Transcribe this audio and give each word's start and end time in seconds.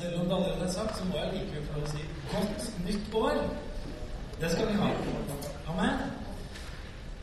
Selv 0.00 0.20
om 0.20 0.26
det 0.28 0.34
allerede 0.34 0.64
er 0.64 0.72
sagt, 0.72 0.98
så 0.98 1.04
må 1.04 1.16
jeg 1.16 1.32
likevel 1.32 1.64
få 1.66 1.80
si 1.92 2.02
godt 2.32 2.60
nytt 2.86 3.14
år. 3.14 3.34
Det 4.40 4.50
skal 4.50 4.68
vi 4.68 4.72
ha. 4.72 4.88
Amen. 5.70 5.96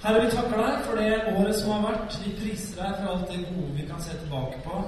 Herre, 0.03 0.25
vi 0.25 0.31
takker 0.35 0.57
deg 0.61 0.83
for 0.85 0.99
det 1.01 1.13
året 1.37 1.55
som 1.59 1.71
har 1.73 1.81
vært. 1.87 2.17
Vi 2.25 2.33
priser 2.41 2.83
deg 2.83 2.99
for 2.99 3.13
alt 3.13 3.31
det 3.31 3.39
gode 3.47 3.71
vi 3.79 3.87
kan 3.89 4.03
se 4.05 4.19
tilbake 4.19 4.61
på. 4.67 4.83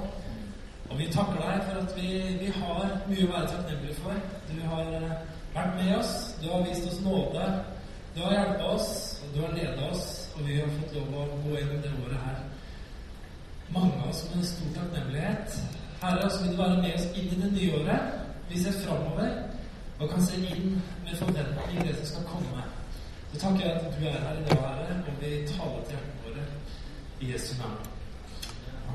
Og 0.90 0.94
vi 0.98 1.08
takker 1.16 1.42
deg 1.42 1.66
for 1.66 1.80
at 1.82 1.96
vi, 1.96 2.12
vi 2.44 2.52
har 2.60 2.94
mye 3.08 3.26
å 3.26 3.32
være 3.32 3.50
takknemlige 3.56 3.98
for. 4.04 4.22
Du 4.52 4.62
har 4.70 4.94
eh, 5.00 5.18
vært 5.58 5.76
med 5.82 5.92
oss, 5.98 6.14
du 6.42 6.48
har 6.52 6.64
vist 6.70 6.86
oss 6.92 7.02
nåde, 7.02 7.50
du 8.14 8.22
har 8.22 8.38
hjulpet 8.38 8.64
oss, 8.70 8.94
og 9.24 9.34
du 9.34 9.42
har 9.48 9.58
ledet 9.58 9.90
oss, 9.90 10.06
og 10.36 10.46
vi 10.46 10.62
har 10.62 10.72
fått 10.78 10.96
lov 11.00 11.20
å 11.26 11.42
gå 11.48 11.58
gjennom 11.58 11.84
det 11.88 11.94
året 12.06 12.24
her. 12.28 12.40
Mange 13.74 13.98
av 13.98 14.14
oss 14.14 14.24
med 14.30 14.46
stor 14.46 14.74
takknemlighet. 14.78 15.79
Herre, 16.02 16.30
så 16.30 16.42
vil 16.42 16.52
du 16.52 16.62
være 16.62 16.82
med 16.82 16.94
oss 16.94 17.08
inn 17.14 17.32
i 17.32 17.38
det 17.42 17.52
nye 17.52 17.72
året. 17.78 18.12
Vi 18.48 18.62
ser 18.62 18.76
framover 18.84 19.30
og 19.98 20.08
kan 20.08 20.22
se 20.24 20.36
inn 20.36 20.78
med 21.04 21.16
forventning 21.16 21.82
det 21.84 21.96
som 21.96 22.06
skal 22.10 22.28
komme. 22.28 22.62
Så 23.32 23.40
takker 23.40 23.66
jeg 23.66 23.74
at 23.74 23.98
du 23.98 24.06
er 24.08 24.22
her 24.26 24.38
i 24.38 24.44
dag, 24.48 24.62
Herre, 24.62 24.94
og 25.08 25.18
vi 25.20 25.32
taler 25.50 25.82
til 25.88 25.98
hjertene 25.98 26.22
våre 26.24 26.44
i 27.20 27.32
Jesu 27.32 27.50
navn. 27.58 27.82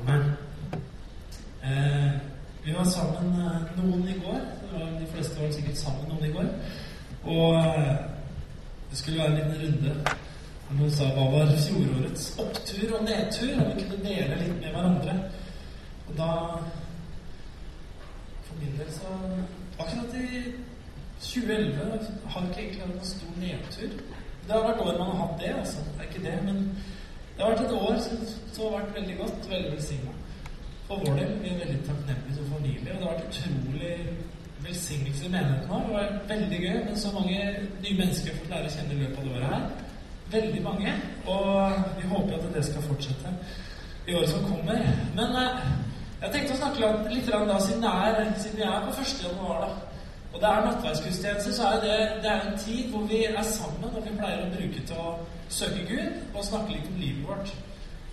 Amen. 0.00 0.24
Eh, 1.64 2.10
vi 2.64 2.74
var 2.74 2.88
sammen 2.90 3.38
eh, 3.44 3.70
noen 3.78 4.08
i 4.08 4.18
går. 4.24 4.42
De 5.00 5.06
fleste 5.12 5.40
var 5.40 5.52
sikkert 5.54 5.78
sammen 5.78 6.10
noen 6.10 6.26
i 6.26 6.32
går. 6.34 6.48
Og 7.24 7.54
eh, 7.60 7.92
det 8.90 8.98
skulle 8.98 9.22
være 9.22 9.28
en 9.28 9.38
liten 9.38 9.62
runde. 9.62 10.16
Noen 10.72 10.90
sa 10.90 11.12
hva 11.14 11.28
var 11.36 11.54
fjorårets 11.68 12.26
opptur 12.42 12.98
og 12.98 13.06
nedtur? 13.06 13.54
Og 13.62 13.70
vi 13.70 13.84
kunne 13.84 14.02
dele 14.08 14.40
litt 14.42 14.58
med 14.58 14.74
hverandre. 14.74 15.16
Og 16.08 16.18
da 16.18 16.32
min 18.60 18.76
del 18.78 18.90
så 18.92 19.14
Akkurat 19.78 20.14
i 20.16 20.42
2011 21.20 21.98
har 22.32 22.44
ikke 22.46 22.60
egentlig 22.60 22.82
hatt 22.82 22.94
noen 22.94 23.08
stor 23.08 23.34
nedtur. 23.40 23.96
Det 24.46 24.54
har 24.54 24.62
vært 24.64 24.80
år 24.84 24.98
man 25.00 25.10
har 25.10 25.18
hatt 25.22 25.40
det, 25.42 25.50
altså. 25.60 25.82
Det 25.96 26.04
er 26.04 26.08
ikke 26.10 26.24
det. 26.28 26.36
Men 26.46 26.56
det 27.36 27.44
har 27.44 27.50
vært 27.52 27.64
et 27.66 27.74
år 27.76 27.98
som, 28.04 28.22
som 28.52 28.64
har 28.64 28.78
vært 28.78 28.94
veldig 28.98 29.16
godt, 29.18 29.50
veldig 29.50 29.72
velsigna. 29.74 30.14
For 30.86 31.02
vår 31.04 31.18
del. 31.20 31.34
Vi 31.42 31.50
er 31.50 31.60
veldig 31.64 31.80
takknemlige 31.88 32.36
som 32.36 32.50
familie. 32.54 32.94
Og 32.94 32.98
det 32.98 33.08
har 33.08 33.12
vært 33.12 33.28
utrolig 33.30 33.94
velsignelse 34.66 35.26
i 35.26 35.32
menigheten 35.34 35.68
vår. 35.70 35.82
Det 35.86 35.94
var 35.96 36.06
veldig 36.32 36.60
gøy 36.64 36.78
med 36.88 36.96
så 37.02 37.12
mange 37.18 37.40
nye 37.82 37.98
mennesker 38.00 38.32
har 38.32 38.40
fått 38.40 38.54
lære 38.54 38.70
å 38.70 38.76
kjenne 38.76 38.96
i 38.96 39.00
løpet 39.02 39.18
av 39.18 39.26
det 39.26 39.34
året 39.36 39.52
her. 39.54 39.66
Veldig 40.36 40.62
mange. 40.68 40.94
Og 41.34 41.82
vi 41.98 42.12
håper 42.14 42.38
at 42.38 42.48
det 42.54 42.64
skal 42.70 42.88
fortsette 42.88 43.34
i 44.06 44.14
året 44.14 44.32
som 44.32 44.46
kommer. 44.46 44.88
Men 45.18 45.36
eh, 45.42 45.68
jeg 46.26 46.32
tenkte 46.34 46.54
å 46.56 46.58
snakke 46.58 46.88
litt 47.12 47.28
siden, 47.28 47.84
er, 47.86 48.16
siden 48.40 48.56
vi 48.58 48.64
er 48.66 48.80
på 48.82 48.94
1. 48.98 49.12
januar. 49.22 49.60
da. 49.62 49.68
Og 50.32 50.40
det 50.42 50.48
er 50.48 50.64
nattverdsgudstjeneste, 50.66 51.52
så 51.54 51.68
er 51.68 51.78
det, 51.84 51.98
det 52.22 52.30
er 52.30 52.40
en 52.46 52.58
tid 52.58 52.90
hvor 52.90 53.06
vi 53.08 53.22
er 53.24 53.42
sammen, 53.42 53.94
og 53.94 54.02
vi 54.04 54.16
pleier 54.18 54.42
å 54.42 54.50
bruke 54.52 54.82
til 54.88 54.98
å 55.00 55.12
søke 55.48 55.86
Gud 55.88 56.34
og 56.34 56.44
snakke 56.44 56.74
litt 56.74 56.90
om 56.90 56.98
livet 57.00 57.22
vårt. 57.28 57.52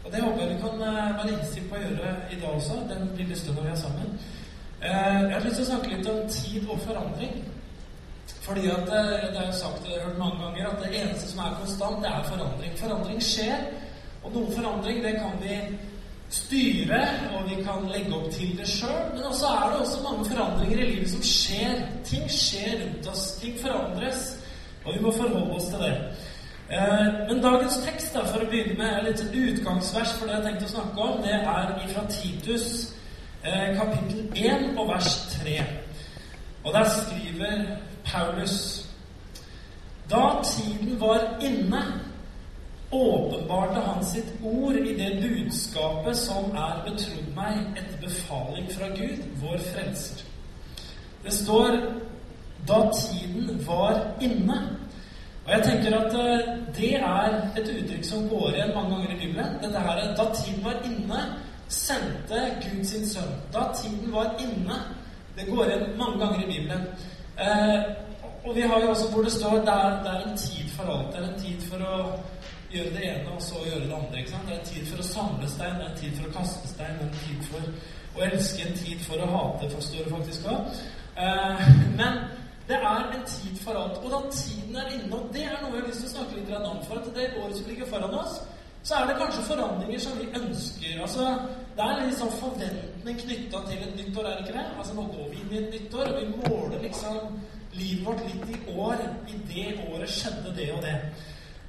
Og 0.04 0.12
det 0.12 0.22
håper 0.22 0.44
jeg 0.44 0.54
vi 0.54 0.62
kan 0.62 0.86
eh, 0.88 1.18
være 1.18 1.34
innstilt 1.34 1.68
på 1.72 1.80
å 1.80 1.82
gjøre 1.82 2.14
i 2.30 2.40
dag 2.40 2.54
også, 2.54 2.80
den 2.92 3.10
lille 3.18 3.40
stunden 3.40 3.66
vi 3.66 3.74
er 3.74 3.82
sammen. 3.82 4.16
Eh, 4.84 5.20
jeg 5.26 5.34
har 5.34 5.46
lyst 5.48 5.60
til 5.60 5.66
å 5.66 5.72
snakke 5.72 5.92
litt 5.96 6.10
om 6.14 6.22
tid 6.38 6.70
og 6.70 6.86
forandring. 6.86 7.38
Fordi 8.46 8.68
at 8.72 8.94
eh, 9.00 9.26
det 9.34 9.42
er 9.42 9.50
jo 9.50 9.58
sagt 9.58 9.88
og 9.88 9.98
hørt 10.06 10.22
mange 10.22 10.44
ganger 10.44 10.70
at 10.70 10.84
det 10.84 10.94
eneste 11.02 11.32
som 11.32 11.42
er 11.44 11.58
konstant, 11.60 12.04
det 12.06 12.12
er 12.12 12.30
forandring. 12.30 12.78
Forandring 12.80 13.24
skjer, 13.24 13.68
og 14.22 14.36
noen 14.36 14.56
forandring 14.56 15.04
det 15.04 15.18
kan 15.20 15.42
vi 15.44 15.58
styre, 16.34 17.02
og 17.34 17.50
vi 17.50 17.56
kan 17.64 17.90
legge 17.94 18.16
opp 18.16 18.32
til 18.34 18.58
det 18.58 18.68
sjøl. 18.68 19.02
Men 19.14 19.24
også 19.30 19.46
er 19.46 19.70
det 19.72 19.82
også 19.82 20.00
mange 20.04 20.26
forandringer 20.30 20.78
i 20.78 20.90
livet 20.92 21.10
som 21.12 21.24
skjer. 21.24 21.84
Ting 22.06 22.32
skjer 22.32 22.78
rundt 22.82 23.10
oss. 23.12 23.26
Ting 23.42 23.60
forandres. 23.62 24.24
Og 24.86 24.96
vi 24.96 25.04
må 25.04 25.12
forholde 25.12 25.56
oss 25.56 25.70
til 25.70 25.84
det. 25.86 25.94
Eh, 26.74 27.06
men 27.30 27.44
dagens 27.44 27.78
tekst, 27.86 28.14
da, 28.16 28.24
for 28.32 28.42
å 28.42 28.50
begynne 28.50 28.78
med, 28.80 28.90
er 28.90 29.06
litt 29.06 29.22
utgangsvers 29.30 30.16
for 30.18 30.30
det 30.30 30.40
jeg 30.40 30.46
tenkte 30.48 30.70
å 30.70 30.74
snakke 30.74 31.06
om. 31.08 31.22
Det 31.24 31.36
er 31.38 31.74
fra 31.94 32.06
Titus 32.10 32.68
eh, 33.44 33.70
kapittel 33.78 34.26
1 34.34 34.72
og 34.78 34.90
vers 34.90 35.12
3. 35.36 35.60
Og 36.64 36.74
der 36.74 36.90
skriver 36.90 37.62
Paulus 38.08 38.58
Da 40.10 40.42
tiden 40.44 40.98
var 41.00 41.38
inne 41.44 41.84
åpenbarte 42.94 43.80
han 43.80 44.06
sitt 44.06 44.30
ord 44.44 44.76
i 44.76 44.94
det 44.98 45.12
budskapet 45.22 46.18
som 46.18 46.52
er 46.56 46.84
betrodd 46.86 47.34
meg 47.36 47.80
etter 47.80 47.98
befaling 48.02 48.70
fra 48.72 48.90
Gud, 48.98 49.26
vår 49.42 49.58
frelser. 49.72 50.24
Det 51.24 51.34
står 51.34 51.78
'da 52.68 52.92
tiden 52.92 53.68
var 53.68 54.02
inne'. 54.22 54.62
Og 55.46 55.52
jeg 55.52 55.64
tenker 55.64 55.98
at 56.00 56.14
eh, 56.14 56.48
det 56.76 56.96
er 56.96 57.30
et 57.58 57.70
uttrykk 57.70 58.06
som 58.06 58.30
går 58.30 58.50
igjen 58.50 58.76
mange 58.76 58.96
ganger 58.96 59.12
i 59.16 59.20
Bibelen. 59.20 59.58
Dette 59.64 59.80
her, 59.80 60.16
Da 60.16 60.26
tiden 60.34 60.64
var 60.64 60.76
inne, 60.86 61.20
sendte 61.68 62.40
Gud 62.62 62.86
sin 62.86 63.08
sønn. 63.08 63.34
Da 63.54 63.60
tiden 63.82 64.14
var 64.14 64.36
inne. 64.40 64.78
Det 65.38 65.48
går 65.56 65.66
igjen 65.66 65.98
mange 65.98 66.20
ganger 66.20 66.40
i 66.44 66.52
Bibelen. 66.52 66.82
Eh, 67.40 67.80
og 68.46 68.56
vi 68.56 68.62
har 68.62 68.80
jo 68.82 68.90
også 68.90 69.12
hvor 69.12 69.22
det 69.24 69.32
står 69.32 69.52
det 69.52 69.68
er, 69.68 70.04
det 70.04 70.12
er 70.12 70.30
en 70.30 70.38
tid 70.38 70.70
for 70.76 70.84
alt. 70.84 71.16
Det 71.16 71.20
er 71.24 71.34
en 71.34 71.40
tid 71.40 71.62
for 71.70 71.78
å 71.78 71.96
gjøre 72.74 72.94
det 72.96 73.04
ene 73.10 73.34
og 73.36 73.42
så 73.42 73.64
gjøre 73.66 73.88
det 73.88 73.98
andre. 73.98 74.20
ikke 74.20 74.32
sant? 74.32 74.48
Det 74.48 74.56
er 74.56 74.60
en 74.60 74.72
tid 74.72 74.86
for 74.92 75.04
å 75.04 75.10
samle 75.10 75.50
stein, 75.50 75.76
det 75.80 75.86
er 75.86 75.92
en 75.92 76.02
tid 76.02 76.16
for 76.20 76.30
å 76.30 76.36
kaste 76.38 76.72
stein, 76.72 76.96
det 77.00 77.06
er 77.06 77.12
en 77.12 77.20
tid 77.28 77.44
for 77.50 77.62
å 78.14 78.26
elske, 78.30 78.68
en 78.68 78.80
tid 78.86 79.06
for 79.08 79.26
å 79.26 79.30
hate, 79.36 79.70
forstår 79.76 80.08
du 80.08 80.16
faktisk 80.16 80.50
òg. 80.54 80.82
Eh, 81.26 81.68
men 82.00 82.20
det 82.68 82.80
er 82.80 83.14
en 83.18 83.26
tid 83.28 83.56
for 83.64 83.78
alt. 83.78 83.98
Og 84.04 84.10
da 84.12 84.22
tiden 84.32 84.76
er 84.76 84.92
inne, 84.96 85.16
og 85.18 85.30
det 85.34 85.46
er 85.46 85.58
noe 85.62 85.74
jeg 85.76 85.82
har 85.82 85.90
lyst 85.90 86.06
til 86.06 86.12
å 86.12 86.16
snakke 86.18 86.40
litt 86.40 86.54
om, 86.60 86.84
for 86.88 87.02
at 87.02 87.10
det 87.16 87.32
året 87.42 87.58
som 87.58 87.72
ligger 87.72 87.90
foran 87.92 88.20
oss, 88.24 88.40
så 88.84 88.96
er 88.96 89.08
det 89.08 89.20
kanskje 89.20 89.48
forandringer 89.48 90.00
som 90.00 90.20
vi 90.20 90.28
ønsker. 90.40 91.02
Altså, 91.02 91.28
Det 91.74 91.82
er 91.82 92.04
litt 92.06 92.20
sånn 92.20 92.36
forventning 92.38 93.16
knytta 93.18 93.60
til 93.66 93.80
et 93.82 93.96
nytt 93.98 94.18
år, 94.18 94.28
er 94.30 94.36
det 94.36 94.44
ikke 94.44 94.58
det? 94.60 94.66
Altså, 94.78 94.94
Nå 94.94 95.06
går 95.10 95.30
vi 95.32 95.40
inn 95.42 95.54
i 95.54 95.58
et 95.58 95.72
nytt 95.74 95.94
år, 95.94 96.12
og 96.12 96.20
vi 96.20 96.28
måler 96.44 96.84
liksom 96.84 97.40
livet 97.74 98.06
vårt 98.06 98.22
litt 98.28 98.52
i 98.54 98.76
år. 98.78 99.02
I 99.28 99.40
det 99.50 99.70
året 99.88 100.10
skjedde 100.10 100.54
det 100.58 100.68
og 100.76 100.84
det. 100.84 100.94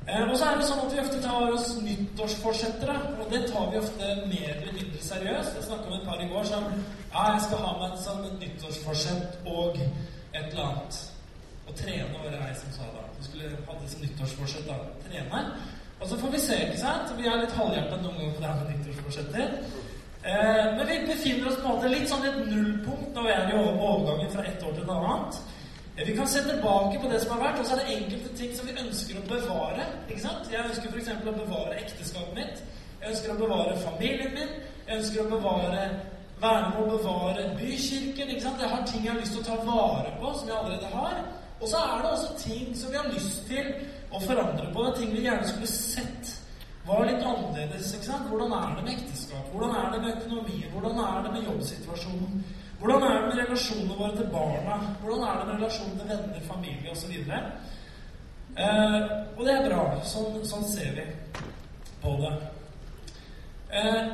Eh, 0.09 0.31
og 0.31 0.35
så 0.37 0.51
er 0.51 0.59
det 0.61 0.67
sånn 0.69 0.83
at 0.85 0.93
vi 0.93 1.01
ofte 1.01 1.21
tar 1.25 1.55
oss 1.55 1.71
nyttårsforsetter, 1.81 2.91
og 3.23 3.31
det 3.33 3.47
tar 3.49 3.71
vi 3.73 3.81
ofte 3.81 4.11
mer 4.29 4.51
eller 4.53 4.75
mindre 4.77 5.01
seriøst. 5.01 5.57
Jeg 5.57 5.69
snakka 5.69 5.89
med 5.89 6.03
et 6.03 6.09
par 6.09 6.21
i 6.21 6.29
går 6.29 6.45
som 6.51 6.67
ja, 6.75 7.23
jeg 7.33 7.45
skal 7.47 7.63
ha 7.65 7.73
meg 7.81 7.95
som 8.03 8.21
et 8.29 8.37
nyttårsforsett 8.43 9.39
og 9.49 9.81
et 9.81 10.43
eller 10.43 10.67
annet. 10.67 11.01
Å 11.65 11.77
trene 11.79 12.21
var 12.21 12.29
det 12.29 12.43
jeg 12.43 12.59
som 12.61 12.77
sa 12.77 12.91
da. 12.93 13.07
Du 13.17 13.25
skulle 13.25 13.55
ha 13.55 13.79
det 13.81 13.95
som 13.95 14.05
nyttårsforsett. 14.05 14.69
da, 14.69 14.77
Trene. 15.07 15.43
Og 16.03 16.11
så 16.11 16.21
får 16.21 16.35
vi 16.35 16.43
se, 16.43 16.61
ikke 16.67 16.83
sant? 16.83 17.17
Vi 17.17 17.29
er 17.31 17.41
litt 17.41 17.57
halvhjertet 17.57 18.05
noen 18.05 18.21
ganger 18.21 18.37
på 18.37 18.45
det 18.45 18.51
her 18.51 18.61
med 18.61 18.73
nyttårsforsetter. 18.75 19.59
Eh, 20.25 20.67
men 20.77 20.87
vi 20.91 21.01
befinner 21.09 21.49
oss 21.49 21.61
på 21.63 21.69
en 21.69 21.79
måte 21.79 21.93
litt 21.93 22.09
sånn 22.13 22.29
et 22.29 22.39
nullpunkt 22.51 23.17
vi 23.25 23.33
er 23.33 23.49
i 23.49 23.57
overgangen 23.57 24.33
fra 24.33 24.45
ett 24.45 24.63
år 24.65 24.77
til 24.77 24.85
et 24.85 24.95
annet. 24.99 25.41
Vi 25.97 26.17
kan 26.17 26.29
se 26.29 26.43
tilbake 26.43 26.99
på 27.03 27.09
det 27.09 27.21
som 27.23 27.31
har 27.37 27.43
vært, 27.45 27.61
og 27.61 27.67
så 27.67 27.75
er 27.75 27.85
det 27.85 27.97
enkelte 27.97 28.37
ting 28.39 28.57
som 28.57 28.67
vi 28.67 28.73
ønsker 28.83 29.19
å 29.21 29.29
bevare. 29.29 29.85
ikke 30.09 30.25
sant? 30.25 30.49
Jeg 30.51 30.67
ønsker 30.69 30.91
f.eks. 30.91 31.11
å 31.23 31.35
bevare 31.37 31.77
ekteskapet 31.85 32.35
mitt. 32.35 32.63
Jeg 33.01 33.13
ønsker 33.13 33.35
å 33.35 33.39
bevare 33.39 33.77
familien 33.85 34.35
min. 34.35 34.51
Jeg 34.89 34.99
ønsker 34.99 35.23
å 35.23 35.31
bevare 35.37 35.85
være 36.43 36.71
med 36.71 36.81
å 36.83 36.97
bevare 36.97 37.45
bykirken. 37.61 38.31
ikke 38.31 38.43
sant? 38.43 38.61
Jeg 38.61 38.73
har 38.75 38.83
ting 38.87 39.05
jeg 39.05 39.13
har 39.13 39.21
lyst 39.21 39.37
til 39.37 39.45
å 39.45 39.49
ta 39.51 39.57
vare 39.69 40.17
på, 40.21 40.33
som 40.39 40.49
jeg 40.49 40.57
allerede 40.57 40.91
har. 40.97 41.15
Og 41.61 41.69
så 41.69 41.77
er 41.77 42.03
det 42.03 42.11
også 42.11 42.33
ting 42.43 42.75
som 42.77 42.91
vi 42.91 42.99
har 42.99 43.13
lyst 43.13 43.47
til 43.49 43.71
å 44.11 44.25
forandre 44.27 44.67
på. 44.75 44.89
Ting 44.99 45.15
vi 45.15 45.23
gjerne 45.29 45.49
skulle 45.49 45.71
sett 45.71 46.35
var 46.89 47.07
litt 47.07 47.23
annerledes. 47.23 47.95
ikke 47.95 48.11
sant? 48.11 48.29
Hvordan 48.29 48.53
er 48.59 48.77
det 48.77 48.85
med 48.85 48.93
ekteskap? 48.99 49.47
Hvordan 49.53 49.79
er 49.79 49.95
det 49.95 50.03
med 50.03 50.17
økonomien? 50.19 50.71
Hvordan 50.75 50.99
er 51.07 51.23
det 51.23 51.33
med 51.39 51.49
jobbsituasjonen? 51.53 52.45
Hvordan 52.85 53.03
er 53.03 53.15
det 53.15 53.29
med 53.29 53.39
relasjonene 53.39 53.95
våre 53.97 54.17
til 54.17 54.27
barna? 54.33 54.75
Hvordan 55.01 55.23
er 55.25 55.39
det 55.39 55.47
med 55.47 55.55
relasjonen 55.55 55.99
til 55.99 56.09
venner, 56.09 56.41
familie 56.49 56.91
osv.? 56.93 57.15
Eh, 58.65 59.05
og 59.37 59.41
det 59.47 59.55
er 59.55 59.69
bra. 59.71 59.85
Sånn, 60.05 60.35
sånn 60.45 60.67
ser 60.69 60.91
vi 60.99 61.05
på 62.03 62.13
det. 62.21 62.33
Eh, 63.73 64.11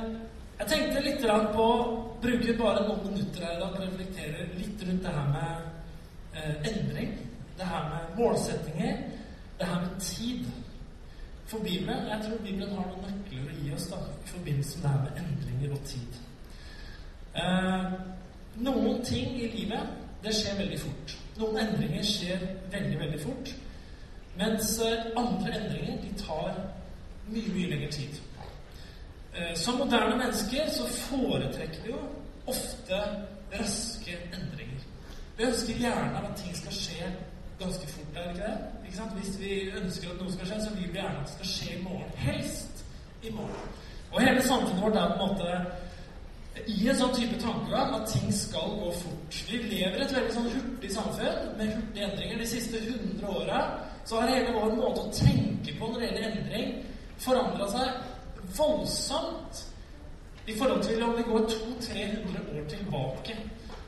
jeg 0.61 0.71
tenkte 0.71 1.03
litt 1.03 1.27
på 1.57 1.65
å 1.65 1.81
bruke 2.23 2.55
bare 2.61 2.85
noen 2.87 3.03
minutter 3.09 3.49
her 3.49 3.57
i 3.57 3.61
dag 3.65 3.75
på 3.75 3.83
reflektere 3.83 4.47
litt 4.61 4.87
rundt 4.87 5.03
det 5.09 5.17
her 5.19 5.29
med 5.35 6.39
eh, 6.39 6.71
endring. 6.71 7.13
Det 7.59 7.73
her 7.73 7.91
med 7.91 8.15
målsettinger. 8.23 9.03
Det 9.59 9.73
her 9.73 9.83
med 9.83 9.99
tid. 9.99 10.47
For 11.51 11.59
Bibelen, 11.67 12.07
Jeg 12.07 12.23
tror 12.23 12.39
Bibelen 12.47 12.79
har 12.79 12.87
noen 12.87 13.19
nøkler 13.19 13.51
å 13.51 13.59
gi 13.59 13.75
oss 13.75 13.91
da, 13.91 13.99
i 13.99 14.31
forbindelse 14.31 14.79
med 14.79 14.87
det 14.87 14.95
her 14.95 15.05
med 15.09 15.23
endringer 15.25 15.75
og 15.75 15.87
tid. 15.91 16.25
Eh, 17.35 17.93
noen 18.57 19.05
ting 19.05 19.37
i 19.41 19.49
livet 19.55 19.99
det 20.25 20.35
skjer 20.37 20.59
veldig 20.59 20.81
fort. 20.81 21.15
Noen 21.41 21.61
endringer 21.63 22.05
skjer 22.05 22.43
veldig, 22.73 22.99
veldig 23.01 23.21
fort. 23.23 23.53
Mens 24.41 24.75
eh, 24.85 25.07
andre 25.17 25.55
endringer 25.57 26.03
de 26.03 26.11
tar 26.21 26.59
mye, 27.31 27.53
mye 27.55 27.71
lengre 27.71 27.91
tid. 27.95 28.21
Eh, 29.35 29.55
som 29.57 29.79
moderne 29.81 30.19
mennesker 30.21 30.71
så 30.75 30.87
foretrekker 31.07 31.87
vi 31.87 31.95
jo 31.95 32.03
ofte 32.51 33.01
raske 33.53 34.17
endringer. 34.37 34.87
Vi 35.39 35.47
ønsker 35.49 35.83
gjerne 35.83 36.21
at 36.21 36.37
ting 36.37 36.57
skal 36.57 36.75
skje 36.77 37.11
ganske 37.61 37.89
fort, 37.89 38.17
er 38.17 38.31
ikke 38.31 38.43
det? 38.43 38.57
Ikke 38.85 38.97
sant? 38.97 39.13
Hvis 39.19 39.37
vi 39.41 39.53
ønsker 39.83 40.11
at 40.11 40.21
noe 40.21 40.33
skal 40.33 40.51
skje, 40.51 40.59
så 40.65 40.75
vil 40.75 40.89
vi 40.89 40.99
gjerne 40.99 41.21
at 41.21 41.29
det 41.29 41.37
skal 41.37 41.53
skje 41.55 41.77
i 41.77 41.83
morgen. 41.83 42.11
Helst 42.17 42.85
i 43.23 43.33
morgen. 43.33 43.71
Og 44.13 44.21
hele 44.21 44.43
samfunnet 44.43 44.83
vårt 44.83 44.97
er 44.97 45.15
på 45.17 45.25
en 45.25 45.29
måte 45.29 45.51
i 46.67 46.89
en 46.91 46.99
sånn 46.99 47.13
type 47.15 47.39
tankegang 47.43 47.95
at 47.95 48.09
ting 48.11 48.31
skal 48.35 48.75
gå 48.81 48.91
fort. 49.01 49.41
Vi 49.49 49.61
lever 49.71 50.03
et 50.03 50.15
veldig 50.15 50.35
sånn 50.35 50.51
hurtig 50.51 50.91
samfunn 50.95 51.53
med 51.59 51.75
hurtige 51.77 52.09
endringer. 52.09 52.41
De 52.43 52.49
siste 52.51 52.81
100 52.83 53.31
åra 53.31 53.61
har 54.11 54.31
hele 54.33 54.55
vår 54.57 54.73
måte 54.75 55.05
å 55.05 55.13
tenke 55.15 55.77
på 55.79 55.89
når 55.89 56.01
det 56.01 56.09
gjelder 56.09 56.31
endring, 56.31 56.73
forandra 57.23 57.69
seg 57.71 58.49
voldsomt 58.57 59.61
i 60.51 60.57
forhold 60.59 60.83
til 60.83 61.05
om 61.07 61.15
vi 61.15 61.27
går 61.29 61.47
200-300 61.53 62.43
år 62.57 62.67
tilbake. 62.73 63.37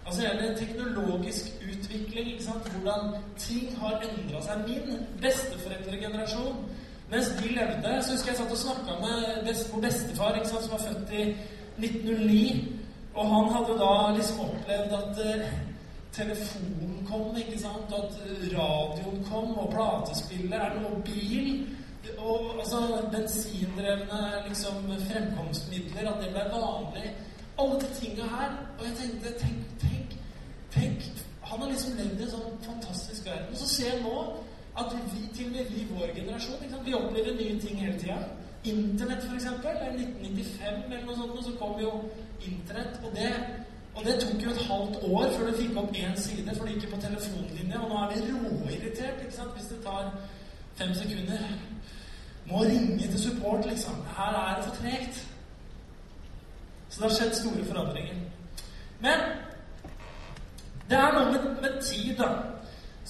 Altså 0.07 0.23
det 0.23 0.51
er 0.51 0.57
teknologisk 0.59 1.51
utvikling, 1.67 2.39
hvordan 2.43 3.17
ting 3.39 3.75
har 3.81 3.99
endra 4.07 4.43
seg. 4.47 4.63
Min 4.69 5.03
besteforeldregenerasjon 5.23 6.63
mens 7.13 7.29
de 7.39 7.49
levde, 7.53 7.91
så 8.03 8.15
husker 8.15 8.31
jeg 8.31 8.39
satt 8.39 8.55
og 8.55 8.59
snakka 8.59 8.95
med 9.03 9.51
vår 9.73 9.83
bestefar, 9.85 10.39
som 10.49 10.71
var 10.71 10.81
født 10.87 11.11
i 11.13 11.25
1909. 11.79 12.79
Og 13.15 13.29
han 13.29 13.51
hadde 13.55 13.79
da 13.81 13.93
liksom 14.17 14.41
opplevd 14.41 14.93
at 14.97 15.21
uh, 15.27 15.51
telefonen 16.13 17.07
kom, 17.09 17.37
ikke 17.37 17.59
sant, 17.61 17.93
at 17.93 18.17
radioen 18.55 19.25
kom, 19.31 19.59
og 19.59 19.73
platespiller, 19.75 20.61
er 20.61 20.81
noe 20.81 21.03
bil. 21.05 21.67
Og 22.19 22.59
altså 22.59 22.81
bensindrevne 23.13 24.21
liksom, 24.49 24.89
fremkomstmidler, 25.11 26.09
at 26.13 26.23
det 26.23 26.31
ble 26.35 26.47
vanlig. 26.55 27.13
Alle 27.61 27.81
de 27.81 27.91
tinga 28.01 28.23
her. 28.37 28.57
Og 28.79 28.87
jeg 28.87 28.97
tenkte 29.01 29.35
tenk, 29.39 29.67
tenk, 29.81 30.17
tenk 30.75 31.11
Han 31.43 31.61
har 31.61 31.69
liksom 31.69 31.99
levd 31.99 32.21
i 32.21 32.25
en 32.25 32.31
sånn 32.33 32.55
fantastisk 32.65 33.27
verden. 33.29 33.53
Og 33.53 33.61
så 33.61 33.69
ser 33.69 33.91
jeg 33.91 34.05
nå 34.07 34.15
at 34.81 34.95
vi, 35.13 35.27
til 35.37 35.51
og 35.51 35.57
med 35.57 35.73
vi 35.75 35.83
vår 35.91 36.15
generasjon 36.17 36.85
vi 36.85 36.95
opplever 36.97 37.35
nye 37.37 37.59
ting 37.61 37.81
hele 37.83 37.99
tida. 38.01 38.23
Internett, 38.65 39.25
f.eks. 39.25 39.45
I 39.45 39.49
1995 39.49 40.93
eller 40.93 41.07
noe 41.07 41.17
sånt, 41.17 41.45
så 41.45 41.53
kom 41.59 41.81
jo 41.81 41.93
Internett. 42.47 43.01
Og 43.03 43.17
det, 43.17 43.33
og 43.95 44.05
det 44.07 44.19
tok 44.23 44.45
jo 44.45 44.51
et 44.51 44.63
halvt 44.69 44.97
år 45.09 45.33
før 45.37 45.51
du 45.51 45.57
fikk 45.59 45.77
opp 45.83 45.97
én 45.99 46.15
side, 46.17 46.55
for 46.57 46.67
det 46.67 46.77
gikk 46.77 46.95
på 46.95 47.01
telefonlinje. 47.03 47.81
Og 47.81 47.91
nå 47.91 47.99
er 47.99 48.15
vi 48.15 48.23
råirritert 48.31 49.25
ikke 49.25 49.35
sant? 49.35 49.55
hvis 49.57 49.71
det 49.73 49.83
tar 49.85 50.13
fem 50.79 50.95
sekunder. 50.95 51.43
Må 52.47 52.63
ringe 52.63 53.09
til 53.09 53.21
support, 53.21 53.67
liksom. 53.67 53.95
Her 54.17 54.39
er 54.43 54.57
det 54.57 54.65
for 54.65 54.77
tregt. 54.77 55.27
Så 56.89 57.01
det 57.01 57.11
har 57.11 57.17
skjedd 57.17 57.35
store 57.35 57.65
forandringer. 57.65 58.17
Men 59.01 59.29
det 60.91 60.99
er 60.99 61.15
noe 61.15 61.33
med, 61.33 61.63
med 61.63 61.83
tid, 61.83 62.17
da. 62.19 62.52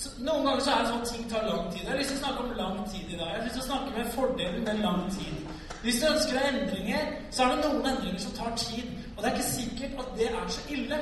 Noen 0.00 0.46
ganger 0.46 0.62
så 0.64 0.72
er 0.72 0.78
det 0.80 0.88
sånn 0.88 1.02
at 1.04 1.10
ting 1.12 1.24
tar 1.28 1.42
lang 1.44 1.66
tid. 1.72 1.82
Jeg 1.82 1.90
har 1.90 1.98
lyst 2.00 2.12
til 2.14 2.18
å 2.18 2.22
snakke 2.22 2.44
om 2.44 2.52
lang 2.56 2.78
tid 2.88 3.10
i 3.12 3.18
dag. 3.18 3.26
Jeg 3.28 3.36
har 3.36 3.42
lyst 3.44 3.58
til 3.58 3.62
å 3.62 3.66
snakke 3.66 3.90
med 3.96 4.14
fordelen 4.14 4.64
med 4.64 4.80
lang 4.80 5.02
tid. 5.12 5.58
Hvis 5.82 5.98
du 6.00 6.06
ønsker 6.08 6.38
deg 6.38 6.48
endringer, 6.48 7.10
så 7.34 7.44
er 7.44 7.52
det 7.52 7.66
noen 7.66 7.90
endringer 7.90 8.22
som 8.22 8.32
tar 8.38 8.56
tid. 8.56 8.88
Og 9.12 9.20
det 9.20 9.28
er 9.28 9.36
ikke 9.36 9.50
sikkert 9.50 10.00
at 10.04 10.16
det 10.16 10.30
er 10.30 10.48
så 10.56 10.64
ille. 10.76 10.98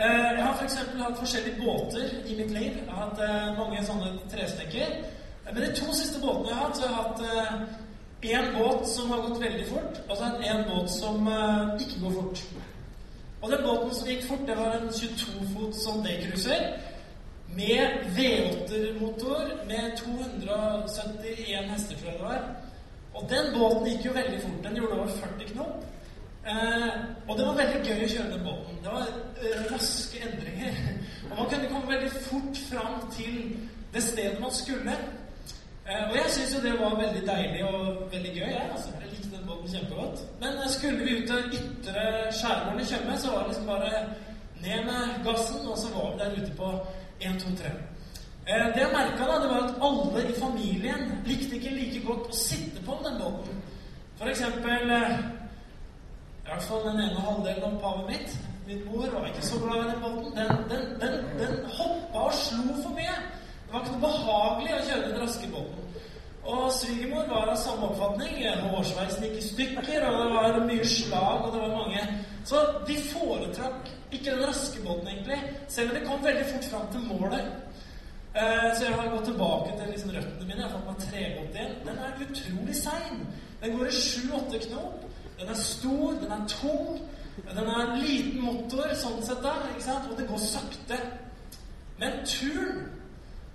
Eh, 0.00 0.28
jeg 0.36 0.42
har 0.42 0.58
f.eks. 0.58 0.76
For 0.82 1.04
hatt 1.04 1.22
forskjellige 1.22 1.62
båter 1.62 2.14
i 2.26 2.36
mitt 2.40 2.52
liv. 2.56 2.76
Jeg 2.80 2.90
har 2.90 3.06
hatt 3.06 3.24
eh, 3.28 3.48
mange 3.60 3.86
sånne 3.86 4.12
trestekker. 4.34 4.94
Men 5.52 5.62
de 5.62 5.72
to 5.78 5.94
siste 5.94 6.20
båtene 6.22 6.50
jeg 6.50 6.58
har 6.58 6.66
hatt, 6.66 6.78
så 6.80 6.88
har 6.88 6.92
jeg 6.92 7.02
hatt 7.02 7.20
én 8.22 8.46
eh, 8.48 8.54
båt 8.58 8.86
som 8.90 9.14
har 9.14 9.26
gått 9.28 9.42
veldig 9.46 9.66
fort, 9.70 10.04
og 10.08 10.16
så 10.16 10.24
har 10.24 10.42
jeg 10.42 10.56
en 10.56 10.70
båt 10.70 10.90
som 10.90 11.28
ikke 11.78 12.02
går 12.02 12.16
fort. 12.18 12.46
Og 13.42 13.50
den 13.50 13.64
båten 13.66 13.94
som 13.94 14.08
gikk 14.08 14.26
fort, 14.28 14.46
det 14.46 14.56
var 14.58 14.76
en 14.78 14.90
22 14.94 15.48
fot 15.54 15.78
Sondé-cruiser 15.84 16.66
med 17.56 17.88
V8-motor 18.16 19.44
med 19.68 19.96
271 19.96 21.70
hestekrefter. 21.70 22.44
Og 23.14 23.30
den 23.30 23.52
båten 23.58 23.88
gikk 23.88 24.06
jo 24.06 24.12
veldig 24.16 24.40
fort. 24.42 24.60
Den 24.64 24.76
gjorde 24.76 24.98
over 24.98 25.06
40 25.06 25.50
knop. 25.52 25.84
Eh, 26.46 26.94
og 27.28 27.38
det 27.38 27.46
var 27.46 27.58
veldig 27.60 27.82
gøy 27.86 28.04
å 28.04 28.12
kjøre 28.14 28.30
den 28.32 28.46
båten. 28.46 28.78
Det 28.84 28.94
var 28.94 29.10
eh, 29.42 29.66
raske 29.72 30.22
endringer. 30.26 30.78
Og 31.30 31.36
man 31.38 31.50
kunne 31.50 31.68
komme 31.70 31.92
veldig 31.94 32.10
fort 32.24 32.62
fram 32.70 32.96
til 33.14 33.36
det 33.94 34.02
stedet 34.02 34.40
man 34.40 34.50
skulle. 34.52 34.96
Eh, 35.86 36.10
og 36.10 36.16
jeg 36.16 36.32
syns 36.34 36.54
jo 36.54 36.64
det 36.64 36.72
var 36.80 36.98
veldig 36.98 37.22
deilig 37.26 37.62
og 37.64 38.02
veldig 38.12 38.32
gøy. 38.38 38.50
Jeg, 38.56 38.66
altså. 38.72 38.90
jeg 39.00 39.12
likte 39.12 39.36
den 39.36 39.46
båten 39.48 39.72
kjempegodt. 39.74 40.24
Men 40.40 40.58
eh, 40.58 40.68
skulle 40.74 41.04
vi 41.04 41.16
ut 41.18 41.30
til 41.30 41.56
ytre 41.60 42.04
skjærgården 42.38 42.80
i 42.80 42.88
Tjøme, 42.90 43.18
så 43.18 43.30
var 43.30 43.38
det 43.38 43.48
liksom 43.48 43.66
bare 43.66 43.92
ned 44.64 44.84
med 44.90 45.02
gassen, 45.26 45.66
og 45.70 45.78
så 45.78 45.88
var 45.94 46.10
vi 46.10 46.20
der 46.22 46.36
ute 46.38 46.52
på 46.60 46.68
1, 47.22 47.40
2, 47.40 47.56
3. 47.62 47.72
Det 48.46 48.80
jeg 48.82 48.90
merka, 48.92 49.26
da, 49.30 49.34
det 49.42 49.50
var 49.50 49.60
at 49.64 49.74
alle 49.86 50.22
i 50.28 50.40
familien 50.40 51.02
likte 51.26 51.56
ikke 51.56 51.74
like 51.76 52.00
godt 52.06 52.32
å 52.32 52.36
sitte 52.36 52.82
på 52.86 52.96
den 53.04 53.20
båten. 53.20 53.60
For 54.18 54.30
eksempel 54.30 54.90
eh, 54.96 55.14
I 56.42 56.48
hvert 56.48 56.66
fall 56.66 56.82
den 56.88 57.04
ene 57.04 57.22
halvdelen 57.22 57.62
av 57.62 57.76
opphavet 57.76 58.10
mitt. 58.10 58.34
Min 58.66 58.82
mor 58.86 59.06
var 59.14 59.28
ikke 59.30 59.46
så 59.46 59.60
glad 59.62 59.84
i 59.84 59.92
den 59.92 60.02
båten. 60.02 60.34
Den, 60.36 60.66
den, 60.72 60.84
den, 61.00 61.16
den 61.38 61.54
hoppa 61.78 62.26
og 62.26 62.34
slo 62.38 62.66
for 62.82 62.98
mye. 62.98 63.14
Det 63.62 63.72
var 63.72 63.84
ikke 63.84 63.94
noe 63.94 64.04
behagelig 64.08 64.74
å 64.74 64.84
kjøre 64.88 65.08
den 65.08 65.22
raske 65.22 65.52
båten. 65.54 65.91
Og 66.42 66.72
svigermor 66.74 67.28
var 67.30 67.50
av 67.52 67.58
samme 67.62 67.86
oppfatning. 67.92 68.40
Hårsveisen 68.72 69.26
gikk 69.28 69.38
i 69.38 69.48
stykker, 69.48 70.06
og 70.08 70.16
det 70.18 70.30
var 70.34 70.64
mye 70.66 70.86
slag, 70.86 71.44
og 71.46 71.52
det 71.54 71.60
var 71.62 71.76
mange 71.76 72.06
Så 72.44 72.58
de 72.86 72.96
foretrakk 73.12 73.90
ikke 74.12 74.30
den 74.30 74.48
raske 74.48 74.80
båten, 74.82 75.08
egentlig, 75.08 75.38
selv 75.68 75.90
om 75.90 75.96
de 75.96 76.06
kom 76.06 76.24
veldig 76.24 76.46
fort 76.50 76.64
fram 76.70 76.88
til 76.92 77.04
målet. 77.06 77.44
Eh, 78.34 78.68
så 78.76 78.84
jeg 78.84 78.94
har 78.94 79.10
gått 79.10 79.24
tilbake 79.24 79.76
til 79.78 79.92
liksom 79.92 80.10
røttene 80.10 80.46
mine. 80.46 80.62
Jeg 80.62 80.70
har 80.70 80.78
fått 80.78 80.86
meg 80.88 81.00
trebåt 81.06 81.56
igjen. 81.56 81.74
Den 81.86 81.98
er 81.98 82.22
utrolig 82.24 82.76
sein. 82.76 83.26
Den 83.62 83.76
går 83.78 83.86
i 83.86 84.00
sju-åtte 84.00 84.58
knop. 84.66 85.04
Den 85.38 85.48
er 85.48 85.54
stor, 85.54 86.12
den 86.22 86.32
er 86.32 86.46
tung. 86.48 87.00
Den 87.54 87.68
er 87.68 87.80
en 87.84 88.02
liten 88.02 88.40
motor 88.40 88.90
sånn 88.98 89.22
sett 89.24 89.44
da, 89.44 89.54
ikke 89.70 89.84
sant? 89.86 90.10
og 90.10 90.18
det 90.18 90.26
går 90.28 90.42
sakte. 90.42 90.98
Men 92.00 92.18
turen 92.26 92.82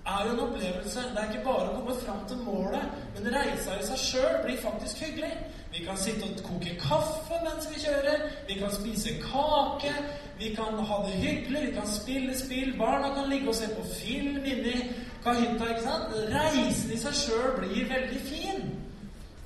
er 0.08 0.26
jo 0.26 0.32
en 0.32 0.40
opplevelse. 0.46 1.00
Det 1.14 1.20
er 1.22 1.30
ikke 1.30 1.44
bare 1.44 1.68
å 1.68 1.76
komme 1.76 1.96
fram 2.02 2.20
til 2.30 2.40
målet, 2.46 2.96
men 3.14 3.30
reisa 3.34 3.76
i 3.76 3.86
seg 3.88 4.02
sjøl 4.02 4.38
blir 4.44 4.60
faktisk 4.62 5.02
hyggelig. 5.04 5.32
Vi 5.72 5.84
kan 5.84 6.00
sitte 6.00 6.24
og 6.24 6.40
koke 6.46 6.76
kaffe 6.80 7.40
mens 7.44 7.68
vi 7.70 7.82
kjører. 7.82 8.24
Vi 8.48 8.56
kan 8.60 8.72
spise 8.72 9.18
kake. 9.22 9.92
Vi 10.38 10.54
kan 10.56 10.80
ha 10.90 10.98
det 11.04 11.18
hyggelig. 11.20 11.66
Vi 11.66 11.74
kan 11.76 11.90
spille 11.92 12.38
spill. 12.38 12.72
Barna 12.78 13.12
kan 13.14 13.28
ligge 13.30 13.52
og 13.52 13.58
se 13.58 13.68
på 13.76 13.84
film 13.98 14.40
inni 14.44 14.76
kahytta. 15.24 15.68
ikke 15.74 15.84
sant? 15.84 16.16
Reisen 16.32 16.94
i 16.94 17.00
seg 17.04 17.20
sjøl 17.22 17.58
blir 17.60 17.90
veldig 17.92 18.22
fin. 18.30 18.64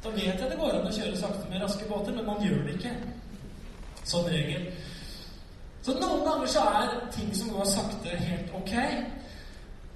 Da 0.04 0.10
vet 0.14 0.38
jeg 0.38 0.50
det 0.50 0.58
går 0.58 0.78
an 0.78 0.88
å 0.88 0.94
kjøre 0.94 1.18
sakte 1.18 1.50
med 1.50 1.62
raske 1.62 1.86
båter, 1.90 2.14
men 2.14 2.26
man 2.26 2.42
gjør 2.42 2.62
det 2.66 2.78
ikke. 2.78 2.94
Som 4.04 4.26
regel. 4.30 4.70
Så 5.82 5.94
noen 5.98 6.22
ganger 6.26 6.50
så 6.50 6.62
er 6.78 6.96
ting 7.14 7.30
som 7.34 7.50
går 7.54 7.66
sakte, 7.70 8.14
helt 8.18 8.54
ok. 8.54 8.74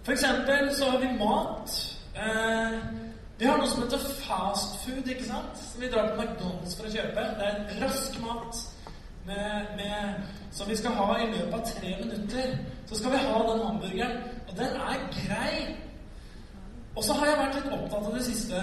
For 0.07 0.13
eksempel 0.13 0.75
så 0.75 0.91
har 0.91 0.99
vi 0.99 1.07
mat. 1.19 1.97
Eh, 2.15 2.79
vi 3.39 3.45
har 3.45 3.57
noe 3.59 3.67
som 3.67 3.83
heter 3.83 3.99
fast 4.23 4.77
food, 4.85 5.09
ikke 5.11 5.25
sant? 5.27 5.57
Som 5.59 5.81
vi 5.83 5.89
drar 5.91 6.13
på 6.13 6.21
McDonald's 6.23 6.77
for 6.79 6.87
å 6.87 6.93
kjøpe. 6.93 7.25
Det 7.41 7.49
er 7.49 7.73
rask 7.81 8.15
mat 8.23 8.61
med, 9.27 9.73
med, 9.81 10.21
som 10.55 10.69
vi 10.71 10.77
skal 10.79 10.95
ha 10.95 11.09
i 11.19 11.27
løpet 11.33 11.57
av 11.59 11.65
tre 11.73 11.95
minutter. 12.05 12.53
Så 12.87 13.01
skal 13.01 13.17
vi 13.17 13.23
ha 13.25 13.41
den 13.49 13.65
hamburgeren. 13.65 14.23
Og 14.47 14.53
den 14.61 14.77
er 14.93 15.03
grei. 15.17 15.75
Og 16.95 17.03
så 17.05 17.17
har 17.19 17.33
jeg 17.33 17.41
vært 17.41 17.59
litt 17.59 17.75
opptatt 17.79 18.07
av 18.07 18.15
det 18.15 18.23
siste. 18.29 18.63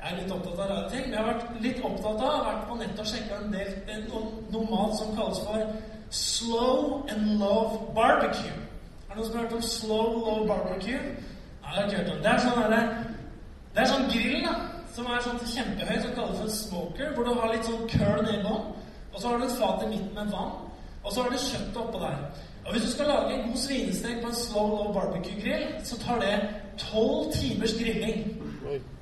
Jeg 0.00 0.10
er 0.10 0.18
litt 0.18 0.34
opptatt 0.34 0.64
av 0.64 0.72
rare 0.72 0.90
ting, 0.90 1.04
men 1.06 1.14
jeg 1.14 1.22
har 1.22 1.30
vært 1.30 1.62
litt 1.68 1.84
opptatt 1.92 2.24
av 2.32 2.42
vært 2.48 2.66
på 2.66 2.80
nettet 2.82 3.04
og 3.04 3.12
sjekka 3.12 3.38
en 3.38 3.54
del 3.54 4.10
noe 4.10 4.66
mat 4.74 4.98
som 4.98 5.14
kalles 5.14 5.38
for 5.46 5.70
slow 6.10 7.06
and 7.14 7.38
love 7.38 7.94
barbecue. 7.94 8.58
Er 9.10 9.14
det 9.14 9.22
noen 9.22 9.30
som 9.30 9.38
har 9.38 9.46
hørt 9.46 9.52
om 9.52 9.62
slow 9.62 10.18
low 10.22 10.42
barbecue? 10.46 10.98
Nei, 11.62 11.70
jeg 11.70 11.74
har 11.74 11.84
ikke 11.84 11.96
hørt 11.96 12.10
om. 12.12 12.18
Det 12.22 12.30
er 12.30 12.42
sånn, 12.44 12.60
der, 12.70 12.90
det 13.74 13.80
er 13.82 13.88
sånn 13.90 14.04
grill 14.12 14.44
da, 14.44 14.52
som 14.94 15.08
er 15.10 15.24
sånn 15.24 15.40
kjempehøy, 15.50 15.96
som 16.04 16.12
kalles 16.14 16.36
for 16.38 16.52
smoker, 16.54 17.08
hvor 17.16 17.26
du 17.26 17.30
har 17.40 17.50
litt 17.50 17.66
sånn 17.66 17.88
curl 17.90 18.20
nedi 18.22 18.44
bånn, 18.44 18.68
og 19.10 19.16
så 19.16 19.32
har 19.32 19.40
du 19.40 19.46
et 19.48 19.56
fat 19.58 19.82
i 19.82 19.88
midten 19.90 20.14
med 20.14 20.30
vann, 20.30 20.52
og 21.02 21.10
så 21.10 21.24
har 21.24 21.34
du 21.34 21.42
kjøttet 21.42 21.80
oppå 21.82 22.02
der. 22.04 22.20
Og 22.60 22.70
Hvis 22.72 22.86
du 22.86 22.90
skal 22.92 23.10
lage 23.10 23.34
en 23.34 23.42
god 23.48 23.58
svinestek 23.64 24.22
på 24.22 24.30
en 24.30 24.38
slow 24.44 24.70
low 24.76 24.92
barbecue-grill, 24.94 25.66
så 25.90 25.98
tar 26.04 26.22
det 26.22 26.36
tolv 26.78 27.32
timers 27.34 27.74
grilling. 27.80 28.22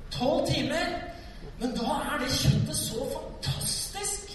Tolv 0.09 0.47
timer! 0.49 0.89
Men 1.59 1.77
da 1.77 1.99
er 2.07 2.23
det 2.23 2.31
kjøttet 2.33 2.81
så 2.81 3.05
fantastisk 3.13 4.33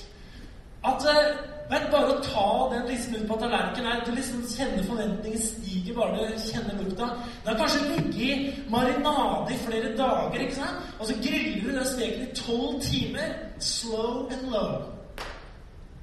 at 0.87 1.11
uh, 1.11 1.54
men 1.71 1.87
bare 1.93 2.13
å 2.13 2.23
ta 2.25 2.49
den 2.73 2.89
liksom 2.91 3.15
ut 3.15 3.29
på 3.29 3.37
tallerkenen 3.41 3.91
her, 3.91 4.03
Du 4.07 4.11
liksom 4.13 4.43
kjenner 4.49 4.85
forventningen 4.85 5.41
stiger 5.41 5.95
bare 5.97 6.27
du 6.29 6.43
kjenner 6.45 6.83
lukta. 6.83 7.09
Den 7.45 7.53
har 7.53 7.61
kanskje 7.61 7.89
ligget 7.89 8.21
i 8.21 8.65
marinade 8.71 9.55
i 9.55 9.61
flere 9.67 9.95
dager, 9.97 10.41
ikke 10.41 10.59
sant? 10.59 10.93
og 10.99 11.07
så 11.07 11.17
griller 11.23 11.63
du 11.63 11.71
den 11.79 11.87
steken 11.87 12.27
i 12.27 12.35
tolv 12.35 12.83
timer. 12.83 13.33
Slow 13.59 14.29
and 14.33 14.51
low. 14.53 14.83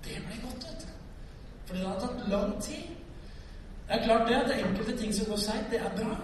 Det 0.03 0.17
blir 0.25 0.41
godt, 0.41 0.65
vet 0.65 0.81
du. 0.81 0.91
Fordi 1.65 1.79
det 1.79 1.87
har 1.87 1.99
tatt 1.99 2.27
lang 2.31 2.61
tid. 2.61 2.89
Det 3.87 3.99
er 3.99 4.05
klart 4.05 4.27
det 4.27 4.35
at 4.35 4.47
det 4.47 4.55
er 4.55 4.67
enkelte 4.67 4.97
ting 4.97 5.13
som 5.13 5.25
går 5.25 5.37
seigt. 5.37 5.71
det 5.71 5.79
er 5.79 5.95
bra. 5.97 6.15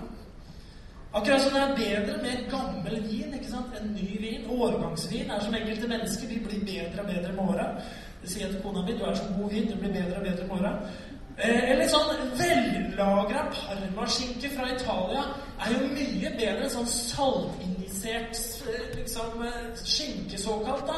Akkurat 1.13 1.41
som 1.41 1.53
det 1.53 1.61
er 1.61 1.75
bedre 1.75 2.17
med 2.23 2.49
gammel 2.51 2.97
vin 3.09 3.33
ikke 3.33 3.49
sant, 3.49 3.73
enn 3.79 3.93
ny 3.95 4.17
vin. 4.21 4.49
Årgangsvin 4.51 5.31
er 5.31 5.39
som 5.43 5.55
enkelte 5.55 5.87
mennesker. 5.87 6.27
Vi 6.27 6.39
blir 6.45 6.65
bedre 6.65 7.03
og 7.03 7.07
bedre 7.07 7.31
med 7.33 7.43
åra. 7.53 7.67
Det 8.27 8.33
sier 8.33 8.49
til 8.51 8.59
kona 8.59 8.81
mi. 8.83 8.91
Du 8.99 9.05
er 9.07 9.13
som 9.15 9.35
god 9.39 9.53
vin. 9.55 9.69
Du 9.71 9.77
blir 9.79 9.93
bedre 9.93 10.17
og 10.19 10.23
bedre 10.25 10.47
på 10.47 10.55
åra. 10.57 10.71
Eh, 11.37 11.69
eller 11.71 11.87
sånn 11.87 12.33
vellagra 12.35 13.45
parmaskinke 13.53 14.49
fra 14.51 14.65
Italia 14.73 15.21
er 15.63 15.71
jo 15.71 15.85
mye 15.93 16.31
bedre 16.33 16.65
enn 16.65 16.73
sånn 16.73 16.89
saltinjisert 16.91 18.41
eh, 18.73 18.83
liksom, 18.97 19.45
eh, 19.45 19.69
skinke, 19.79 20.41
såkalt, 20.41 20.83
da, 20.89 20.97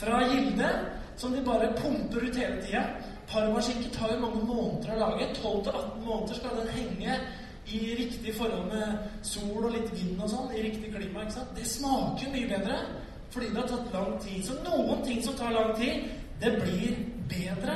fra 0.00 0.24
Gilde, 0.32 0.72
som 1.20 1.36
de 1.36 1.44
bare 1.46 1.70
pumper 1.78 2.26
ut 2.26 2.40
hele 2.42 2.58
tida. 2.64 2.82
Parmaskinke 3.30 3.94
tar 3.94 4.16
jo 4.16 4.18
mange 4.26 4.42
måneder 4.50 4.96
å 4.96 5.00
lage. 5.04 5.30
12-18 5.38 6.02
måneder 6.02 6.42
skal 6.42 6.58
den 6.64 6.74
henge 6.80 7.22
i 7.70 7.86
riktig 8.02 8.34
forhold 8.34 8.72
med 8.74 9.08
sol 9.22 9.68
og 9.68 9.70
litt 9.76 9.94
vind 9.94 10.18
og 10.18 10.34
sånn, 10.34 10.50
i 10.50 10.66
riktig 10.66 10.90
klima. 10.98 11.22
ikke 11.22 11.38
sant? 11.38 11.54
Det 11.54 11.70
smaker 11.78 12.34
mye 12.34 12.54
bedre 12.56 12.82
fordi 13.30 13.50
det 13.52 13.60
har 13.60 13.68
tatt 13.68 13.92
lang 13.92 14.14
tid. 14.22 14.44
Så 14.46 14.54
noen 14.64 15.02
ting 15.04 15.18
som 15.22 15.34
tar 15.36 15.52
lang 15.52 15.74
tid, 15.76 16.06
det 16.40 16.52
blir 16.62 16.96
bedre. 17.28 17.74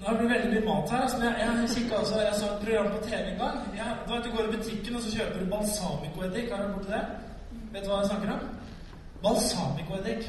Nå 0.00 0.12
blir 0.16 0.28
det 0.28 0.34
veldig 0.34 0.50
mye 0.52 0.66
mat 0.68 0.90
her. 0.92 1.04
Altså, 1.06 1.18
jeg, 1.24 1.34
jeg, 1.40 1.68
kikket 1.74 1.98
også, 1.98 2.20
jeg 2.20 2.34
så 2.38 2.50
et 2.50 2.64
program 2.64 2.90
på 2.92 3.02
TV 3.06 3.22
en 3.32 3.38
gang. 3.38 3.58
Jeg, 3.76 3.96
du 4.06 4.12
vet, 4.14 4.24
Du 4.24 4.30
går 4.36 4.44
i 4.44 4.56
butikken 4.56 4.96
og 4.96 5.02
så 5.02 5.14
kjøper 5.16 5.40
du 5.40 5.50
balsamicoeddik. 5.54 6.50
Har 6.52 6.62
du 6.62 6.72
borti 6.74 6.92
det? 6.92 7.04
Vet 7.72 7.84
du 7.84 7.90
hva 7.90 8.00
jeg 8.00 8.10
snakker 8.10 8.34
om? 8.36 8.44
Balsamicoeddik. 9.24 10.28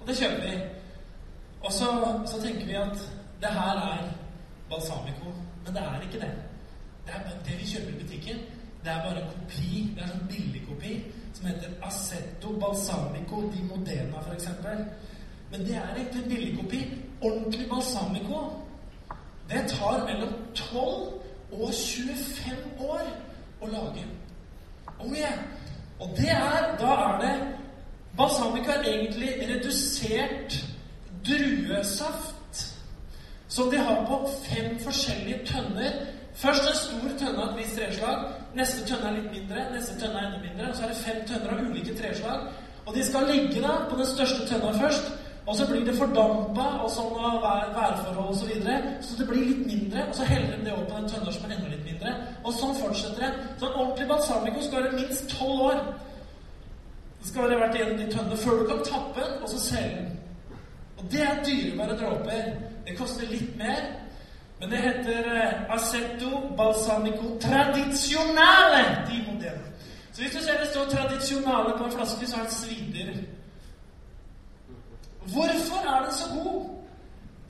Og 0.00 0.06
det 0.08 0.18
kjøper 0.20 0.44
vi. 0.46 0.54
Og 1.64 1.72
så, 1.72 1.88
så 2.30 2.42
tenker 2.42 2.66
vi 2.66 2.78
at 2.78 3.08
det 3.42 3.52
her 3.58 3.82
er 3.90 4.08
balsamico. 4.70 5.34
Men 5.64 5.74
det 5.74 5.82
er 5.82 6.06
ikke 6.06 6.22
det. 6.24 6.32
Det, 7.06 7.14
er, 7.14 7.36
det 7.46 7.58
vi 7.60 7.70
kjøper 7.72 7.92
i 7.92 8.00
butikken, 8.02 8.40
det 8.84 8.90
er 8.92 9.04
bare 9.04 9.20
en 9.22 9.30
kopi. 9.34 9.92
Det 9.96 10.02
er 10.04 10.12
en 10.14 10.26
billig 10.28 10.52
billigkopi 10.52 10.94
som 11.34 11.46
heter 11.46 11.70
Assetto 11.82 12.52
Balsamico 12.60 13.42
di 13.52 13.62
Modena, 13.62 14.20
f.eks. 14.20 14.48
Men 15.50 15.60
det 15.66 15.76
er 15.76 16.00
ikke 16.00 16.22
en 16.24 16.30
billigkopi. 16.30 16.80
Ordentlig 17.22 17.68
balsamico 17.70 18.40
det 19.48 19.64
tar 19.68 20.04
mellom 20.04 20.32
12 20.54 20.82
og 21.52 21.70
25 21.74 22.82
år 22.84 23.06
å 23.60 23.70
lage. 23.72 24.04
Oh 24.98 25.14
yeah. 25.16 25.38
Og 25.98 26.10
det 26.16 26.30
er 26.30 26.76
Da 26.78 26.90
er 27.04 27.20
det 27.22 27.34
Balsamico 28.18 28.70
er 28.70 28.82
egentlig 28.82 29.30
redusert 29.48 30.64
druesaft 31.26 32.64
som 33.48 33.70
de 33.70 33.78
har 33.78 34.04
på 34.06 34.30
fem 34.44 34.78
forskjellige 34.84 35.46
tønner 35.46 35.92
Først 36.38 36.68
en 36.70 36.76
stor 36.78 37.14
tønne 37.18 37.42
av 37.42 37.48
et 37.48 37.56
visst 37.58 37.74
treslag. 37.74 38.26
Neste 38.54 38.84
tønne 38.86 39.08
er 39.08 39.16
litt 39.16 39.32
mindre. 39.32 39.64
Neste 39.72 39.96
tønne 39.98 40.20
er 40.20 40.26
enda 40.28 40.38
mindre. 40.38 40.68
Og 40.70 40.76
så 40.76 40.84
er 40.84 40.92
det 40.92 40.98
fem 41.02 41.24
tønner 41.26 41.54
av 41.54 41.62
ulike 41.66 41.94
treslag. 41.98 42.44
Og 42.86 42.94
de 42.94 43.06
skal 43.08 43.26
ligge 43.26 43.62
da 43.64 43.72
på 43.90 43.98
den 43.98 44.06
største 44.06 44.46
tønna 44.46 44.70
først. 44.78 45.08
Og 45.48 45.56
så 45.56 45.66
blir 45.66 45.84
det 45.84 45.94
fordampa 45.96 46.64
og 46.84 46.90
sånn 46.92 47.14
av 47.24 47.38
vær, 47.40 47.70
værforhold 47.72 48.34
osv. 48.34 48.40
Så, 48.40 48.48
videre, 48.50 48.96
så 49.00 49.14
det 49.16 49.26
blir 49.30 49.46
litt 49.46 49.62
mindre. 49.66 50.02
Og 50.10 50.18
så 50.18 50.26
heller 50.28 50.56
de 50.56 50.66
det 50.66 50.74
opp 50.74 50.90
på 50.90 50.98
den 50.98 51.08
tønna 51.08 51.32
som 51.32 51.46
er 51.46 51.54
enda 51.56 51.70
litt 51.72 51.86
mindre. 51.86 52.12
Og 52.42 52.56
sånn 52.58 52.74
fortsetter 52.76 53.24
det. 53.24 53.46
Så 53.56 53.70
en 53.70 53.78
ordentlig 53.80 54.08
balsamico 54.10 54.64
skal 54.66 54.84
være 54.84 54.98
minst 54.98 55.32
tolv 55.32 55.62
år. 55.70 55.80
Det 57.20 57.30
skal 57.30 57.46
være 57.46 57.62
vært 57.62 57.78
igjen 57.78 57.96
de 58.02 58.10
tønne 58.12 58.36
før 58.42 58.60
du 58.60 58.66
kan 58.68 58.84
tappe 58.90 59.24
den, 59.24 59.38
og 59.42 59.48
så 59.54 59.62
selge 59.62 60.02
den. 60.02 60.12
Og 60.98 61.08
det 61.12 61.24
er 61.24 61.40
dyrebare 61.46 61.96
dråper. 62.02 62.52
Det 62.84 62.98
koster 62.98 63.32
litt 63.32 63.56
mer, 63.58 63.88
men 64.60 64.70
det 64.72 64.84
heter 64.84 65.32
uh, 65.32 65.74
Assetto 65.74 66.44
Balsamico 66.58 67.34
Tradizionale 67.40 68.84
di 69.08 69.22
Modena. 69.26 69.64
Så 70.12 70.22
hvis 70.22 70.32
du 70.36 70.40
ser 70.42 70.60
det 70.60 70.70
står 70.70 70.84
'tradisjonale' 70.84 71.78
på 71.78 71.84
en 71.84 71.92
flaske, 71.92 72.26
så 72.26 72.36
er 72.36 72.42
det 72.42 72.52
svider. 72.52 73.12
Hvorfor 75.32 75.80
er 75.92 76.04
den 76.04 76.14
så 76.20 76.28
god? 76.36 76.60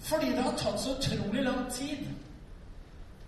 Fordi 0.08 0.30
det 0.36 0.42
har 0.46 0.56
tatt 0.56 0.80
så 0.80 0.94
utrolig 0.96 1.44
lang 1.44 1.62
tid. 1.72 2.06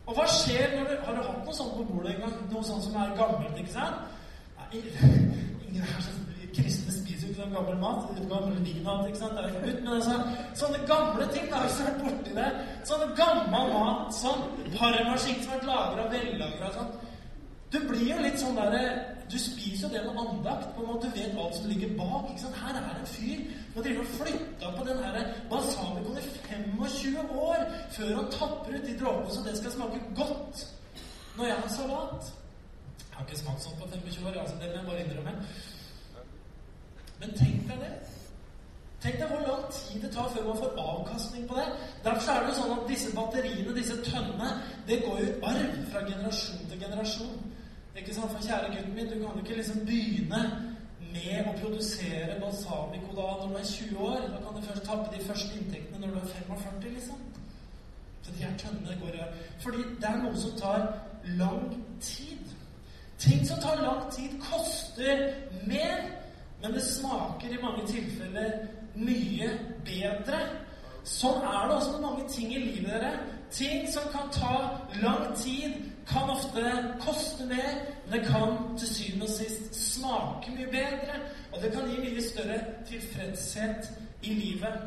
Og 0.06 0.16
hva 0.16 0.26
skjer 0.26 0.76
når 0.76 0.88
du 0.88 1.04
Har 1.04 1.14
du 1.14 1.22
hatt 1.22 1.44
noe 1.44 1.54
sånt 1.54 1.76
på 1.76 1.84
bordet 1.90 2.14
en 2.14 2.24
gang? 2.24 2.38
Noe 2.52 2.64
sånt 2.66 2.84
som 2.84 2.96
er 2.98 3.14
gammelt, 3.18 3.58
ikke 3.58 3.72
sant? 3.72 4.00
Nei, 4.58 4.82
ingen 5.66 5.82
er 5.82 6.02
så 6.06 6.16
kristne 6.54 6.94
spiser 6.94 7.28
jo 7.28 7.32
ikke 7.32 7.42
sånn 7.42 7.54
gammel 7.54 7.76
mat. 7.82 8.08
Gammel 8.30 8.58
vinat, 8.64 9.04
ikke 9.08 9.20
sant? 9.20 9.36
Det 9.36 9.44
er 9.44 9.54
forbudt. 9.56 9.84
Men 9.84 9.92
altså, 9.98 10.16
sånne 10.62 10.80
gamle 10.90 11.28
ting 11.34 11.46
da, 11.50 11.60
har 11.60 11.68
jo 11.68 11.76
har 11.76 11.90
vært 11.90 12.02
borti 12.06 12.34
det 12.38 12.48
Sånne 12.90 13.08
gammel 13.20 13.72
mat, 13.76 14.16
sånn 14.16 14.42
parmaskinke 14.74 15.44
som 15.44 15.54
har 15.54 15.60
vært 15.60 15.70
lagra 15.70 16.06
og 16.06 16.16
vellagra 16.16 16.72
sånn 16.78 16.90
Du 17.72 17.78
blir 17.86 18.08
jo 18.10 18.18
litt 18.22 18.40
sånn 18.40 18.58
derre 18.58 18.82
Du 19.30 19.36
spiser 19.38 19.86
jo 19.86 19.92
det 19.94 20.00
med 20.06 20.18
andakt. 20.18 20.74
på 20.74 20.82
en 20.82 20.88
måte, 20.90 21.06
Du 21.06 21.18
vet 21.18 21.38
alt 21.38 21.54
som 21.54 21.68
ligger 21.70 21.96
bak. 21.98 22.30
ikke 22.30 22.40
sant? 22.40 22.56
Her 22.56 22.74
er 22.74 22.82
det 22.88 23.00
en 23.00 23.06
fyr 23.06 23.38
som 23.74 23.96
har 23.96 24.04
flytta 24.18 24.70
på 24.76 24.84
den 24.84 25.04
her 25.04 25.34
balsamicoen 25.50 26.18
i 26.18 26.22
25 26.48 27.30
år 27.30 27.60
før 27.90 28.14
han 28.16 28.30
tapper 28.30 28.74
ut 28.74 28.86
de 28.86 28.98
dråpene 28.98 29.30
så 29.30 29.42
det 29.46 29.56
skal 29.58 29.72
smake 29.72 30.00
godt 30.16 30.66
når 31.36 31.44
jeg 31.44 31.56
har 31.56 31.68
salat. 31.68 32.32
Jeg 33.10 33.16
har 33.16 33.26
ikke 33.26 33.38
smakt 33.38 33.62
sånn 33.62 33.78
på 33.80 33.86
25 33.92 34.26
år, 34.26 34.40
altså, 34.40 34.56
det 34.60 34.68
må 34.70 34.76
jeg 34.76 34.86
bare 34.86 35.04
innrømme. 35.04 35.34
Men 37.20 37.36
tenk 37.38 37.68
deg 37.68 37.78
det. 37.84 37.94
Tenk 39.00 39.16
deg 39.20 39.30
hvor 39.32 39.46
lang 39.46 39.64
tid 39.72 40.02
det 40.02 40.10
tar 40.12 40.28
før 40.34 40.44
man 40.48 40.58
får 40.60 40.80
avkastning 40.84 41.48
på 41.48 41.56
det. 41.56 41.68
Derfor 42.04 42.32
er 42.32 42.40
det 42.40 42.50
jo 42.50 42.58
sånn 42.58 42.74
at 42.76 42.88
disse 42.88 43.14
batteriene, 43.16 43.76
disse 43.76 43.96
tønnene, 44.04 44.50
det 44.88 45.00
går 45.04 45.20
jo 45.20 45.28
i 45.30 45.38
arv 45.52 45.78
fra 45.92 46.04
generasjon 46.08 46.66
til 46.68 46.82
generasjon. 46.84 47.38
Ikke 47.96 48.14
sant? 48.14 48.32
For 48.32 48.42
kjære 48.46 48.74
gutten 48.74 48.94
min, 48.94 49.08
du 49.10 49.16
kan 49.18 49.34
jo 49.34 49.44
ikke 49.44 49.56
liksom 49.60 49.86
begynne 49.86 50.42
med 51.10 51.48
å 51.50 51.56
produsere 51.58 52.38
balsamico 52.42 53.16
da 53.16 53.26
når 53.40 53.48
du 53.48 53.58
er 53.58 53.66
20 53.72 54.06
år. 54.10 54.28
Da 54.34 54.44
kan 54.44 54.56
du 54.56 54.68
først 54.68 54.86
tappe 54.86 55.16
de 55.16 55.24
første 55.24 55.58
inntektene 55.58 56.06
når 56.06 56.14
du 56.14 56.20
er 56.22 56.32
45, 56.36 56.94
liksom. 56.94 57.26
Så 58.22 58.32
de 58.36 58.44
her 58.44 58.56
tønnene 58.62 59.00
går 59.02 59.18
i. 59.18 59.28
Fordi 59.64 59.84
det 60.00 60.08
er 60.08 60.22
noe 60.22 60.36
som 60.38 60.56
tar 60.60 60.86
lang 61.40 61.68
tid. 62.00 62.56
Ting 63.18 63.44
som 63.48 63.60
tar 63.60 63.82
lang 63.82 64.06
tid, 64.12 64.38
koster 64.50 65.26
mer 65.66 66.20
men 66.62 66.72
det 66.72 66.82
smaker 66.84 67.48
i 67.48 67.62
mange 67.62 67.86
tilfeller 67.88 68.50
mye 68.94 69.48
bedre. 69.84 70.40
Sånn 71.08 71.40
er 71.40 71.68
det 71.68 71.76
også 71.76 71.94
med 71.94 72.04
mange 72.04 72.26
ting 72.28 72.52
i 72.52 72.60
livet 72.60 72.90
dere. 72.92 73.12
Ting 73.50 73.86
som 73.92 74.04
kan 74.12 74.28
ta 74.34 74.56
lang 75.00 75.30
tid, 75.40 75.78
kan 76.12 76.30
ofte 76.30 76.62
koste 77.00 77.46
mer, 77.46 77.74
men 78.06 78.12
det 78.12 78.28
kan 78.28 78.78
til 78.78 78.88
syvende 78.94 79.26
og 79.28 79.30
sist 79.30 79.74
smake 79.94 80.54
mye 80.56 80.66
bedre. 80.66 81.18
Og 81.52 81.62
det 81.62 81.72
kan 81.72 81.90
gi 81.90 82.00
mye 82.04 82.22
større 82.22 82.60
tilfredshet 82.88 83.90
i 84.22 84.34
livet. 84.34 84.80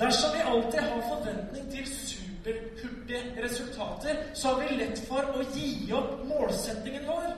Dersom 0.00 0.30
vi 0.36 0.46
alltid 0.46 0.78
har 0.78 1.02
forventning 1.08 1.70
til 1.70 1.86
superhurtige 1.86 3.44
resultater, 3.44 4.16
så 4.34 4.48
har 4.48 4.62
vi 4.62 4.76
lett 4.78 5.02
for 5.08 5.34
å 5.34 5.44
gi 5.54 5.92
opp 5.92 6.24
målsettingen 6.28 7.06
vår. 7.06 7.30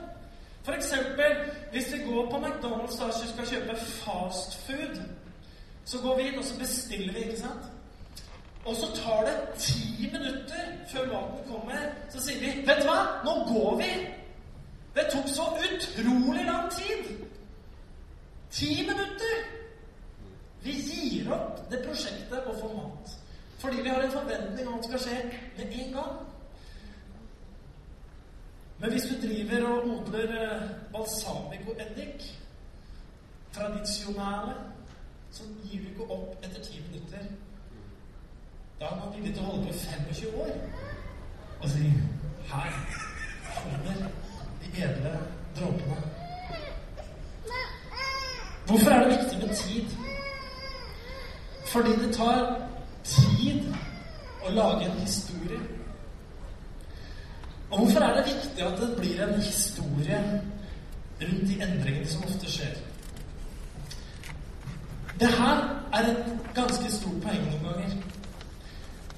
Eksempel, 0.70 1.32
hvis 1.72 1.88
vi 1.92 1.98
går 2.04 2.28
på 2.30 2.38
McDonald's 2.38 3.00
og 3.02 3.14
skal 3.14 3.46
kjøpe 3.46 3.76
fast 3.76 4.54
food, 4.66 5.00
så 5.84 5.98
går 5.98 6.16
vi 6.16 6.28
inn 6.28 6.38
og 6.38 6.44
så 6.44 6.58
bestiller 6.58 7.12
vi, 7.12 7.24
ikke 7.24 7.40
sant? 7.40 7.79
Og 8.64 8.76
så 8.76 8.86
tar 8.94 9.24
det 9.24 9.36
ti 9.58 10.10
minutter 10.12 10.64
før 10.92 11.06
maten 11.06 11.44
kommer. 11.48 11.78
Så 12.10 12.20
sier 12.20 12.40
vi 12.40 12.66
'Vet 12.66 12.82
du 12.82 12.88
hva? 12.88 13.00
Nå 13.24 13.32
går 13.52 13.76
vi!' 13.76 14.08
Det 14.94 15.06
tok 15.12 15.28
så 15.28 15.42
utrolig 15.42 16.44
lang 16.44 16.70
tid. 16.70 17.16
Ti 18.50 18.86
minutter! 18.88 19.36
Vi 20.62 20.72
gir 20.72 21.32
opp 21.32 21.70
det 21.70 21.84
prosjektet 21.86 22.46
å 22.46 22.56
få 22.60 22.72
mat. 22.74 23.14
Fordi 23.58 23.82
vi 23.82 23.88
har 23.88 24.02
en 24.02 24.12
forventning 24.12 24.68
om 24.68 24.74
at 24.74 24.82
det 24.82 24.90
skal 24.90 25.00
skje 25.00 25.30
med 25.56 25.72
en 25.80 25.92
gang. 25.92 26.18
Men 28.80 28.90
hvis 28.90 29.02
du 29.02 29.26
driver 29.26 29.66
og 29.68 29.88
odler 29.88 30.34
eh, 30.42 30.68
balsamicoeddik, 30.92 32.40
tradisjonale, 33.52 34.54
så 35.30 35.44
gir 35.64 35.82
du 35.82 35.88
ikke 35.88 36.10
opp 36.10 36.44
etter 36.44 36.62
ti 36.64 36.80
minutter. 36.88 37.26
Da 38.80 38.86
har 38.86 38.96
man 38.96 39.16
villig 39.16 39.34
til 39.34 39.42
å 39.44 39.46
holde 39.50 39.66
på 39.66 39.72
i 39.74 39.78
25 39.78 40.36
år 40.40 40.52
og 41.60 41.66
si 41.68 41.88
Her 42.48 42.68
kommer 43.56 43.98
de 44.62 44.70
edle 44.84 45.10
dråpene. 45.58 45.96
Hvorfor 48.66 48.90
er 48.90 49.04
det 49.04 49.18
viktig 49.18 49.38
med 49.42 49.56
tid? 49.56 49.92
Fordi 51.72 51.92
det 52.00 52.08
tar 52.16 52.40
tid 53.04 53.68
å 54.48 54.54
lage 54.56 54.88
en 54.88 54.98
historie. 55.02 55.60
Og 57.70 57.78
hvorfor 57.78 58.06
er 58.06 58.16
det 58.16 58.24
viktig 58.32 58.64
at 58.64 58.80
det 58.80 58.88
blir 58.96 59.20
en 59.26 59.42
historie 59.42 60.22
rundt 61.20 61.48
de 61.52 61.60
endringene 61.68 62.08
som 62.08 62.24
ofte 62.24 62.54
skjer? 62.54 62.80
Det 65.20 65.28
her 65.36 65.66
er 65.92 66.14
et 66.14 66.32
ganske 66.54 66.92
stort 66.96 67.20
poeng 67.26 67.44
noen 67.44 67.68
ganger. 67.68 68.09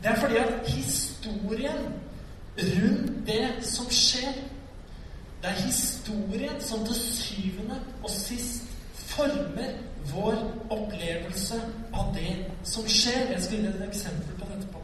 Det 0.02 0.10
er 0.10 0.20
fordi 0.20 0.36
at 0.36 0.68
historien 0.68 1.94
rundt 2.58 3.26
det 3.26 3.64
som 3.66 3.86
skjer. 3.90 4.32
Det 5.42 5.50
er 5.50 5.62
historien 5.62 6.60
som 6.60 6.86
til 6.86 6.94
syvende 6.94 7.80
og 8.02 8.10
sist 8.10 8.62
former 8.94 9.70
vår 10.14 10.38
opplevelse 10.70 11.60
av 11.94 12.14
det 12.14 12.34
som 12.64 12.86
skjer. 12.88 13.30
Jeg 13.32 13.42
skal 13.42 13.58
gi 13.58 13.66
et 13.70 13.86
eksempel 13.88 14.36
på 14.38 14.50
dette. 14.50 14.66
på. 14.72 14.78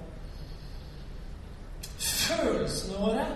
Følelsene 1.99 2.99
våre, 2.99 3.27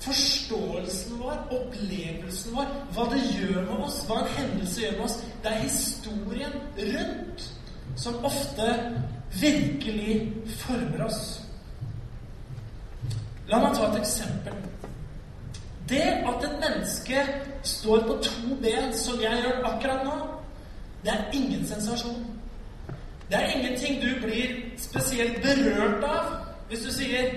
forståelsen 0.00 1.18
vår, 1.18 1.38
opplevelsen 1.50 2.56
vår, 2.56 2.72
hva 2.94 3.06
det 3.14 3.22
gjør 3.34 3.62
med 3.62 3.84
oss, 3.88 4.02
hva 4.06 4.20
en 4.22 4.34
hendelse 4.38 4.80
gjør 4.80 4.98
med 4.98 5.04
oss, 5.08 5.18
det 5.42 5.52
er 5.52 5.62
historien 5.64 6.58
rundt 6.78 7.46
som 7.96 8.24
ofte 8.24 8.92
virkelig 9.40 10.32
former 10.58 11.04
oss. 11.06 11.42
La 13.48 13.60
meg 13.62 13.76
ta 13.76 13.90
et 13.90 14.00
eksempel. 14.00 14.54
Det 15.88 16.02
at 16.02 16.44
et 16.44 16.56
menneske 16.60 17.26
står 17.62 18.06
på 18.08 18.16
to 18.22 18.56
ben, 18.62 18.94
som 18.94 19.20
jeg 19.22 19.42
gjør 19.42 19.68
akkurat 19.68 20.02
nå, 20.04 20.16
det 21.04 21.12
er 21.12 21.30
ingen 21.32 21.66
sensasjon. 21.66 22.24
Det 23.30 23.38
er 23.38 23.52
ingenting 23.54 24.02
du 24.02 24.08
blir 24.26 24.56
spesielt 24.78 25.42
berørt 25.42 26.04
av 26.04 26.32
hvis 26.68 26.80
du 26.80 26.92
sier 26.92 27.30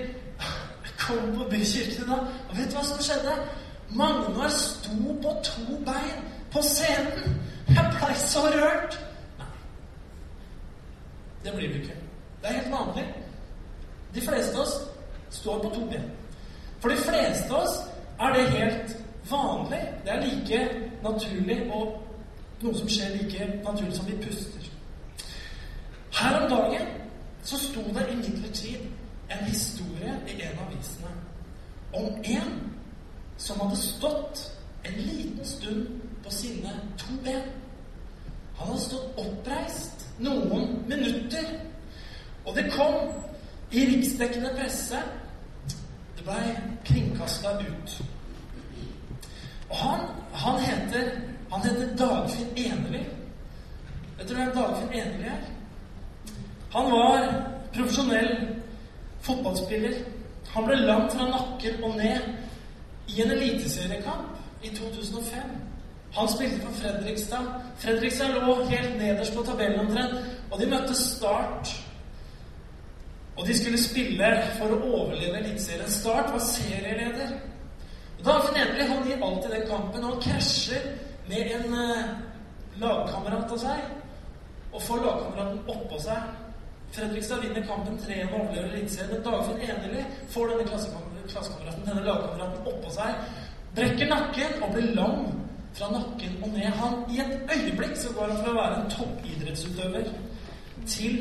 'Kom 0.98 1.36
på 1.36 1.44
bykirken, 1.50 2.06
da.' 2.06 2.26
Og 2.48 2.58
vet 2.58 2.70
du 2.70 2.76
hva 2.76 2.84
som 2.84 2.98
skjedde? 3.02 3.34
Magnar 3.90 4.48
sto 4.48 4.90
på 5.22 5.30
to 5.42 5.76
bein 5.86 6.18
på 6.52 6.62
scenen. 6.62 7.40
Jeg 7.68 7.92
blei 7.98 8.14
så 8.14 8.40
rørt. 8.40 8.98
Det 11.44 11.52
blir 11.56 11.68
du 11.68 11.74
ikke. 11.74 11.96
Det 12.42 12.48
er 12.48 12.52
helt 12.52 12.72
vanlig. 12.72 13.04
De 14.14 14.20
fleste 14.20 14.56
av 14.56 14.60
oss 14.60 14.74
står 15.30 15.62
på 15.62 15.74
to 15.74 15.86
ben. 15.86 16.10
For 16.80 16.88
de 16.88 16.96
fleste 16.96 17.54
av 17.54 17.62
oss 17.62 17.76
er 18.20 18.32
det 18.32 18.50
helt 18.50 18.96
vanlig. 19.30 19.82
Det 20.04 20.12
er 20.12 20.24
like 20.26 20.60
naturlig 21.02 21.60
og 21.72 22.00
noe 22.62 22.74
som 22.76 22.88
skjer 22.88 23.16
like 23.16 23.48
naturlig 23.64 23.96
som 23.96 24.06
vi 24.06 24.16
puster. 24.22 24.70
Her 26.20 26.40
om 26.40 26.50
dagen 26.50 26.86
så 27.42 27.58
sto 27.58 27.80
det 27.80 28.08
imidlertid 28.12 28.88
en 29.30 29.44
historie 29.44 30.16
i 30.28 30.42
en 30.42 30.58
av 30.58 30.66
avisene 30.66 31.12
om 31.92 32.24
en 32.24 32.50
som 33.36 33.60
hadde 33.60 33.76
stått 33.76 34.52
en 34.84 35.00
liten 35.00 35.44
stund 35.44 35.86
på 36.24 36.30
sine 36.30 36.74
to 36.98 37.14
ben. 37.24 37.42
Han 38.56 38.66
hadde 38.66 38.80
stått 38.80 39.18
oppreist 39.18 39.99
noen 40.20 40.84
minutter, 40.88 41.48
og 42.44 42.54
det 42.56 42.70
kom 42.72 43.10
i 43.70 43.84
riksdekkende 43.86 44.52
presse. 44.58 45.00
Det 46.16 46.24
blei 46.24 46.54
kringkasta 46.84 47.56
ut. 47.60 48.00
Og 49.70 49.76
han, 49.76 50.00
han 50.34 50.60
heter 50.60 51.10
han 51.50 51.62
heter 51.62 51.96
Dagfinn 51.96 52.48
Eneli. 52.56 53.04
Vet 54.18 54.28
du 54.28 54.34
hvem 54.34 54.52
Dagfinn 54.54 54.92
Eneli 54.92 55.24
er? 55.26 55.40
Han 56.72 56.92
var 56.92 57.24
profesjonell 57.74 58.48
fotballspiller. 59.20 59.96
Han 60.54 60.66
ble 60.66 60.76
langt 60.76 61.12
fra 61.12 61.26
nakken 61.30 61.84
og 61.84 61.96
ned 61.96 62.28
i 63.08 63.22
en 63.22 63.30
eliteseriekamp 63.30 64.38
i 64.62 64.68
2005. 64.76 65.50
Han 66.14 66.28
spilte 66.28 66.60
for 66.66 66.72
Fredrikstad. 66.72 67.46
Fredrikstad 67.78 68.28
lå 68.34 68.64
helt 68.64 68.98
nederst 68.98 69.34
på 69.34 69.42
tabellen 69.46 69.80
omtrent, 69.80 70.14
og 70.50 70.58
de 70.60 70.66
møtte 70.66 70.94
Start. 70.94 71.70
Og 73.36 73.46
de 73.46 73.54
skulle 73.58 73.78
spille 73.80 74.30
for 74.58 74.74
å 74.74 74.80
overleve 74.88 75.38
Eliteserien. 75.38 75.90
Start 75.90 76.32
var 76.32 76.42
serieleder. 76.44 77.36
Da 78.24 78.36
Eneli 78.50 78.88
han 78.88 79.06
gir 79.06 79.22
alltid 79.24 79.54
den 79.54 79.68
kampen, 79.70 80.04
og 80.04 80.10
han 80.10 80.22
krasjer 80.26 80.90
med 81.30 81.54
en 81.56 81.78
eh, 81.78 82.10
lagkamerat 82.82 83.54
av 83.54 83.62
seg 83.62 83.86
og 84.70 84.82
får 84.82 85.00
lagkameraten 85.04 85.62
oppå 85.72 85.98
seg. 86.02 86.26
Fredrikstad 86.94 87.40
vinner 87.44 87.64
kampen 87.66 87.96
3-1 88.02 88.34
og 88.34 88.40
overlever 88.40 88.74
Eliteserien. 88.74 89.14
Men 89.14 89.24
Dagfinn 89.24 89.62
Enerli 89.62 90.04
får 90.34 90.50
denne 90.50 90.66
klassekameraten, 91.30 91.86
denne 91.86 92.04
lagkameraten 92.06 92.68
oppå 92.74 92.92
seg, 92.94 93.24
brekker 93.78 94.10
nakken 94.10 94.58
og 94.66 94.74
blir 94.74 94.92
lam 94.98 95.30
fra 95.74 95.90
nakken 95.92 96.42
og 96.42 96.48
ned. 96.48 96.66
Han, 96.80 96.94
I 97.10 97.20
et 97.20 97.56
øyeblikk 97.56 97.96
så 97.96 98.12
går 98.16 98.32
han 98.32 98.44
fra 98.44 98.52
å 98.52 98.58
være 98.58 98.78
en 98.80 98.90
toppidrettsutøver 98.94 100.12
til 100.86 101.18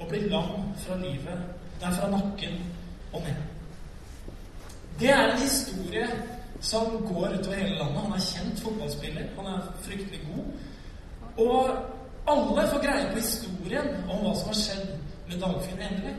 å 0.00 0.08
bli 0.10 0.20
lam 0.32 0.68
fra 0.84 0.98
livet, 1.00 1.48
nei, 1.82 1.92
fra 1.96 2.10
nakken 2.10 2.60
og 3.12 3.26
ned. 3.26 3.42
Det 5.00 5.10
er 5.10 5.32
en 5.32 5.40
historie 5.42 6.08
som 6.62 6.86
går 7.06 7.38
utover 7.38 7.56
hele 7.56 7.78
landet. 7.78 8.02
Han 8.02 8.12
er 8.12 8.26
kjent 8.26 8.60
fotballspiller. 8.62 9.32
Han 9.36 9.46
er 9.46 9.72
fryktelig 9.82 10.20
god. 10.28 10.44
Og 11.46 11.70
alle 12.32 12.68
får 12.70 12.84
greie 12.84 13.08
på 13.10 13.18
historien 13.18 13.88
om 14.08 14.22
hva 14.22 14.34
som 14.38 14.52
har 14.52 14.60
skjedd 14.60 14.92
med 15.28 15.40
Dagfinn 15.42 15.82
Endelig. 15.82 16.14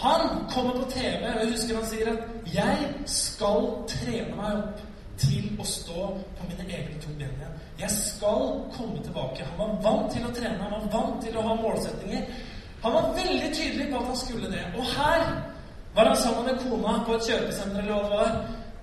Han 0.00 0.28
kommer 0.50 0.72
på 0.80 0.90
TV, 0.90 1.28
og 1.28 1.40
jeg 1.40 1.52
husker 1.52 1.76
han 1.76 1.86
sier 1.86 2.12
at 2.12 2.18
'Jeg 2.54 2.94
skal 3.06 3.66
trene 3.88 4.36
meg 4.36 4.56
opp 4.56 4.80
til 5.20 5.50
å 5.60 5.64
stå 5.64 6.06
på 6.38 6.48
mine 6.48 6.66
egne 6.68 7.00
to 7.02 7.12
ben 7.18 7.34
igjen'. 7.36 7.58
Jeg 7.80 7.90
skal 7.90 8.42
komme 8.76 9.02
tilbake. 9.04 9.44
Han 9.44 9.58
var 9.58 9.70
vant 9.86 10.12
til 10.12 10.26
å 10.26 10.32
trene, 10.36 10.62
han 10.62 10.72
var 10.72 10.86
vant 10.96 11.22
til 11.24 11.36
å 11.36 11.42
ha 11.42 11.54
målsettinger. 11.54 12.22
Han 12.82 12.92
var 12.92 13.14
veldig 13.20 13.50
tydelig 13.54 13.86
på 13.90 13.98
at 13.98 14.06
han 14.06 14.16
skulle 14.16 14.50
det. 14.50 14.64
Og 14.78 14.84
her 14.84 15.20
var 15.94 16.04
han 16.08 16.16
sammen 16.16 16.44
med 16.44 16.60
kona 16.64 17.04
på 17.06 17.14
et 17.14 17.26
kjøpesenter 17.28 17.78
eller 17.78 17.92
hva 17.92 18.02
det 18.02 18.10
var, 18.16 18.30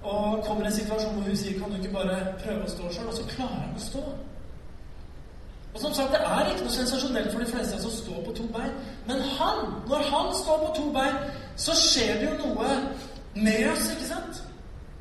og 0.03 0.45
kommer 0.45 0.63
i 0.63 0.67
en 0.67 0.79
situasjon 0.79 1.13
hvor 1.13 1.29
hun 1.29 1.37
sier 1.37 1.59
'Kan 1.59 1.71
du 1.71 1.77
ikke 1.77 1.93
bare 1.93 2.33
prøve 2.43 2.63
å 2.63 2.69
stå 2.69 2.83
sjøl?' 2.91 3.07
Og 3.07 3.13
så 3.13 3.23
klarer 3.35 3.59
han 3.65 3.75
å 3.77 3.79
stå. 3.89 4.03
Og 5.73 5.81
som 5.81 5.93
sagt, 5.93 6.11
Det 6.11 6.19
er 6.19 6.49
ikke 6.49 6.63
noe 6.65 6.71
sensasjonelt 6.71 7.31
for 7.31 7.39
de 7.39 7.45
fleste 7.45 7.81
som 7.81 7.91
står 7.91 8.19
på 8.25 8.31
to 8.37 8.43
bein. 8.55 8.73
Men 9.07 9.17
han, 9.37 9.57
når 9.89 10.01
han 10.13 10.35
står 10.41 10.57
på 10.65 10.69
to 10.75 10.85
bein, 10.91 11.15
så 11.55 11.71
skjer 11.75 12.13
det 12.19 12.25
jo 12.29 12.47
noe 12.47 12.67
med 13.35 13.71
oss, 13.71 13.91
ikke 13.91 14.07
sant? 14.13 14.26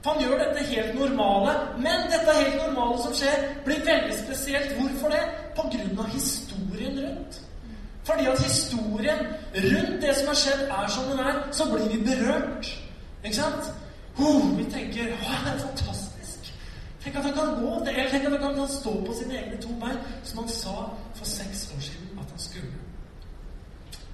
Han 0.06 0.20
gjør 0.22 0.38
dette 0.38 0.64
helt 0.70 0.98
normale, 0.98 1.52
men 1.82 2.06
dette 2.12 2.34
helt 2.38 2.60
normale 2.62 2.98
som 3.02 3.14
skjer, 3.14 3.48
blir 3.64 3.82
veldig 3.86 4.14
spesielt. 4.20 4.76
Hvorfor 4.78 5.14
det? 5.14 5.24
Av 5.98 6.08
historien 6.12 6.98
rundt. 7.00 7.40
Fordi 8.04 8.26
at 8.26 8.42
historien 8.42 9.18
rundt 9.54 10.02
det 10.02 10.12
som 10.16 10.28
har 10.28 10.38
skjedd, 10.38 10.62
er 10.68 10.88
som 10.94 11.08
den 11.10 11.18
er, 11.18 11.40
så 11.52 11.64
blir 11.72 11.88
vi 11.90 11.98
berørt. 12.04 12.68
Ikke 13.24 13.36
sant? 13.36 13.72
Oh, 14.18 14.58
vi 14.58 14.64
tenker 14.70 15.10
Å, 15.12 15.32
det 15.44 15.52
er 15.52 15.58
fantastisk. 15.64 16.52
Tenk 17.04 17.16
at 17.16 17.26
han 17.26 17.34
kan 17.34 17.56
gå. 17.60 17.72
Eller 17.86 18.10
tenk 18.10 18.28
at 18.28 18.36
han 18.40 18.54
kan 18.54 18.68
stå 18.68 18.92
på 19.06 19.16
sine 19.18 19.40
egne 19.40 19.58
to 19.62 19.74
bein, 19.80 19.98
som 20.24 20.38
han 20.38 20.48
sa 20.48 20.76
for 21.14 21.24
seks 21.24 21.66
år 21.76 21.82
siden 21.88 22.20
at 22.20 22.30
han 22.30 22.44
skulle. 22.46 22.76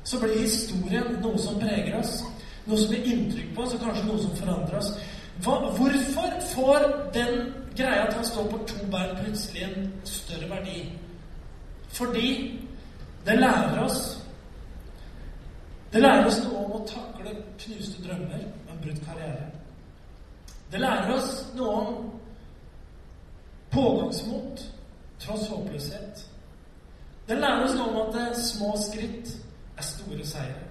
Så 0.05 0.20
blir 0.20 0.40
historien 0.40 1.18
noe 1.20 1.38
som 1.38 1.61
preger 1.61 1.98
oss, 2.00 2.22
noe 2.66 2.78
som 2.78 2.94
gir 2.94 3.12
inntrykk 3.12 3.55
på 3.55 3.66
oss, 3.66 3.76
og 3.76 3.85
kanskje 3.85 4.07
noe 4.09 4.22
som 4.22 4.37
forandrer 4.40 4.81
oss. 4.81 4.94
Hva, 5.42 5.59
hvorfor 5.76 6.35
får 6.55 6.85
den 7.14 7.55
greia 7.76 8.07
at 8.07 8.14
han 8.14 8.24
står 8.24 8.50
på 8.50 8.59
to 8.68 8.87
bein, 8.90 9.16
plutselig 9.24 9.62
en 9.62 9.92
større 10.05 10.50
verdi? 10.50 10.92
Fordi 11.88 12.61
det 13.26 13.38
lærer 13.38 13.85
oss 13.85 14.18
Det 15.92 16.00
lærer 16.00 16.26
oss 16.26 16.38
noe 16.40 16.61
om 16.64 16.70
å 16.72 16.85
takle 16.88 17.35
knuste 17.61 18.00
drømmer 18.00 18.44
og 18.46 18.70
en 18.72 18.78
brutt 18.81 19.00
karriere. 19.05 19.50
Det 20.72 20.81
lærer 20.81 21.11
oss 21.12 21.35
noe 21.52 21.74
om 21.83 21.98
pågangsmot 23.74 24.62
tross 25.20 25.44
håpløshet. 25.50 26.22
Det 27.28 27.37
lærer 27.37 27.66
oss 27.66 27.76
noe 27.76 27.90
om 27.90 28.16
at 28.16 28.40
små 28.40 28.72
skritt 28.81 29.35
er 29.76 29.85
store 29.90 30.26
seire. 30.26 30.64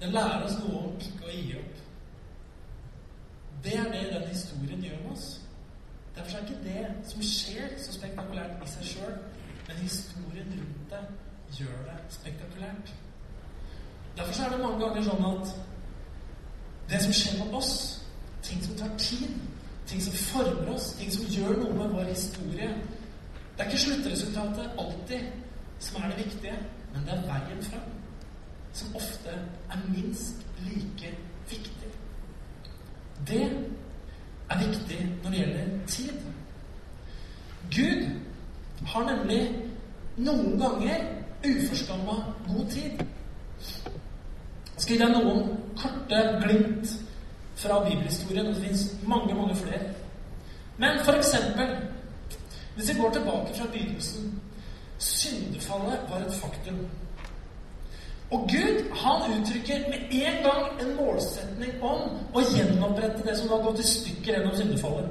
Det 0.00 0.08
lærer 0.16 0.48
oss 0.48 0.56
noe 0.62 0.86
om 0.86 0.96
ikke 0.96 1.28
å 1.28 1.36
gi 1.36 1.52
opp. 1.60 1.81
Det 3.64 3.76
er 3.78 3.84
det 3.92 4.12
den 4.12 4.28
historien 4.28 4.82
gjør 4.82 5.02
med 5.02 5.12
oss. 5.12 5.40
Derfor 6.16 6.36
er 6.36 6.42
ikke 6.42 6.64
det 6.64 7.10
som 7.10 7.22
skjer, 7.22 7.68
så 7.78 7.92
spektakulært 7.92 8.64
i 8.64 8.70
seg 8.70 8.88
sjøl. 8.90 9.14
Men 9.68 9.76
historien 9.76 10.54
rundt 10.58 10.90
det 10.90 11.58
gjør 11.58 11.78
det 11.88 11.98
spektakulært. 12.10 12.94
Derfor 14.16 14.44
er 14.44 14.50
det 14.50 14.60
mange 14.64 14.80
ganger 14.84 15.06
sånn 15.06 15.24
at 15.30 15.54
det 16.90 17.00
som 17.04 17.14
skjer 17.16 17.38
med 17.44 17.54
oss, 17.56 17.72
ting 18.42 18.64
som 18.64 18.76
tar 18.76 18.98
tid, 18.98 19.30
ting 19.86 20.02
som 20.02 20.18
former 20.26 20.74
oss, 20.74 20.92
ting 20.98 21.12
som 21.14 21.30
gjør 21.30 21.56
noe 21.62 21.78
med 21.78 21.94
vår 21.96 22.10
historie 22.10 22.68
Det 23.52 23.60
er 23.60 23.70
ikke 23.70 23.80
sluttresultatet 23.84 24.78
alltid 24.80 25.26
som 25.78 26.02
er 26.02 26.08
det 26.10 26.24
viktige, 26.24 26.54
men 26.92 27.04
det 27.06 27.12
er 27.14 27.26
veien 27.26 27.64
fram 27.66 27.90
som 28.72 28.94
ofte 28.96 29.34
er 29.70 29.82
minst 29.92 30.46
like 30.64 31.10
viktig. 31.50 31.90
Det 33.28 33.42
er 34.50 34.58
viktig 34.58 34.98
når 35.22 35.30
det 35.30 35.38
gjelder 35.38 35.66
tid. 35.86 36.12
Gud 37.70 38.08
har 38.86 39.04
nemlig 39.06 39.42
noen 40.16 40.58
ganger 40.60 41.04
uforskamma 41.46 42.16
god 42.48 42.70
tid. 42.70 43.04
Jeg 44.72 44.84
skal 44.84 44.96
gi 44.96 45.00
deg 45.02 45.14
noen 45.14 45.52
korte 45.78 46.22
glimt 46.42 46.94
fra 47.56 47.80
bibelhistorien. 47.86 48.50
Det 48.50 48.64
fins 48.64 48.86
mange, 49.06 49.34
mange 49.34 49.56
flere. 49.56 49.94
Men 50.76 51.04
for 51.04 51.12
eksempel 51.12 51.76
Hvis 52.74 52.88
vi 52.88 52.94
går 53.00 53.10
tilbake 53.12 53.54
fra 53.54 53.66
begynnelsen 53.72 54.40
Syndefallet 54.98 56.00
var 56.10 56.16
et 56.16 56.34
faktum. 56.34 56.78
Og 58.32 58.48
Gud 58.48 58.96
han 58.96 59.32
uttrykker 59.32 59.78
med 59.88 59.98
en 60.10 60.38
gang 60.44 60.80
en 60.80 60.94
målsetning 60.96 61.82
om 61.84 62.14
å 62.32 62.44
gjenopprette 62.54 63.26
det 63.26 63.34
som 63.36 63.50
har 63.52 63.60
gått 63.66 63.82
i 63.82 63.88
stykker 63.90 64.38
gjennom 64.38 64.56
syndefallet. 64.56 65.10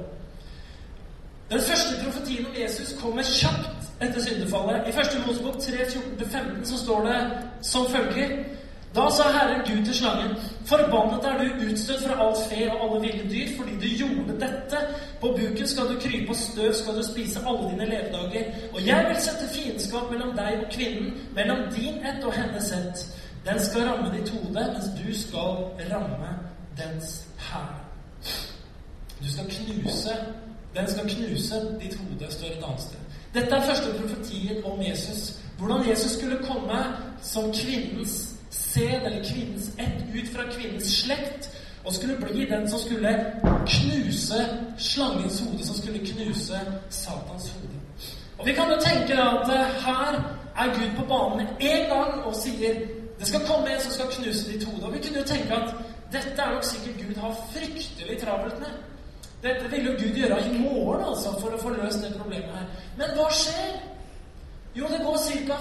Den 1.52 1.60
første 1.60 2.00
profetien 2.02 2.46
om 2.46 2.56
Jesus 2.56 2.96
kommer 2.98 3.22
kjapt 3.22 4.02
etter 4.02 4.24
syndefallet. 4.24 4.88
I 4.88 4.96
første 4.96 5.22
Mosebok 5.26 5.60
3.14-15 5.62 6.64
så 6.64 6.78
står 6.78 7.06
det 7.06 7.20
som 7.62 7.86
følger 7.92 8.34
da 8.94 9.10
sa 9.10 9.22
Herren 9.32 9.62
Gud 9.66 9.84
til 9.84 9.94
slangen, 9.94 10.36
forbannet 10.66 11.24
er 11.24 11.38
du 11.38 11.64
utstøtt 11.66 12.02
fra 12.04 12.16
alt 12.24 12.40
fe 12.48 12.72
og 12.72 12.82
alle 12.84 13.00
ville 13.00 13.30
dyr, 13.30 13.48
fordi 13.56 13.74
du 13.82 13.88
gjorde 14.00 14.34
dette. 14.40 14.78
På 15.20 15.28
buken 15.28 15.68
skal 15.68 15.88
du 15.88 16.00
krype, 16.00 16.30
og 16.30 16.36
støv 16.36 16.74
skal 16.74 16.96
du 16.96 17.02
spise 17.02 17.40
alle 17.46 17.70
dine 17.70 17.86
levedager. 17.92 18.44
Og 18.74 18.86
jeg 18.86 19.06
vil 19.08 19.22
sette 19.22 19.48
fiendskap 19.54 20.10
mellom 20.10 20.36
deg 20.36 20.60
og 20.64 20.68
kvinnen, 20.74 21.12
mellom 21.34 21.58
din 21.76 22.04
ett 22.04 22.24
og 22.24 22.32
hennes 22.32 22.72
ett. 22.72 23.06
Den 23.48 23.60
skal 23.64 23.88
ramme 23.88 24.12
ditt 24.18 24.28
hode, 24.30 24.60
mens 24.74 24.86
du 25.00 25.08
skal 25.20 25.50
ramme 25.92 26.30
dens 26.76 27.24
hæl. 27.38 27.72
Du 29.22 29.32
skal 29.32 29.44
knuse 29.44 30.16
Den 30.76 30.88
skal 30.88 31.08
knuse 31.08 31.54
ditt 31.80 31.94
hode, 32.00 32.32
står 32.32 32.46
et 32.46 32.64
annet 32.64 32.80
sted. 32.80 32.98
Dette 33.34 33.54
er 33.54 33.60
første 33.60 33.88
profetien 34.00 34.64
om 34.64 34.80
Jesus. 34.82 35.40
Hvordan 35.58 35.88
Jesus 35.88 36.10
skulle 36.10 36.38
komme 36.48 36.78
som 37.22 37.52
kvinnens 37.52 38.31
sæd, 38.74 39.06
eller 39.06 39.24
kvinnens 39.24 39.68
ett, 39.78 39.98
ut 40.14 40.28
fra 40.34 40.42
kvinnens 40.50 40.88
slekt, 41.02 41.50
og 41.84 41.94
skulle 41.94 42.16
bli 42.16 42.44
den 42.44 42.70
som 42.70 42.78
skulle 42.78 43.32
knuse 43.66 44.40
slangens 44.78 45.40
hode, 45.40 45.66
som 45.66 45.76
skulle 45.76 45.98
knuse 45.98 46.60
Satans 46.90 47.50
hode. 47.50 47.78
Og 48.38 48.46
Vi 48.46 48.52
kan 48.52 48.70
jo 48.70 48.78
tenke 48.80 49.14
at 49.22 49.48
eh, 49.48 49.66
her 49.86 50.12
er 50.56 50.66
Gud 50.78 50.90
på 50.96 51.04
banen 51.06 51.46
en 51.60 51.84
gang 51.88 52.24
og 52.24 52.34
sier 52.34 52.74
det 53.18 53.28
skal 53.28 53.46
komme 53.46 53.74
en 53.74 53.80
som 53.80 53.92
skal 53.92 54.06
knuse 54.10 54.52
ditt 54.52 54.64
hode. 54.64 54.86
Og 54.86 54.94
vi 54.94 54.98
kunne 54.98 55.18
jo 55.18 55.24
tenke 55.24 55.54
at 55.54 55.74
dette 56.12 56.42
er 56.42 56.54
nok 56.54 56.64
sikkert 56.64 57.06
Gud 57.06 57.20
har 57.20 57.36
fryktelig 57.54 58.18
travelt 58.18 58.58
med. 58.58 58.72
Dette 59.42 59.70
ville 59.70 59.90
jo 59.90 59.98
Gud 59.98 60.16
gjøre 60.16 60.40
i 60.46 60.58
morgen 60.58 61.04
altså, 61.04 61.30
for 61.40 61.54
å 61.54 61.60
få 61.62 61.70
løst 61.76 62.02
det 62.02 62.14
problemet 62.18 62.50
her. 62.50 62.66
Men 62.98 63.14
hva 63.16 63.28
skjer? 63.30 63.78
Jo, 64.74 64.86
det 64.90 65.00
går 65.04 65.16
ca. 65.48 65.56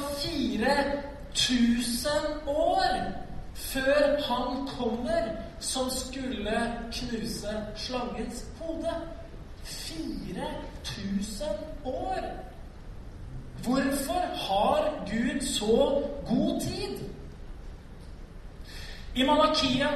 4000 1.35 2.47
år 2.47 3.11
før 3.53 4.21
han 4.21 4.67
kommer 4.67 5.31
som 5.59 5.89
skulle 5.89 6.73
knuse 6.91 7.65
slangens 7.75 8.45
hode. 8.59 8.93
4000 9.63 11.45
år! 11.83 12.19
Hvorfor 13.63 14.21
har 14.35 15.05
Gud 15.11 15.41
så 15.41 16.03
god 16.27 16.61
tid? 16.61 17.07
I 19.15 19.23
Malakia, 19.23 19.87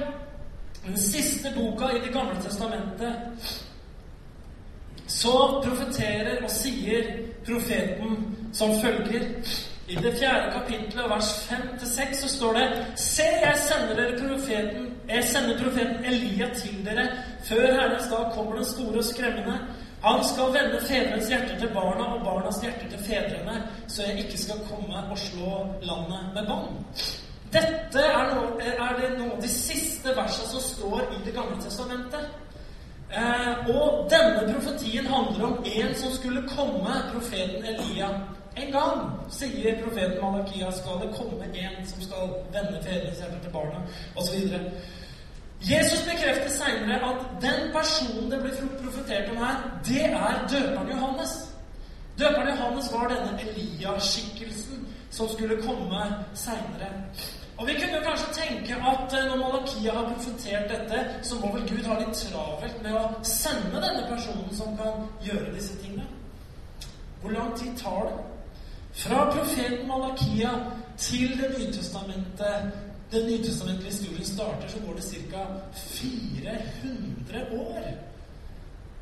den 0.86 0.98
siste 0.98 1.48
boka 1.56 1.86
i 1.86 2.00
Det 2.00 2.14
gamle 2.14 2.42
testamentet, 2.42 3.16
så 5.08 5.64
profeterer 5.66 6.44
og 6.44 6.50
sier 6.52 7.04
profeten 7.46 8.38
som 8.54 8.70
følger 8.82 9.24
i 9.88 9.96
det 9.96 10.18
fjerde 10.20 10.52
kapittelet, 10.52 11.10
vers 11.10 11.30
5-6, 11.50 12.14
så 12.22 12.30
står 12.30 12.54
det 12.54 12.86
Se, 12.96 13.24
jeg 13.24 13.58
sender 13.68 13.96
dere 13.96 14.20
profeten 14.20 14.92
Jeg 15.10 15.24
sender 15.24 15.60
profeten 15.64 16.06
Elia 16.06 16.48
til 16.58 16.86
dere. 16.86 17.08
Før 17.46 17.66
Herrens 17.74 18.08
dag 18.10 18.32
kommer 18.34 18.56
den 18.56 18.66
store 18.66 18.98
og 18.98 19.06
skremmende. 19.06 19.60
Han 20.04 20.24
skal 20.24 20.54
vende 20.54 20.80
fedrenes 20.88 21.30
hjerte 21.30 21.60
til 21.60 21.70
barna 21.74 22.06
og 22.16 22.24
barnas 22.26 22.58
hjerte 22.62 22.90
til 22.90 23.00
fedrene, 23.06 23.62
så 23.88 24.04
jeg 24.08 24.26
ikke 24.26 24.38
skal 24.38 24.66
komme 24.70 24.98
og 25.12 25.18
slå 25.18 25.52
landet 25.82 26.34
med 26.34 26.50
bånd. 26.50 26.82
Dette 27.54 28.02
er, 28.02 28.34
noe, 28.34 28.58
er 28.62 28.98
det 29.00 29.12
noen 29.20 29.42
de 29.42 29.50
siste 29.50 30.16
versene 30.18 30.50
som 30.50 30.62
står 30.62 31.06
i 31.16 31.22
Det 31.26 31.34
gamle 31.34 31.62
testamentet. 31.62 32.26
Eh, 33.14 33.70
og 33.70 34.10
denne 34.10 34.54
profetien 34.54 35.08
handler 35.08 35.46
om 35.46 35.66
en 35.66 35.96
som 35.96 36.12
skulle 36.12 36.42
komme, 36.50 36.98
profeten 37.14 37.66
Elia. 37.66 38.10
En 38.56 38.72
gang, 38.72 39.02
sier 39.30 39.82
profeten 39.84 40.22
Malakia, 40.22 40.72
skal 40.72 41.02
det 41.02 41.10
komme 41.18 41.46
en 41.46 41.88
som 41.88 42.02
skal 42.02 42.30
vende 42.54 42.80
fedrenes 42.84 43.24
til 43.44 43.52
barna, 43.52 43.82
osv. 44.16 44.36
Jesus 45.66 46.04
bekrefter 46.08 46.50
seinere 46.50 47.10
at 47.10 47.26
den 47.42 47.72
personen 47.74 48.32
det 48.32 48.40
blir 48.42 48.70
profetert 48.84 49.32
om 49.32 49.38
her, 49.38 49.64
det 49.86 50.06
er 50.06 50.48
døperen 50.52 50.90
Johannes. 50.90 51.34
Døperen 52.20 52.48
Johannes 52.48 52.94
var 52.94 53.08
denne 53.08 53.40
Elia-skikkelsen 53.42 54.88
som 55.12 55.30
skulle 55.30 55.62
komme 55.62 56.04
seinere. 56.34 56.92
Og 57.58 57.68
Vi 57.68 57.74
kunne 57.74 58.04
kanskje 58.04 58.34
tenke 58.34 58.76
at 58.76 59.14
eh, 59.14 59.26
når 59.30 59.36
Malakia 59.36 59.92
har 59.92 60.14
profetert 60.14 60.72
dette, 60.72 61.06
så 61.22 61.36
må 61.40 61.52
vel 61.54 61.70
Gud 61.70 61.86
ha 61.88 62.00
litt 62.00 62.18
travelt 62.20 62.82
med 62.84 62.96
å 63.00 63.04
sende 63.24 63.80
denne 63.80 64.04
personen 64.10 64.52
som 64.58 64.76
kan 64.80 65.08
gjøre 65.24 65.54
disse 65.56 65.78
tingene. 65.80 66.08
Hvor 67.22 67.32
lang 67.32 67.56
tid 67.58 67.78
tar 67.80 68.10
det? 68.10 68.35
Fra 68.96 69.32
profeten 69.32 69.88
Malakia 69.88 70.50
til 70.98 71.30
Det 71.38 71.56
nye 71.60 71.74
testamentet 71.74 72.72
den 73.12 73.26
nytestamentlige 73.32 73.92
historien 73.92 74.26
starter, 74.26 74.68
så 74.68 74.78
går 74.86 74.94
det 74.94 75.04
ca. 75.04 75.46
400 75.74 77.46
år. 77.52 77.82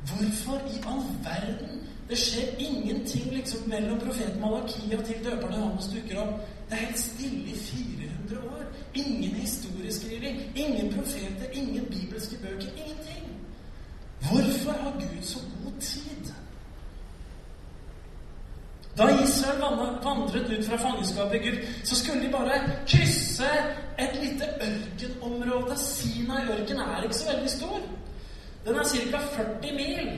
Hvorfor 0.06 0.56
i 0.74 0.76
all 0.86 1.04
verden? 1.24 1.80
Det 2.08 2.18
skjer 2.18 2.46
ingenting 2.58 3.34
liksom 3.34 3.68
mellom 3.68 4.00
profeten 4.00 4.40
Malakia 4.40 5.02
til 5.02 5.24
døperne 5.24 5.56
Johannes 5.56 5.86
dukker 5.94 6.20
opp. 6.22 6.34
Det 6.70 6.72
er 6.76 6.86
helt 6.86 6.98
stille 6.98 7.48
i 7.48 7.56
400 7.56 8.48
år. 8.50 8.64
Ingen 8.94 9.34
historieskriving, 9.34 10.42
ingen 10.56 10.94
profeter, 10.94 11.46
ingen 11.52 11.84
bibelske 11.84 12.36
bøker. 12.36 12.68
Ingenting. 12.76 13.24
Hvorfor 14.20 14.72
har 14.72 14.92
Gud 14.92 15.22
så 15.22 15.38
god 15.38 15.80
tid? 15.80 16.23
Da 18.98 19.08
Israel 19.22 19.60
vandret 20.04 20.50
ut 20.50 20.66
fra 20.66 20.76
fangenskapet 20.76 21.34
i 21.34 21.38
Egypt, 21.38 21.86
så 21.88 21.96
skulle 21.96 22.22
de 22.22 22.32
bare 22.32 22.60
krysse 22.86 23.50
et 23.98 24.14
lite 24.22 24.44
ørkenområde. 24.68 25.78
Sinai-ørken 25.78 26.78
er 26.78 27.02
ikke 27.02 27.14
så 27.14 27.32
veldig 27.32 27.50
stor. 27.50 27.80
Den 28.66 28.76
er 28.76 28.84
ca. 28.84 29.18
40 29.18 29.74
mil. 29.76 30.10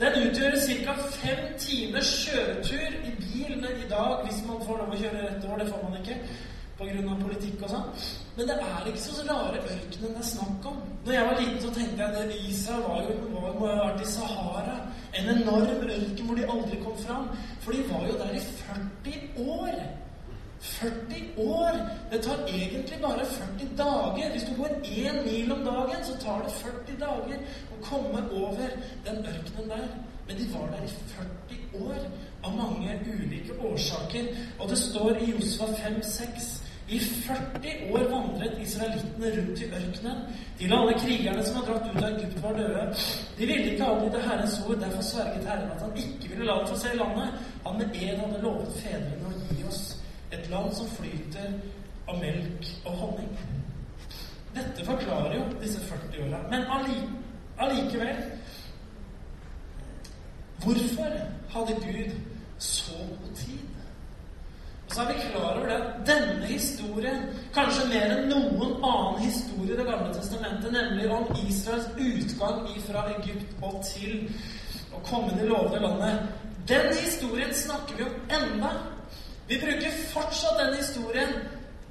Den 0.00 0.12
utgjør 0.22 0.50
ca. 0.66 0.92
fem 1.10 1.58
timers 1.58 2.10
kjøretur 2.26 2.90
i 3.04 3.12
bil 3.20 3.64
i 3.64 3.88
dag, 3.88 4.24
hvis 4.24 4.42
man 4.46 4.66
får 4.66 4.76
lov 4.82 4.92
å 4.92 5.00
kjøre 5.00 5.22
rett 5.22 5.46
over. 5.46 5.58
Det 5.58 5.68
får 5.70 5.88
man 5.88 6.00
ikke 6.00 6.18
pga. 6.78 7.16
politikk 7.22 7.62
og 7.64 7.72
sånn. 7.72 7.90
Men 8.36 8.50
det 8.50 8.56
er 8.60 8.88
ikke 8.90 9.02
så 9.02 9.24
rare 9.28 9.60
ørkenen 9.62 10.16
det 10.16 10.22
er 10.22 10.30
snakk 10.30 10.70
om. 10.70 10.80
Når 11.06 11.12
jeg 11.12 11.28
var 11.28 11.38
liten, 11.40 11.60
så 11.62 11.70
tenkte 11.74 12.02
jeg 12.02 12.24
at 12.24 12.34
Israel 12.50 12.82
var 12.88 13.04
jo, 13.06 13.14
var, 13.34 13.52
må 13.60 13.68
ha 13.70 13.76
vært 13.84 14.02
i 14.04 14.08
Sahara. 14.12 14.78
En 15.16 15.30
enorm 15.32 15.86
ørken 15.86 16.26
hvor 16.26 16.40
de 16.40 16.48
aldri 16.54 16.80
kom 16.82 16.98
fram. 17.04 17.30
For 17.64 17.72
de 17.72 17.86
var 17.92 18.08
jo 18.10 18.18
der 18.20 18.34
i 18.36 18.42
40 18.42 19.54
år. 19.60 19.78
40 20.66 21.22
år! 21.36 21.78
Det 22.12 22.20
tar 22.24 22.44
egentlig 22.48 23.00
bare 23.02 23.24
40 23.32 23.72
dager. 23.78 24.30
Hvis 24.34 24.46
du 24.50 24.52
går 24.60 24.76
én 24.84 25.22
mil 25.24 25.52
om 25.52 25.64
dagen, 25.64 26.04
så 26.04 26.18
tar 26.20 26.44
det 26.44 26.52
40 26.60 27.00
dager 27.00 27.40
å 27.72 27.80
komme 27.88 28.22
over 28.42 28.76
den 29.08 29.24
ørkenen 29.32 29.72
der. 29.72 29.88
Men 30.28 30.36
de 30.36 30.46
var 30.52 30.68
der 30.74 30.84
i 30.84 30.92
40 31.16 31.82
år 31.88 32.06
av 32.44 32.56
mange 32.56 33.00
ulike 33.06 33.56
årsaker. 33.64 34.28
Og 34.58 34.68
det 34.68 34.78
står 34.78 35.22
i 35.22 35.32
Josfa 35.32 35.72
5-6 35.80 36.65
i 36.88 36.98
40 36.98 37.92
år 37.94 38.04
vandret 38.10 38.58
israelittene 38.62 39.30
rundt 39.36 39.60
i 39.60 39.64
ørkenen. 39.64 40.18
Til 40.58 40.72
alle 40.72 40.94
krigerne 40.98 41.44
som 41.44 41.56
har 41.56 41.64
dratt 41.66 41.88
ut 41.90 42.02
av 42.02 42.10
Egypt, 42.12 42.42
var 42.42 42.52
døde. 42.52 42.84
De 43.38 43.46
ville 43.46 43.72
ikke 43.72 43.84
adlyde 43.84 44.22
Herrens 44.22 44.60
ord, 44.68 44.76
derfor 44.80 45.02
sverget 45.02 45.48
Herren 45.48 45.70
at 45.70 45.82
han 45.82 45.96
ikke 45.96 46.28
ville 46.28 46.46
la 46.46 46.58
dem 46.58 46.68
få 46.68 46.78
se 46.78 46.96
landet. 46.96 47.28
Han 47.66 47.78
med 47.78 47.98
ed 48.02 48.18
hadde 48.22 48.42
lovet 48.42 48.80
fedrene 48.82 49.32
å 49.32 49.54
gi 49.54 49.66
oss 49.68 49.82
et 50.32 50.50
land 50.50 50.72
som 50.74 50.90
flyter 50.94 51.58
av 52.08 52.20
melk 52.22 52.70
og 52.84 52.92
honning. 53.02 53.32
Dette 54.54 54.84
forklarer 54.86 55.34
jo 55.34 55.46
disse 55.62 55.80
40 55.90 56.28
åra. 56.28 56.42
Men 56.50 56.64
allikevel 57.58 58.16
Hvorfor 60.64 61.10
hadde 61.48 61.74
Gud 61.74 62.10
så 62.58 62.92
god 62.98 63.34
tid? 63.36 63.75
Og 64.86 64.94
så 64.94 65.02
er 65.02 65.06
vi 65.06 65.20
klar 65.30 65.56
over 65.58 65.66
det. 65.66 65.74
At 65.74 66.06
denne 66.06 66.46
historien, 66.46 67.22
kanskje 67.54 67.88
mer 67.90 68.12
enn 68.14 68.28
noen 68.30 68.76
annen 68.84 69.18
historie 69.24 69.74
i 69.74 69.78
Det 69.80 69.86
gamle 69.86 70.14
testamentet, 70.14 70.72
nemlig 70.72 71.10
om 71.10 71.26
Israels 71.48 71.88
utgang 71.98 72.68
fra 72.86 73.06
Egypt 73.16 73.62
og 73.62 73.80
til 73.84 74.28
å 74.94 75.02
komme 75.08 75.34
til 75.34 75.50
lovede 75.50 75.82
landet, 75.82 76.28
den 76.68 76.88
historien 76.94 77.54
snakker 77.54 77.98
vi 77.98 78.06
om 78.06 78.14
enda. 78.38 78.72
Vi 79.48 79.58
bruker 79.62 80.00
fortsatt 80.14 80.58
den 80.62 80.74
historien 80.80 81.38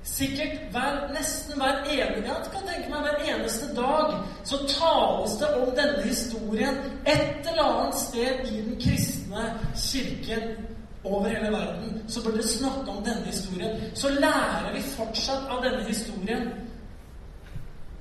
Sikkert 0.05 0.59
hver, 0.71 1.13
nesten 1.17 1.57
hver 1.57 1.79
eneste, 1.89 2.27
jeg 2.29 2.49
kan 2.53 2.67
tenke 2.67 2.89
meg 2.91 3.07
hver 3.07 3.23
eneste 3.25 3.71
dag. 3.73 4.11
Så 4.45 4.59
tales 4.69 5.33
det 5.41 5.49
om 5.57 5.71
denne 5.73 6.03
historien 6.05 6.77
et 7.09 7.49
eller 7.49 7.63
annet 7.63 7.97
sted 7.97 8.43
i 8.51 8.59
den 8.67 8.77
kristne 8.83 9.47
kirken 9.73 10.74
over 11.05 11.27
hele 11.27 11.51
verden. 11.51 12.03
Så 12.07 12.23
bør 12.23 12.31
dere 12.31 12.47
snakke 12.47 12.91
om 12.91 13.03
denne 13.03 13.25
historien. 13.25 13.81
Så 13.95 14.09
lærer 14.09 14.73
vi 14.73 14.81
fortsatt 14.81 15.49
av 15.49 15.63
denne 15.63 15.83
historien. 15.87 16.49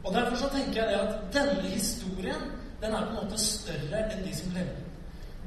Og 0.04 0.14
Derfor 0.14 0.36
så 0.36 0.48
tenker 0.48 0.82
jeg 0.82 0.88
det 0.88 1.00
at 1.00 1.14
denne 1.32 1.62
historien 1.62 2.42
den 2.82 2.92
er 2.92 3.06
på 3.06 3.20
en 3.20 3.24
måte 3.24 3.38
større 3.40 4.00
enn 4.12 4.24
de 4.26 4.34
som 4.36 4.50
lever. 4.52 4.82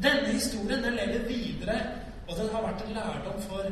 Denne 0.03 0.33
historien 0.33 0.83
den 0.83 0.93
lever 0.93 1.27
videre, 1.27 1.75
og 2.27 2.37
den 2.37 2.49
har 2.53 2.61
vært 2.61 2.85
en 2.85 2.93
lærdom 2.93 3.41
for 3.41 3.65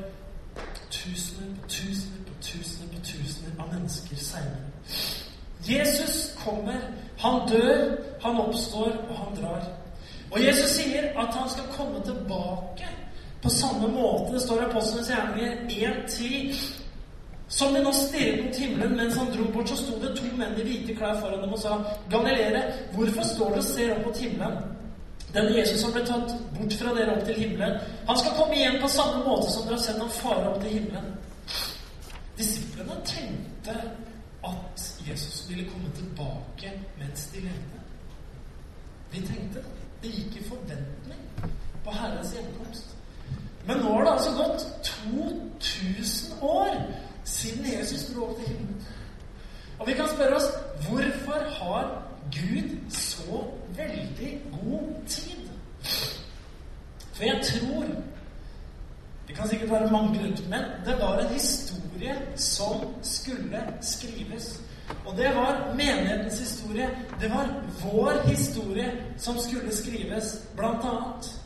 tusener 0.91 1.55
på 1.61 1.69
tusener 1.69 2.25
på 2.27 2.33
tusener 2.41 2.91
på 2.93 3.01
tusener 3.03 3.63
av 3.63 3.73
mennesker 3.73 4.15
seinere. 4.17 4.69
Jesus 5.69 6.35
kommer, 6.43 6.79
han 7.17 7.49
dør, 7.49 7.97
han 8.21 8.37
oppstår, 8.37 8.91
og 9.09 9.17
han 9.17 9.41
drar. 9.41 9.65
Og 10.31 10.45
Jesus 10.45 10.69
sier 10.69 11.09
at 11.19 11.33
han 11.33 11.49
skal 11.49 11.73
komme 11.77 12.03
tilbake 12.05 12.89
på 13.45 13.53
samme 13.53 13.87
måte. 13.87 14.33
Det 14.33 14.41
står 14.41 14.61
i 14.61 14.65
Apostlenes 14.65 15.09
gjerninger 15.09 15.51
1.10. 16.07 16.55
Som 17.47 17.73
de 17.73 17.81
nå 17.85 17.91
stirret 17.93 18.45
mot 18.45 18.57
himmelen 18.57 18.95
mens 18.97 19.17
han 19.21 19.27
dro 19.33 19.43
bort, 19.53 19.69
så 19.69 19.75
sto 19.77 19.99
det 20.01 20.15
to 20.17 20.31
menn 20.37 20.55
i 20.57 20.63
hvite 20.65 20.95
klær 20.97 21.19
foran 21.19 21.43
dem 21.43 21.53
og 21.53 21.61
sa, 21.61 21.75
Galilere, 22.09 22.63
hvorfor 22.95 23.27
står 23.29 23.53
dere 23.53 23.61
og 23.61 23.67
ser 23.67 23.91
opp 23.93 24.07
mot 24.07 24.21
himmelen? 24.23 24.71
Denne 25.35 25.53
Jesus 25.59 25.83
som 25.83 25.93
ble 25.93 26.01
tatt 26.07 26.33
bort 26.55 26.73
fra 26.79 26.95
dere 26.97 27.13
opp 27.13 27.21
til 27.27 27.37
himmelen, 27.43 27.77
han 28.07 28.17
skal 28.17 28.33
komme 28.39 28.57
igjen 28.57 28.79
på 28.81 28.89
samme 28.95 29.21
måte 29.27 29.53
som 29.53 29.67
dere 29.67 29.77
har 29.77 29.85
sett 29.85 30.01
ham 30.01 30.11
fare 30.17 30.49
opp 30.49 30.57
til 30.63 30.79
himmelen. 30.79 31.13
Disiplene 32.39 32.97
tenkte 33.13 33.77
at 34.49 34.89
Jesus 35.05 35.45
ville 35.49 35.69
komme 35.69 35.93
tilbake 35.99 36.73
mens 36.97 37.29
de 37.35 37.45
levde. 37.45 37.85
De 39.13 39.21
tenkte 39.21 39.61
det. 39.61 39.79
Det 40.01 40.17
gikk 40.17 40.41
i 40.41 40.49
forventning 40.49 41.49
på 41.85 41.93
Herrens 41.93 42.33
gjenkomst. 42.33 42.94
Men 43.67 43.77
nå 43.77 43.93
har 43.93 44.03
det 44.03 44.11
altså 44.11 44.31
gått 44.37 44.65
2000 44.83 46.37
år 46.41 46.75
siden 47.23 47.65
Jesus 47.79 48.13
dro 48.13 48.27
opp 48.29 48.37
til 48.37 48.47
himmelen. 48.47 48.85
Og 49.79 49.87
vi 49.87 49.93
kan 49.93 50.09
spørre 50.15 50.35
oss 50.35 50.49
hvorfor 50.87 51.39
har 51.59 51.87
Gud 52.31 52.69
så 52.89 53.43
veldig 53.77 54.41
god 54.51 55.07
tid? 55.07 55.49
For 57.13 57.23
jeg 57.23 57.41
tror 57.43 57.85
Det 59.27 59.35
kan 59.35 59.49
sikkert 59.49 59.71
være 59.71 59.91
mange 59.91 60.19
grunner, 60.19 60.49
men 60.49 60.63
det 60.85 61.01
var 61.01 61.19
en 61.19 61.33
historie 61.33 62.15
som 62.35 62.95
skulle 63.01 63.63
skrives. 63.81 64.61
Og 65.05 65.17
det 65.17 65.35
var 65.35 65.73
menighetens 65.73 66.39
historie. 66.39 66.89
Det 67.21 67.29
var 67.29 67.63
vår 67.83 68.27
historie 68.27 68.91
som 69.17 69.39
skulle 69.39 69.75
skrives, 69.75 70.41
blant 70.55 70.85
annet. 70.85 71.44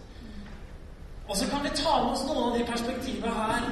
Og 1.30 1.38
så 1.38 1.48
kan 1.50 1.64
vi 1.64 1.70
ta 1.78 2.04
med 2.04 2.12
oss 2.12 2.26
noen 2.26 2.44
av 2.48 2.58
de 2.58 2.66
perspektivene 2.66 3.34
her. 3.34 3.68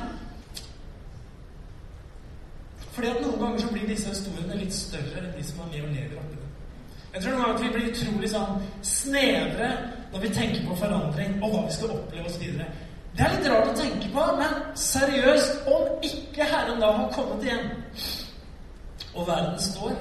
Fordi 2.93 3.07
at 3.09 3.21
noen 3.21 3.39
ganger 3.41 3.63
så 3.63 3.71
blir 3.71 3.87
disse 3.89 4.09
historiene 4.13 4.59
litt 4.59 4.73
større 4.73 5.23
enn 5.23 5.33
de 5.37 5.45
som 5.45 5.63
er 5.65 5.71
med 5.71 5.87
og 5.87 5.95
lever 5.95 6.19
oppi 6.21 6.37
dem. 6.37 6.51
Jeg 7.13 7.23
tror 7.23 7.31
noen 7.31 7.43
ganger 7.43 7.55
at 7.55 7.63
vi 7.63 7.71
blir 7.73 7.89
utrolig 7.91 8.29
sånn 8.33 8.61
snevre 8.85 9.71
når 10.11 10.23
vi 10.23 10.33
tenker 10.37 10.67
på 10.67 10.77
forandring 10.81 11.39
og 11.41 11.53
hva 11.53 11.63
vi 11.65 11.75
skal 11.75 11.95
oppleve 11.97 12.29
oss 12.29 12.39
videre. 12.41 12.69
Det 13.17 13.25
er 13.25 13.33
litt 13.33 13.49
rart 13.49 13.71
å 13.71 13.77
tenke 13.77 14.09
på, 14.13 14.23
men 14.37 14.51
seriøst, 14.77 15.63
om 15.73 16.03
ikke 16.05 16.45
Herren 16.45 16.81
da 16.83 16.91
har 16.99 17.07
kommet 17.15 17.45
igjen, 17.47 17.71
og 19.15 19.25
verden 19.25 19.57
står, 19.61 19.95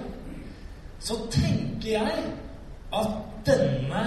så 1.00 1.16
tenker 1.32 1.88
jeg 1.94 2.26
at 2.92 3.14
denne 3.48 4.02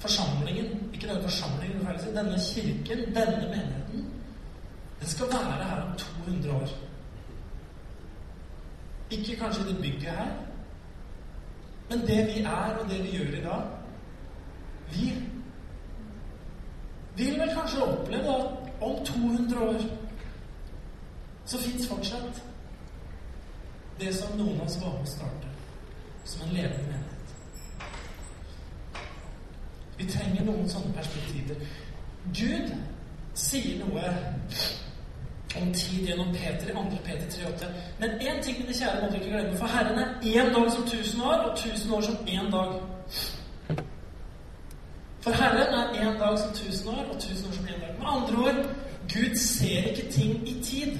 forsamlingen 0.00 0.87
Ikke 0.98 1.12
denne 1.12 1.22
forsamlingen, 1.22 1.86
denne 2.16 2.38
kirken, 2.42 2.98
denne 3.14 3.48
menigheten, 3.48 4.06
den 5.00 5.08
skal 5.08 5.26
være 5.26 5.64
her 5.64 5.82
om 5.82 5.92
200 6.26 6.54
år. 6.54 6.68
Ikke 9.10 9.36
kanskje 9.36 9.64
det 9.64 9.76
bygget 9.76 10.02
her, 10.02 10.26
men 11.90 12.00
det 12.00 12.26
vi 12.26 12.40
er, 12.42 12.76
og 12.80 12.90
det 12.90 13.02
vi 13.02 13.16
gjør 13.16 13.38
i 13.38 13.42
dag 13.44 13.62
Vi 14.90 15.14
vil 17.16 17.40
vel 17.40 17.54
kanskje 17.54 17.82
oppleve 17.82 18.34
at 18.36 18.46
om 18.80 19.04
200 19.04 19.60
år 19.60 19.80
så 21.44 21.58
fins 21.58 21.88
fortsatt 21.88 22.42
det 24.00 24.14
som 24.14 24.38
noen 24.38 24.60
av 24.60 24.66
oss 24.66 24.80
var 24.82 24.92
med 24.94 25.02
å 25.02 25.10
starte, 25.10 25.52
som 26.24 26.42
en 26.46 26.54
levende 26.54 26.82
menighet. 26.86 27.07
Vi 29.98 30.06
trenger 30.06 30.44
noen 30.46 30.68
sånne 30.70 30.92
perspektiver. 30.94 31.58
Gud 32.34 32.72
sier 33.34 33.78
noe 33.82 34.12
om 35.58 35.72
tid 35.72 36.06
gjennom 36.06 36.32
Peter 36.34 36.70
i 36.70 36.74
2. 36.76 36.98
Peter 37.04 37.30
3,8. 37.30 37.70
Men 37.98 38.10
én 38.20 38.42
ting, 38.42 38.58
mine 38.60 38.74
kjære, 38.74 39.00
må 39.00 39.08
dere 39.08 39.20
ikke 39.20 39.30
glemme. 39.30 39.56
For 39.58 39.66
Herren 39.66 39.98
er 39.98 40.08
én 40.22 40.52
dag 40.54 40.70
som 40.72 40.86
tusen 40.86 41.20
år, 41.20 41.46
og 41.48 41.58
tusen 41.58 41.92
år 41.92 42.00
som 42.00 42.16
én 42.28 42.50
dag. 42.50 42.72
For 45.20 45.32
Herren 45.32 45.74
er 45.74 45.86
én 46.02 46.18
dag 46.18 46.38
som 46.38 46.52
tusen 46.54 46.88
år, 46.88 47.04
og 47.12 47.20
tusen 47.20 47.48
år 47.48 47.52
som 47.52 47.64
én 47.64 47.80
dag. 47.80 47.94
Med 47.98 48.06
andre 48.16 48.36
ord 48.44 48.64
Gud 49.14 49.36
ser 49.36 49.82
ikke 49.82 50.12
ting 50.12 50.48
i 50.48 50.62
tid. 50.62 50.98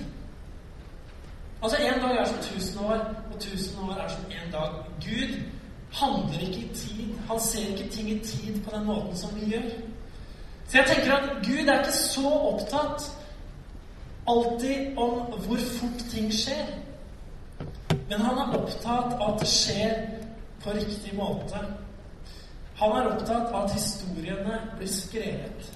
Altså 1.63 1.77
én 1.77 2.01
dag 2.03 2.17
er 2.17 2.25
som 2.25 2.39
tusen 2.43 2.79
år, 2.85 2.99
og 3.35 3.41
tusen 3.41 3.79
år 3.79 3.93
er 3.93 4.09
som 4.09 4.25
én 4.31 4.53
dag. 4.53 4.71
Gud 5.05 5.43
handler 5.92 6.40
ikke 6.40 6.59
i 6.59 6.74
tid. 6.74 7.18
Han 7.29 7.40
ser 7.40 7.77
ikke 7.77 7.90
ting 7.90 8.11
i 8.11 8.18
tid 8.18 8.62
på 8.64 8.77
den 8.77 8.85
måten 8.85 9.16
som 9.16 9.40
vi 9.40 9.51
gjør. 9.51 9.70
Så 10.68 10.79
jeg 10.79 10.87
tenker 10.87 11.14
at 11.16 11.31
Gud 11.46 11.68
er 11.68 11.79
ikke 11.79 11.92
så 11.92 12.31
opptatt 12.31 13.12
alltid 14.29 14.98
om 14.98 15.33
hvor 15.46 15.57
fort 15.81 16.05
ting 16.11 16.33
skjer. 16.35 16.66
Men 18.09 18.20
han 18.20 18.38
er 18.38 18.57
opptatt 18.59 19.14
av 19.14 19.35
at 19.35 19.40
det 19.40 19.48
skjer 19.48 19.94
på 20.64 20.70
riktig 20.77 21.14
måte. 21.16 21.61
Han 22.79 22.90
er 22.96 23.09
opptatt 23.11 23.53
av 23.53 23.64
at 23.64 23.72
historiene 23.72 24.61
blir 24.77 24.90
skrevet. 24.92 25.70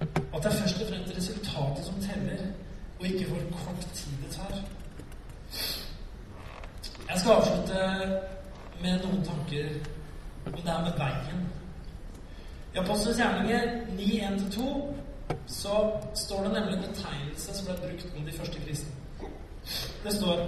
At 0.00 0.42
det 0.42 0.50
er 0.50 0.56
først 0.60 0.80
og 0.82 0.88
fremst 0.88 1.16
resultatet 1.16 1.84
som 1.84 2.00
teller, 2.02 2.40
og 2.98 3.06
ikke 3.06 3.28
hvor 3.28 3.44
kort 3.64 3.86
tid 3.94 4.16
det 4.24 4.32
tar. 4.36 4.56
Jeg 7.08 7.20
skal 7.20 7.32
avslutte 7.32 8.35
med 8.82 9.04
noen 9.04 9.22
tanker 9.24 9.68
om 10.46 10.60
det 10.62 10.72
er 10.72 10.84
med 10.84 10.98
veien. 11.00 11.46
I 12.74 12.78
Apostelens 12.78 13.18
gjerninger 13.18 13.68
9.1-2 13.96 14.70
så 15.46 15.76
står 16.14 16.42
det 16.44 16.52
nemlig 16.52 16.74
en 16.76 16.88
betegnelse 16.88 17.54
som 17.54 17.66
ble 17.66 17.76
brukt 17.82 18.18
om 18.18 18.26
de 18.26 18.34
første 18.38 18.60
kristne. 18.66 19.30
Det 20.04 20.12
står 20.14 20.42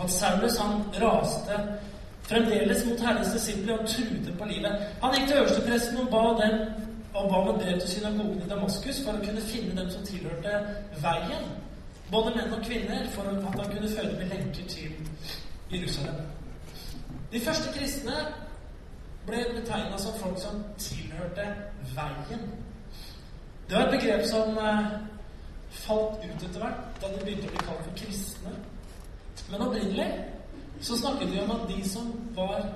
at 0.00 0.10
Saulus 0.10 0.58
han 0.58 0.84
raste 1.02 1.56
fremdeles 2.28 2.84
mot 2.86 3.00
Herrens 3.00 3.32
disipler 3.34 3.78
og 3.78 3.88
truet 3.88 4.30
på 4.38 4.44
livet. 4.52 4.86
Han 5.02 5.14
gikk 5.16 5.26
til 5.28 5.40
øverstepresten 5.40 5.98
og 6.04 6.12
ba 6.12 6.24
dem 6.42 6.60
og 7.14 7.30
ba 7.30 7.40
med 7.44 7.62
brev 7.62 7.80
til 7.80 7.88
synagogen 7.88 8.42
i 8.44 8.48
Damaskus 8.48 9.00
for 9.04 9.16
å 9.16 9.24
kunne 9.24 9.42
finne 9.42 9.74
dem 9.80 9.90
som 9.90 10.04
tilhørte 10.06 10.60
veien, 11.02 11.48
både 12.10 12.34
menn 12.36 12.54
og 12.54 12.62
kvinner, 12.66 13.08
for 13.14 13.26
at 13.32 13.42
han 13.42 13.72
kunne 13.72 13.90
føre 13.96 14.12
dem 14.12 14.22
i 14.26 14.30
lenker 14.30 14.68
til 14.68 14.92
Jerusalem. 15.72 16.22
De 17.32 17.40
første 17.40 17.78
kristne 17.78 18.16
ble 19.26 19.44
betegna 19.54 19.98
som 19.98 20.16
folk 20.18 20.38
som 20.42 20.64
tilhørte 20.78 21.46
veien. 21.94 22.42
Det 23.68 23.76
var 23.76 23.86
et 23.86 24.00
begrep 24.00 24.24
som 24.26 24.58
eh, 24.58 24.90
falt 25.70 26.24
ut 26.24 26.42
etter 26.42 26.58
hvert 26.58 26.98
da 27.02 27.12
de 27.12 27.22
begynte 27.22 27.46
å 27.46 27.54
bli 27.54 27.66
kalt 27.68 27.84
for 27.86 27.98
kristne. 28.00 28.54
Men 29.50 29.62
opprinnelig 29.68 30.08
så 30.80 30.98
snakket 30.98 31.30
vi 31.30 31.40
om 31.44 31.54
at 31.54 31.68
de 31.68 31.78
som 31.88 32.10
var 32.34 32.66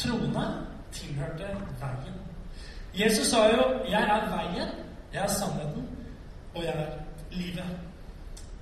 troende, 0.00 0.46
tilhørte 0.92 1.52
veien. 1.80 2.16
Jesus 2.94 3.26
sa 3.26 3.46
jo 3.46 3.62
'Jeg 3.88 4.02
er 4.02 4.30
veien, 4.36 4.68
jeg 5.12 5.22
er 5.22 5.26
sannheten, 5.28 5.88
og 6.54 6.64
jeg 6.64 6.74
er 6.74 6.90
livet'. 7.30 7.76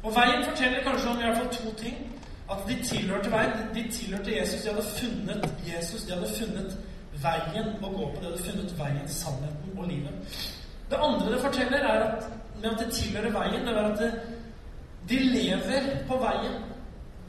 Og 0.03 0.15
veien 0.17 0.45
forteller 0.45 0.83
kanskje 0.83 1.09
om 1.09 1.19
i 1.19 1.23
hvert 1.23 1.37
fall 1.37 1.55
to 1.55 1.75
ting. 1.77 2.18
At 2.51 2.65
de 2.69 2.77
tilhørte 2.85 3.31
veien. 3.33 3.53
De 3.75 3.85
tilhørte 3.93 4.37
Jesus. 4.37 4.63
De 4.63 4.69
hadde 4.69 4.87
funnet 5.01 5.55
Jesus. 5.67 6.03
De 6.03 6.13
hadde 6.13 6.31
funnet 6.39 6.79
veien 7.23 7.75
å 7.83 7.93
gå 7.93 8.11
på. 8.15 8.21
De 8.21 8.27
hadde 8.31 8.45
funnet 8.47 8.75
veien, 8.79 9.09
sannheten 9.09 9.79
og 9.79 9.89
livet. 9.91 10.43
Det 10.91 11.01
andre 11.03 11.33
det 11.33 11.41
forteller, 11.41 11.79
er 11.79 12.05
at 12.09 12.29
med 12.63 12.71
at 12.71 12.79
de 12.79 12.91
tilhører 12.91 13.31
veien, 13.31 13.67
det 13.67 13.75
er 13.77 13.85
at 13.85 13.99
det, 13.99 14.13
de 15.09 15.19
lever 15.19 15.91
på 16.09 16.17
veien. 16.17 16.55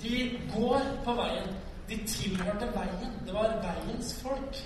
De 0.02 0.40
går 0.56 0.82
på 1.06 1.14
veien. 1.14 1.50
De 1.90 1.98
tilhørte 2.08 2.70
veien. 2.76 3.12
Det 3.26 3.34
var 3.34 3.58
veiens 3.64 4.14
folk. 4.24 4.62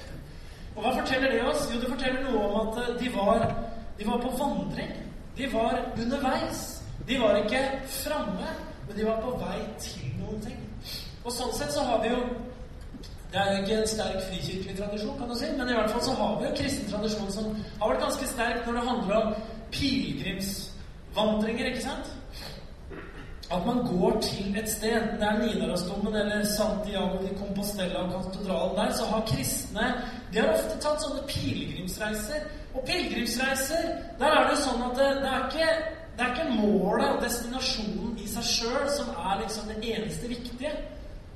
Og 0.76 0.82
hva 0.82 0.94
forteller 1.00 1.32
det 1.32 1.42
oss? 1.46 1.68
Jo, 1.74 1.80
det 1.82 1.89
forteller 1.89 2.24
noe 2.26 2.46
om 2.48 2.56
at 2.62 3.00
de 3.00 3.10
var, 3.13 3.44
de 4.00 4.08
var 4.08 4.22
på 4.22 4.32
vandring. 4.39 4.94
De 5.38 5.50
var 5.54 5.80
underveis. 5.98 6.63
De 7.08 7.20
var 7.22 7.38
ikke 7.44 7.62
framme. 7.89 8.54
Men 8.88 8.98
de 8.98 9.06
var 9.08 9.22
på 9.24 9.36
vei 9.41 9.60
til 9.82 10.10
noen 10.22 10.41
ting. 10.43 10.60
Og 11.24 11.32
sånn 11.32 11.54
sett 11.56 11.72
så 11.76 11.86
har 11.88 12.02
vi 12.04 12.15
jo 12.15 12.24
Det 13.34 13.41
er 13.41 13.48
jo 13.50 13.62
ikke 13.63 13.78
en 13.82 13.88
sterk 13.89 14.19
frikirkelig 14.28 14.76
tradisjon, 14.78 15.15
kan 15.17 15.30
du 15.30 15.36
si, 15.39 15.48
men 15.58 15.69
i 15.69 15.74
hvert 15.74 15.89
fall 15.89 16.04
så 16.06 16.12
har 16.19 16.36
vi 16.38 16.46
jo 16.46 16.58
kristen 16.60 16.89
tradisjon 16.91 17.32
som 17.34 17.48
har 17.80 17.89
vært 17.89 18.04
ganske 18.04 18.28
sterk 18.30 18.67
når 18.67 18.76
det 18.78 18.84
handler 18.89 19.15
om 19.15 19.32
pilegrimsvandringer, 19.74 21.72
ikke 21.72 21.82
sant? 21.82 22.12
At 23.54 23.65
man 23.65 23.78
går 23.88 24.19
til 24.22 24.58
et 24.58 24.69
sted, 24.69 24.93
enten 25.02 25.19
det 25.22 25.28
er 25.28 25.39
Nidarosdomen 25.39 26.15
eller 26.15 26.46
Santiago 26.46 27.17
de 27.22 27.34
Compostela 27.38 28.00
og 28.00 28.13
katedralen 28.13 28.78
der, 28.78 28.93
så 28.93 29.06
har 29.06 29.26
kristne 29.28 29.88
De 30.34 30.39
har 30.39 30.54
ofte 30.54 30.78
tatt 30.82 31.02
sånne 31.04 31.26
pilegrimsreiser. 31.28 32.48
Og 32.74 32.86
pilegrimsreiser, 32.88 33.84
der 34.19 34.38
er 34.38 34.50
det 34.50 34.58
sånn 34.63 34.82
at 34.88 34.96
det, 34.98 35.10
det, 35.22 35.34
er 35.34 35.43
ikke, 35.50 35.67
det 36.17 36.26
er 36.26 36.34
ikke 36.34 36.58
målet 36.62 37.08
og 37.10 37.21
destinasjonen 37.23 38.17
i 38.21 38.28
seg 38.30 38.45
sjøl 38.45 38.89
som 38.97 39.13
er 39.17 39.39
liksom 39.41 39.71
det 39.71 39.80
eneste 39.93 40.30
viktige. 40.30 40.73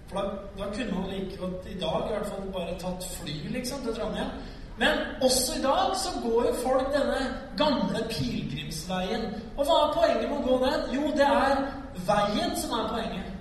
For 0.08 0.20
da, 0.20 0.36
da 0.60 0.68
kunne 0.76 1.00
man 1.00 1.10
like 1.12 1.38
godt 1.38 1.66
i 1.68 1.80
dag 1.80 2.06
i 2.06 2.14
hvert 2.14 2.30
fall 2.32 2.52
bare 2.54 2.78
tatt 2.80 3.08
fly 3.18 3.38
liksom, 3.56 3.82
til 3.84 3.96
Trondheim. 3.98 4.30
Men 4.78 5.00
også 5.22 5.58
i 5.58 5.62
dag 5.64 5.96
så 5.98 6.10
går 6.24 6.46
jo 6.48 6.54
folk 6.62 6.94
denne 6.94 7.22
gamle 7.58 8.04
pilegrimsveien. 8.10 9.26
Og 9.58 9.66
hva 9.66 9.78
er 9.80 9.96
poenget 9.96 10.30
med 10.30 10.38
å 10.38 10.46
gå 10.46 10.60
den? 10.66 10.84
Jo, 10.94 11.10
det 11.18 11.26
er 11.26 11.64
veien 12.06 12.54
som 12.62 12.76
er 12.78 12.92
poenget. 12.92 13.32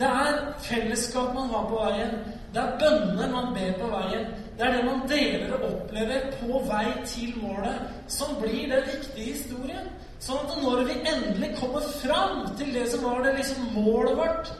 Det 0.00 0.08
er 0.08 0.38
fellesskap 0.64 1.34
man 1.34 1.50
har 1.50 1.66
på 1.68 1.80
veien. 1.82 2.14
Det 2.54 2.62
er 2.62 2.78
bønner 2.78 3.34
man 3.34 3.50
ber 3.56 3.74
på 3.80 3.90
veien. 3.90 4.30
Det 4.58 4.66
er 4.66 4.76
det 4.76 4.84
man 4.86 5.02
deler 5.10 5.56
og 5.56 5.66
opplever 5.72 6.30
på 6.38 6.62
vei 6.70 6.86
til 7.06 7.34
målet, 7.42 7.82
som 8.06 8.38
blir 8.40 8.70
den 8.70 8.86
viktige 8.86 9.32
historien. 9.32 9.90
Sånn 10.20 10.42
at 10.44 10.58
når 10.60 10.82
vi 10.88 10.98
endelig 11.08 11.54
kommer 11.56 11.84
fram 12.02 12.42
til 12.58 12.74
det 12.76 12.86
som 12.92 13.06
var 13.06 13.22
det 13.24 13.38
liksom 13.38 13.70
målet 13.76 14.18
vårt, 14.18 14.50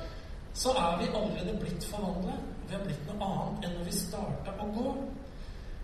så 0.57 0.73
er 0.73 0.95
vi 1.03 1.11
allerede 1.13 1.59
blitt 1.61 1.85
forvandlet. 1.91 2.47
Vi 2.69 2.77
har 2.77 2.87
blitt 2.87 3.11
noe 3.11 3.27
annet 3.27 3.67
enn 3.67 3.77
når 3.77 3.91
vi 3.91 3.99
starta 3.99 4.55
å 4.57 4.71
gå. 4.77 4.95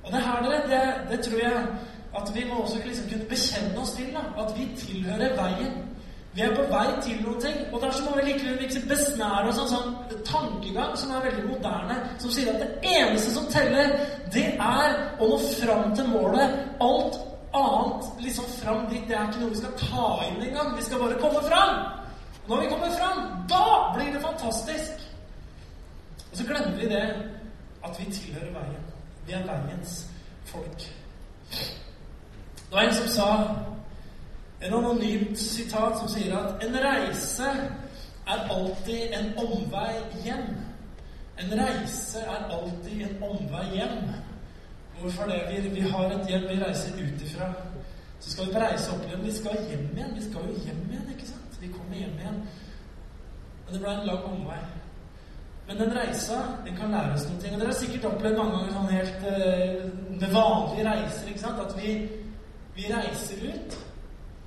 Og 0.06 0.14
det 0.14 0.22
her, 0.22 0.42
dere, 0.46 0.62
det, 0.70 0.80
det 1.10 1.20
tror 1.26 1.42
jeg 1.42 1.66
at 2.16 2.32
vi 2.34 2.44
må 2.48 2.62
også 2.62 2.80
liksom 2.86 3.10
kunne 3.10 3.28
bekjenne 3.28 3.82
oss 3.82 3.92
til. 3.98 4.08
Da, 4.14 4.24
at 4.42 4.56
vi 4.56 4.66
tilhører 4.80 5.36
veien. 5.36 5.76
Vi 6.36 6.44
er 6.44 6.52
på 6.56 6.64
vei 6.70 6.86
til 7.04 7.20
noen 7.24 7.40
ting. 7.40 7.60
Og 7.72 7.80
derfor 7.82 8.08
må 8.08 8.16
vi 8.16 8.26
likevel 8.30 8.58
liksom 8.62 8.88
besnære 8.90 9.50
oss 9.50 9.60
en 9.60 9.70
sånn 9.72 9.94
tankegang 10.28 10.96
som 11.00 11.14
er 11.16 11.24
veldig 11.28 11.46
moderne, 11.48 11.96
som 12.22 12.32
sier 12.32 12.52
at 12.52 12.60
det 12.60 12.92
eneste 12.96 13.32
som 13.36 13.48
teller, 13.52 13.94
det 14.34 14.46
er 14.54 14.98
å 15.20 15.30
nå 15.30 15.38
fram 15.56 15.94
til 15.96 16.10
målet. 16.12 16.60
Alt 16.84 17.18
annet 17.56 18.24
liksom 18.24 18.44
fram 18.62 18.86
dit, 18.90 19.04
det 19.08 19.16
er 19.16 19.28
ikke 19.28 19.40
noe 19.40 19.50
vi 19.50 19.60
skal 19.60 19.78
ta 19.80 20.06
inn 20.28 20.42
engang. 20.48 20.76
Vi 20.76 20.82
skal 20.82 21.02
bare 21.02 21.20
komme 21.20 21.42
fram. 21.48 21.76
Når 22.48 22.60
vi 22.60 22.68
kommer 22.70 22.90
fram, 22.98 23.22
da 23.50 23.64
blir 23.94 24.12
det 24.12 24.22
fantastisk. 24.22 24.92
Og 26.30 26.36
så 26.36 26.44
glemmer 26.44 26.76
vi 26.76 26.88
det 26.88 27.06
at 27.84 28.00
vi 28.00 28.12
tilhører 28.12 28.52
veien. 28.52 28.84
Vi 29.26 29.32
er 29.32 29.46
veiens 29.46 30.06
folk. 30.44 30.86
Det 32.56 32.72
var 32.72 32.80
en 32.80 32.94
som 32.94 33.08
sa 33.08 33.30
en 34.60 34.74
anonymt 34.74 35.38
sitat 35.38 35.98
som 35.98 36.08
sier 36.08 36.36
at 36.38 36.64
en 36.64 36.78
reise 36.82 37.50
er 38.26 38.48
alltid 38.50 39.14
en 39.14 39.32
omvei 39.38 39.94
hjem. 40.24 40.48
En 41.38 41.52
reise 41.60 42.20
er 42.20 42.48
alltid 42.50 43.02
en 43.06 43.22
omvei 43.22 43.66
hjem. 43.74 43.98
Hvorfor 45.00 45.24
det? 45.30 45.40
Vi, 45.50 45.68
vi 45.68 45.80
har 45.80 46.04
et 46.10 46.30
hjem 46.30 46.48
vi 46.48 46.64
reiser 46.64 46.96
ut 47.00 47.22
ifra. 47.22 47.52
Så 48.20 48.30
skal 48.30 48.46
vi 48.46 48.60
reise 48.60 48.92
opp 48.92 49.04
igjen. 49.06 49.24
Vi 49.24 49.32
skal 49.32 49.58
hjem 49.70 49.88
igjen. 49.96 50.14
Vi 50.16 50.24
skal 50.30 50.48
jo 50.48 50.64
hjem 50.64 50.82
igjen, 50.90 51.06
ikke 51.14 51.28
sant? 51.28 51.60
Vi 51.60 51.68
kommer 51.72 51.96
hjem 51.96 52.18
igjen. 52.20 52.42
Men 53.64 53.74
det 53.74 53.80
ble 53.82 53.94
en 53.94 54.06
lang 54.06 54.28
omvei. 54.30 54.60
Men 55.66 55.80
den 55.80 55.96
reisa 55.98 56.38
den 56.64 56.76
kan 56.76 56.94
lære 56.94 57.14
oss 57.14 57.26
noen 57.26 57.40
ting. 57.42 57.54
Og 57.54 57.60
dere 57.60 57.72
har 57.72 57.80
sikkert 57.80 58.08
opplevd 58.10 58.38
mange 58.38 58.54
ganger 58.56 58.76
sånn 58.76 58.94
helt 58.94 59.26
uh, 59.26 59.86
med 60.20 60.30
vanlige 60.36 60.86
reiser. 60.86 61.28
ikke 61.32 61.42
sant? 61.42 61.62
At 61.64 61.74
vi, 61.80 61.96
vi 62.76 62.92
reiser 62.92 63.42
ut, 63.50 63.78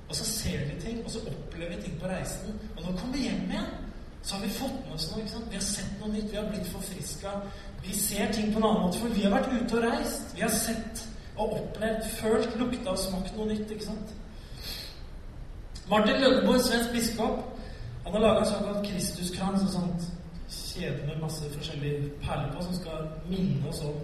og 0.08 0.16
så 0.16 0.26
ser 0.26 0.64
vi 0.70 0.78
ting, 0.82 1.02
og 1.04 1.12
så 1.12 1.22
opplever 1.28 1.76
vi 1.76 1.82
ting 1.84 2.00
på 2.00 2.08
reisen. 2.10 2.56
Og 2.76 2.82
når 2.82 2.90
vi 2.90 3.02
kommer 3.02 3.26
hjem 3.26 3.44
igjen, 3.52 3.68
så 4.22 4.36
har 4.36 4.42
vi 4.44 4.52
fått 4.52 4.80
med 4.84 4.94
oss 4.96 5.10
noe. 5.10 5.20
ikke 5.20 5.34
sant? 5.34 5.50
Vi 5.52 5.60
har 5.60 5.66
sett 5.68 5.92
noe 6.00 6.12
nytt. 6.12 6.32
Vi 6.32 6.40
har 6.40 6.48
blitt 6.48 6.72
forfriska. 6.72 7.36
Vi 7.84 7.94
ser 7.96 8.32
ting 8.32 8.52
på 8.52 8.58
en 8.58 8.64
annen 8.64 8.82
måte, 8.86 8.98
for 8.98 9.08
vi 9.14 9.22
har 9.24 9.34
vært 9.34 9.52
ute 9.52 9.78
og 9.78 9.84
reist. 9.86 10.34
Vi 10.36 10.44
har 10.44 10.52
sett 10.52 11.04
og 11.36 11.52
opplevd, 11.56 12.08
følt, 12.20 12.56
lukta 12.60 12.92
og 12.92 12.98
smakt 12.98 13.36
noe 13.36 13.48
nytt. 13.48 13.70
ikke 13.70 13.84
sant? 13.84 14.14
Martin 15.90 16.20
Lønneborg, 16.20 16.60
svensk 16.60 16.92
biskop, 16.92 17.44
han 18.04 18.12
har 18.12 18.20
laga 18.20 18.40
en 18.40 18.50
såkalt 18.52 18.86
Kristuskrans. 18.86 19.62
En 19.62 19.72
sånn 19.74 19.94
kjede 20.50 21.06
med 21.06 21.22
masse 21.22 21.48
forskjellige 21.54 22.10
perler 22.22 22.52
på, 22.54 22.64
som 22.64 22.74
skal 22.74 23.08
minne 23.30 23.68
oss 23.68 23.82
om 23.86 23.96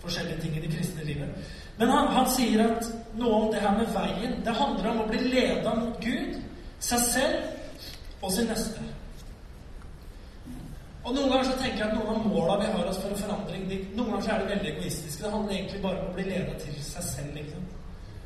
forskjellige 0.00 0.40
ting 0.40 0.56
i 0.56 0.60
det 0.60 0.72
kristne 0.76 1.04
livet. 1.04 1.28
Men 1.78 1.88
han, 1.88 2.08
han 2.14 2.30
sier 2.30 2.64
at 2.64 2.88
noe 3.18 3.42
om 3.42 3.52
det 3.52 3.60
her 3.60 3.76
med 3.78 3.92
veien 3.94 4.34
Det 4.44 4.52
handler 4.56 4.90
om 4.90 5.02
å 5.02 5.06
bli 5.08 5.20
leda 5.32 5.74
mot 5.76 6.00
Gud, 6.04 6.40
seg 6.80 7.04
selv 7.06 8.22
og 8.22 8.32
sin 8.32 8.48
neste. 8.48 8.84
Og 11.04 11.14
Noen 11.14 11.30
ganger 11.32 11.46
så 11.48 11.58
tenker 11.60 11.78
jeg 11.80 11.86
at 11.88 11.96
noen 11.96 12.10
av 12.12 12.26
måla 12.28 12.56
vi 12.60 12.72
har 12.72 12.88
oss 12.90 12.98
for 13.00 13.12
en 13.12 13.20
forandring, 13.22 13.62
de, 13.70 13.76
noen 13.96 14.10
ganger 14.10 14.24
så 14.26 14.32
er 14.32 14.42
det 14.42 14.50
veldig 14.50 14.72
egoistiske. 14.72 15.22
Det 15.24 15.30
handler 15.32 15.54
egentlig 15.54 15.82
bare 15.82 16.00
om 16.00 16.10
å 16.10 16.16
bli 16.16 16.24
leda 16.28 16.56
til 16.60 16.82
seg 16.84 17.06
selv. 17.06 17.30
liksom. 17.38 17.62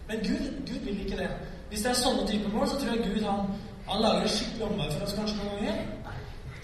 Men 0.09 0.25
Gud, 0.25 0.49
Gud 0.69 0.81
vil 0.89 1.05
ikke 1.05 1.21
det. 1.23 1.29
Hvis 1.69 1.85
det 1.85 1.91
er 1.91 2.01
sånne 2.01 2.27
typer 2.29 2.51
mål, 2.57 2.67
så 2.69 2.81
tror 2.81 2.97
jeg 2.97 3.05
Gud 3.07 3.29
han, 3.29 3.47
han 3.89 4.03
lager 4.03 4.27
en 4.27 4.35
skikkelig 4.37 4.67
omvei 4.67 4.89
for 4.91 5.07
oss 5.07 5.15
kanskje 5.19 5.39
noen 5.39 5.55
ganger. 5.55 5.79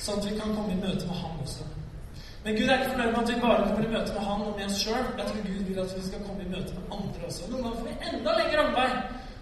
Sånn 0.00 0.18
at 0.18 0.26
vi 0.26 0.34
kan 0.40 0.56
komme 0.56 0.74
i 0.74 0.80
møte 0.82 1.06
med 1.06 1.22
ham 1.22 1.40
også. 1.44 1.68
Men 2.44 2.56
Gud 2.56 2.66
er 2.66 2.76
ikke 2.80 2.92
fornøyd 2.92 3.10
med 3.12 3.22
at 3.22 3.30
vi 3.30 3.40
bare 3.46 3.64
kommer 3.68 3.86
i 3.86 3.94
møte 3.94 4.12
med 4.16 4.28
han 4.28 4.44
og 4.48 4.52
med 4.58 4.66
oss 4.66 4.82
sjøl. 4.82 5.08
Jeg 5.18 5.26
tror 5.30 5.40
Gud 5.46 5.64
vil 5.70 5.80
at 5.84 5.96
vi 5.96 6.04
skal 6.08 6.22
komme 6.26 6.44
i 6.44 6.52
møte 6.52 6.76
med 6.76 6.94
andre 6.98 7.26
også. 7.30 7.48
Noen 7.50 7.64
ganger 7.64 7.80
får 7.80 7.90
vi 7.90 8.10
enda 8.10 8.36
lengre 8.40 8.66
omvei. 8.66 8.90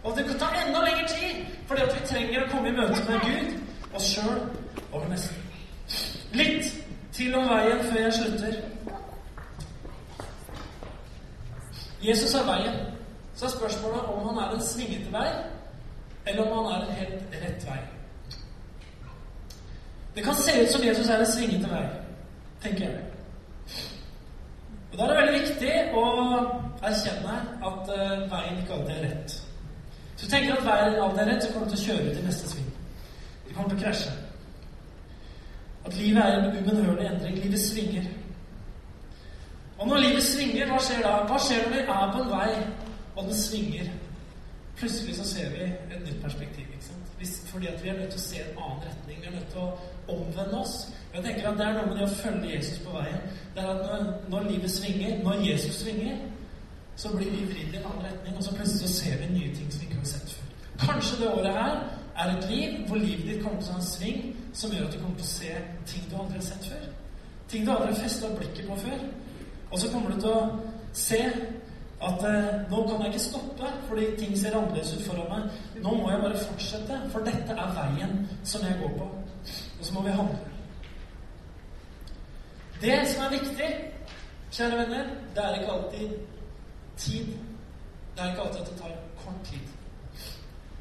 Og 0.05 0.17
det 0.17 0.29
kan 0.29 0.41
ta 0.45 0.55
enda 0.63 0.87
lengre 0.87 1.11
tid. 1.17 1.45
Fordi 1.71 1.85
at 1.89 1.95
vi 1.97 2.07
trenger 2.13 2.45
å 2.47 2.51
komme 2.55 2.73
i 2.73 2.79
møte 2.81 3.05
med 3.09 3.29
Gud, 3.29 3.61
oss 3.95 4.15
sjøl 4.15 4.41
og 4.93 5.07
nesten. 5.13 5.48
Litt 6.33 6.73
til 7.13 7.35
om 7.35 7.49
veien 7.49 7.85
før 7.89 8.01
jeg 8.03 8.13
slutter. 8.13 8.59
Jesus 12.05 12.35
er 12.35 12.47
veien. 12.47 12.81
Så 13.35 13.47
er 13.47 13.51
spørsmålet 13.51 14.01
om 14.01 14.29
han 14.29 14.39
er 14.45 14.55
en 14.55 14.63
svingete 14.63 15.13
vei, 15.13 15.29
eller 16.27 16.43
om 16.43 16.67
han 16.67 16.73
er 16.73 16.87
en 16.87 16.95
helt 16.95 17.39
rett 17.43 17.67
vei. 17.67 17.79
Det 20.15 20.25
kan 20.25 20.35
se 20.35 20.63
ut 20.63 20.73
som 20.73 20.83
Jesus 20.83 21.09
er 21.09 21.19
en 21.19 21.33
svingete 21.33 21.71
vei, 21.71 21.85
tenker 22.63 22.85
jeg. 22.85 23.05
Og 24.93 24.99
Da 24.99 25.05
er 25.05 25.09
det 25.09 25.19
veldig 25.19 25.41
viktig 25.41 25.75
å 25.95 26.05
erkjenne 26.83 27.37
at 27.71 27.93
uh, 27.93 28.25
veien 28.33 28.59
ikke 28.63 28.75
alltid 28.75 28.97
er 28.97 29.05
rett. 29.05 29.37
Hvis 30.15 30.25
du 30.25 30.31
tenker 30.33 30.57
at 30.57 30.67
veien 30.67 31.03
alltid 31.03 31.23
er 31.23 31.31
rett, 31.33 31.45
så 31.45 31.53
kommer 31.53 31.69
du 31.69 31.77
til 31.77 31.85
å 31.85 31.87
kjøre 31.93 32.15
til 32.17 32.27
neste 32.27 32.51
sving. 32.51 32.73
Du 33.45 33.55
kommer 33.55 33.71
til 33.71 33.79
å 33.79 33.83
krasje. 33.85 34.18
At 35.89 35.97
livet 35.97 36.25
er 36.25 36.39
en 36.39 36.59
ubønnhørlig 36.59 37.07
endring. 37.07 37.39
Livet 37.39 37.61
svinger. 37.61 38.05
Og 39.79 39.89
når 39.89 39.97
livet 39.97 40.25
svinger, 40.25 40.67
hva 40.69 40.81
skjer 40.85 41.01
da? 41.07 41.13
Hva 41.31 41.39
skjer 41.41 41.65
når 41.65 41.75
vi 41.75 41.81
er 41.81 42.11
på 42.13 42.23
en 42.23 42.33
vei, 42.33 42.49
og 43.17 43.25
den 43.25 43.37
svinger? 43.39 43.93
Plutselig 44.77 45.15
så 45.17 45.25
ser 45.25 45.51
vi 45.55 45.63
et 45.65 46.03
nytt 46.05 46.23
perspektiv. 46.23 46.67
ikke 46.73 46.85
sant? 46.85 47.13
Hvis, 47.19 47.33
fordi 47.47 47.67
at 47.67 47.85
vi 47.85 47.89
er 47.89 47.97
nødt 48.01 48.11
til 48.11 48.21
å 48.21 48.25
se 48.27 48.43
en 48.43 48.59
annen 48.65 48.83
retning. 48.89 49.21
Vi 49.23 49.31
er 49.31 49.37
nødt 49.37 49.49
til 49.55 49.63
å 49.63 50.17
omvende 50.17 50.61
oss. 50.61 50.75
Jeg 51.15 51.25
tenker 51.25 51.49
at 51.49 51.59
Det 51.59 51.67
er 51.67 51.79
noe 51.79 51.87
med 51.87 51.97
det 51.97 52.09
å 52.09 52.19
følge 52.19 52.53
Jesus 52.55 52.83
på 52.85 52.97
veien. 52.99 53.23
Det 53.55 53.63
er 53.63 53.71
at 53.71 53.87
når, 53.87 54.13
når 54.35 54.51
livet 54.51 54.71
svinger, 54.71 55.23
når 55.25 55.47
Jesus 55.47 55.81
svinger, 55.83 56.21
så 56.97 57.15
blir 57.17 57.31
vi 57.31 57.47
vridd 57.47 57.75
i 57.75 57.81
en 57.81 57.89
annen 57.89 58.05
retning, 58.11 58.37
og 58.37 58.45
så 58.45 58.55
plutselig 58.55 58.89
så 58.89 58.95
ser 58.95 59.17
vi 59.23 59.33
nye 59.33 59.55
ting 59.55 59.73
som 59.73 59.81
vi 59.81 59.87
ikke 59.87 60.03
har 60.03 60.13
sett 60.13 60.37
før. 60.37 60.47
Kanskje 60.85 61.21
det 61.23 61.33
året 61.33 61.53
her 61.53 61.75
er 62.19 62.37
et 62.37 62.51
liv 62.51 62.87
hvor 62.87 62.97
livet 62.97 63.27
ditt 63.27 63.43
kommer 63.43 63.63
til 63.63 63.71
å 63.71 63.79
ha 63.79 63.81
en 63.81 63.87
sving 63.87 64.23
som 64.53 64.71
gjør 64.71 64.87
at 64.87 64.95
du 64.95 64.99
kommer 65.01 65.17
til 65.21 65.27
å 65.27 65.33
se 65.35 65.55
ting 65.87 66.11
du 66.11 66.17
aldri 66.17 66.41
har 66.41 66.47
sett 66.49 66.69
før. 66.73 66.85
Ting 67.49 67.65
du 67.67 67.73
aldri 67.73 67.93
har 67.93 68.03
festa 68.03 68.31
blikket 68.37 68.69
på 68.69 68.77
før. 68.83 69.07
Og 69.71 69.79
så 69.79 69.91
kommer 69.93 70.11
du 70.11 70.21
til 70.21 70.31
å 70.31 70.43
se 70.97 71.23
at 71.99 72.25
eh, 72.25 72.71
nå 72.71 72.83
kan 72.87 73.01
jeg 73.03 73.13
ikke 73.13 73.25
stoppe 73.25 73.71
fordi 73.89 74.07
ting 74.19 74.37
ser 74.39 74.57
annerledes 74.57 74.95
ut 74.95 75.07
foran 75.09 75.31
meg. 75.33 75.59
Nå 75.83 75.95
må 75.99 76.11
jeg 76.13 76.23
bare 76.23 76.45
fortsette, 76.45 77.01
for 77.13 77.27
dette 77.27 77.57
er 77.65 77.75
veien 77.81 78.15
som 78.45 78.65
jeg 78.67 78.79
går 78.83 78.95
på. 79.01 79.09
Og 79.79 79.85
så 79.87 79.95
må 79.95 80.05
vi 80.07 80.15
handle. 80.21 80.39
Det 82.81 82.99
som 83.11 83.25
er 83.25 83.35
viktig, 83.35 83.71
kjære 84.55 84.79
venner, 84.79 85.11
det 85.35 85.45
er 85.45 85.59
ikke 85.59 85.73
alltid 85.73 86.11
tid. 86.97 87.33
Det 88.15 88.25
er 88.25 88.31
ikke 88.31 88.47
alltid 88.47 88.61
at 88.61 88.71
det 88.71 88.81
tar 88.81 88.95
kort 89.25 89.41
tid. 89.51 89.75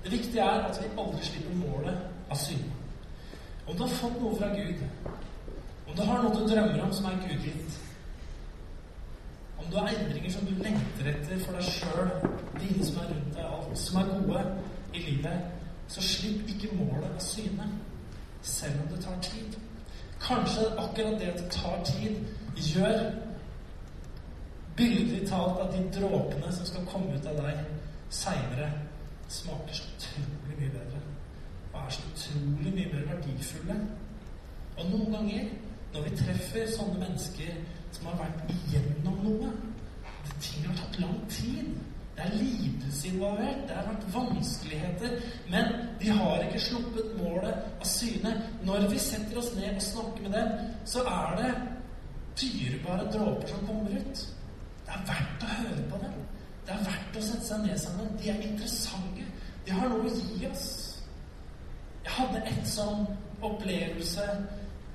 Det 0.03 0.11
viktige 0.11 0.41
er 0.41 0.67
at 0.69 0.81
vi 0.81 0.93
aldri 0.97 1.23
slipper 1.25 1.55
målet 1.55 1.97
av 2.29 2.37
syne. 2.37 2.76
Om 3.67 3.75
du 3.75 3.81
har 3.83 3.89
fått 3.99 4.21
noe 4.21 4.35
fra 4.39 4.47
Gud, 4.55 4.83
om 5.87 5.95
du 5.95 6.01
har 6.07 6.23
noe 6.23 6.35
du 6.35 6.47
drømmer 6.47 6.83
om 6.85 6.93
som 6.95 7.09
er 7.09 7.19
gudgitt, 7.25 7.79
om 9.57 9.65
du 9.71 9.75
har 9.75 9.91
endringer 9.91 10.31
som 10.31 10.47
du 10.47 10.53
lengter 10.63 11.09
etter 11.11 11.41
for 11.43 11.57
deg 11.57 11.67
sjøl, 11.67 12.11
dine 12.61 12.85
som 12.87 13.01
er 13.01 13.09
rundt 13.11 13.35
deg, 13.35 13.43
alt 13.43 13.81
som 13.81 13.99
er 13.99 14.11
gode 14.13 14.43
i 14.95 15.03
livet, 15.03 15.49
så 15.91 16.03
slipp 16.03 16.47
ikke 16.53 16.75
målet 16.79 17.09
av 17.11 17.19
syne. 17.23 17.69
selv 18.41 18.81
om 18.81 18.87
det 18.87 19.03
tar 19.03 19.15
tid. 19.21 19.55
Kanskje 20.21 20.67
akkurat 20.77 21.19
det 21.19 21.27
at 21.27 21.39
det 21.39 21.51
tar 21.51 21.83
tid, 21.83 22.15
gjør 22.55 23.11
billedlig 24.77 25.27
talt 25.29 25.59
at 25.59 25.73
de 25.73 25.99
dråpene 25.99 26.53
som 26.53 26.65
skal 26.65 26.85
komme 26.85 27.17
ut 27.17 27.25
av 27.27 27.41
deg 27.41 27.59
seinere, 28.09 28.69
smaker 29.27 29.73
så 29.73 29.89
utrolig 29.97 30.59
mye 30.61 30.71
bedre. 30.77 30.96
Er 31.77 31.89
så 31.95 32.03
utrolig 32.11 32.73
mye 32.75 32.91
mer 32.93 33.07
verdifulle. 33.13 33.79
Og 34.77 34.89
noen 34.91 35.13
ganger, 35.13 35.49
når 35.93 36.07
vi 36.07 36.17
treffer 36.19 36.71
sånne 36.73 36.99
mennesker 37.01 37.53
som 37.95 38.09
har 38.11 38.21
vært 38.25 38.51
igjennom 38.53 39.23
noe 39.23 39.55
Ting 40.43 40.65
har 40.67 40.75
tatt 40.75 40.99
lang 40.99 41.19
tid. 41.31 41.69
Det 42.15 42.25
er 42.25 42.35
lidelse 42.35 43.07
involvert. 43.07 43.61
Det 43.67 43.75
har 43.75 43.87
vært 43.87 44.07
vanskeligheter. 44.13 45.15
Men 45.49 45.71
de 46.01 46.09
har 46.09 46.43
ikke 46.43 46.61
sluppet 46.61 47.13
målet 47.21 47.53
av 47.79 47.87
syne. 47.87 48.33
Når 48.67 48.89
vi 48.91 48.99
setter 49.01 49.39
oss 49.39 49.53
ned 49.55 49.75
og 49.75 49.85
snakker 49.85 50.27
med 50.27 50.35
dem, 50.37 50.71
så 50.85 51.05
er 51.07 51.37
det 51.41 51.51
dyrebare 52.41 53.11
dråper 53.13 53.47
som 53.47 53.65
kommer 53.67 53.97
ut. 53.97 54.25
Det 54.85 54.95
er 54.95 55.05
verdt 55.09 55.45
å 55.45 55.53
høre 55.55 55.85
på 55.91 56.01
dem. 56.03 56.19
Det 56.67 56.75
er 56.75 56.85
verdt 56.89 57.17
å 57.17 57.25
sette 57.29 57.47
seg 57.47 57.65
ned 57.65 57.81
sammen. 57.81 58.13
De 58.21 58.29
er 58.33 58.45
interessante. 58.49 59.25
De 59.65 59.75
har 59.75 59.89
noe 59.91 60.09
å 60.09 60.15
gi 60.19 60.49
oss. 60.51 60.67
Jeg 62.07 62.15
hadde 62.15 62.39
et 62.47 62.67
sånn 62.71 63.01
opplevelse 63.43 64.25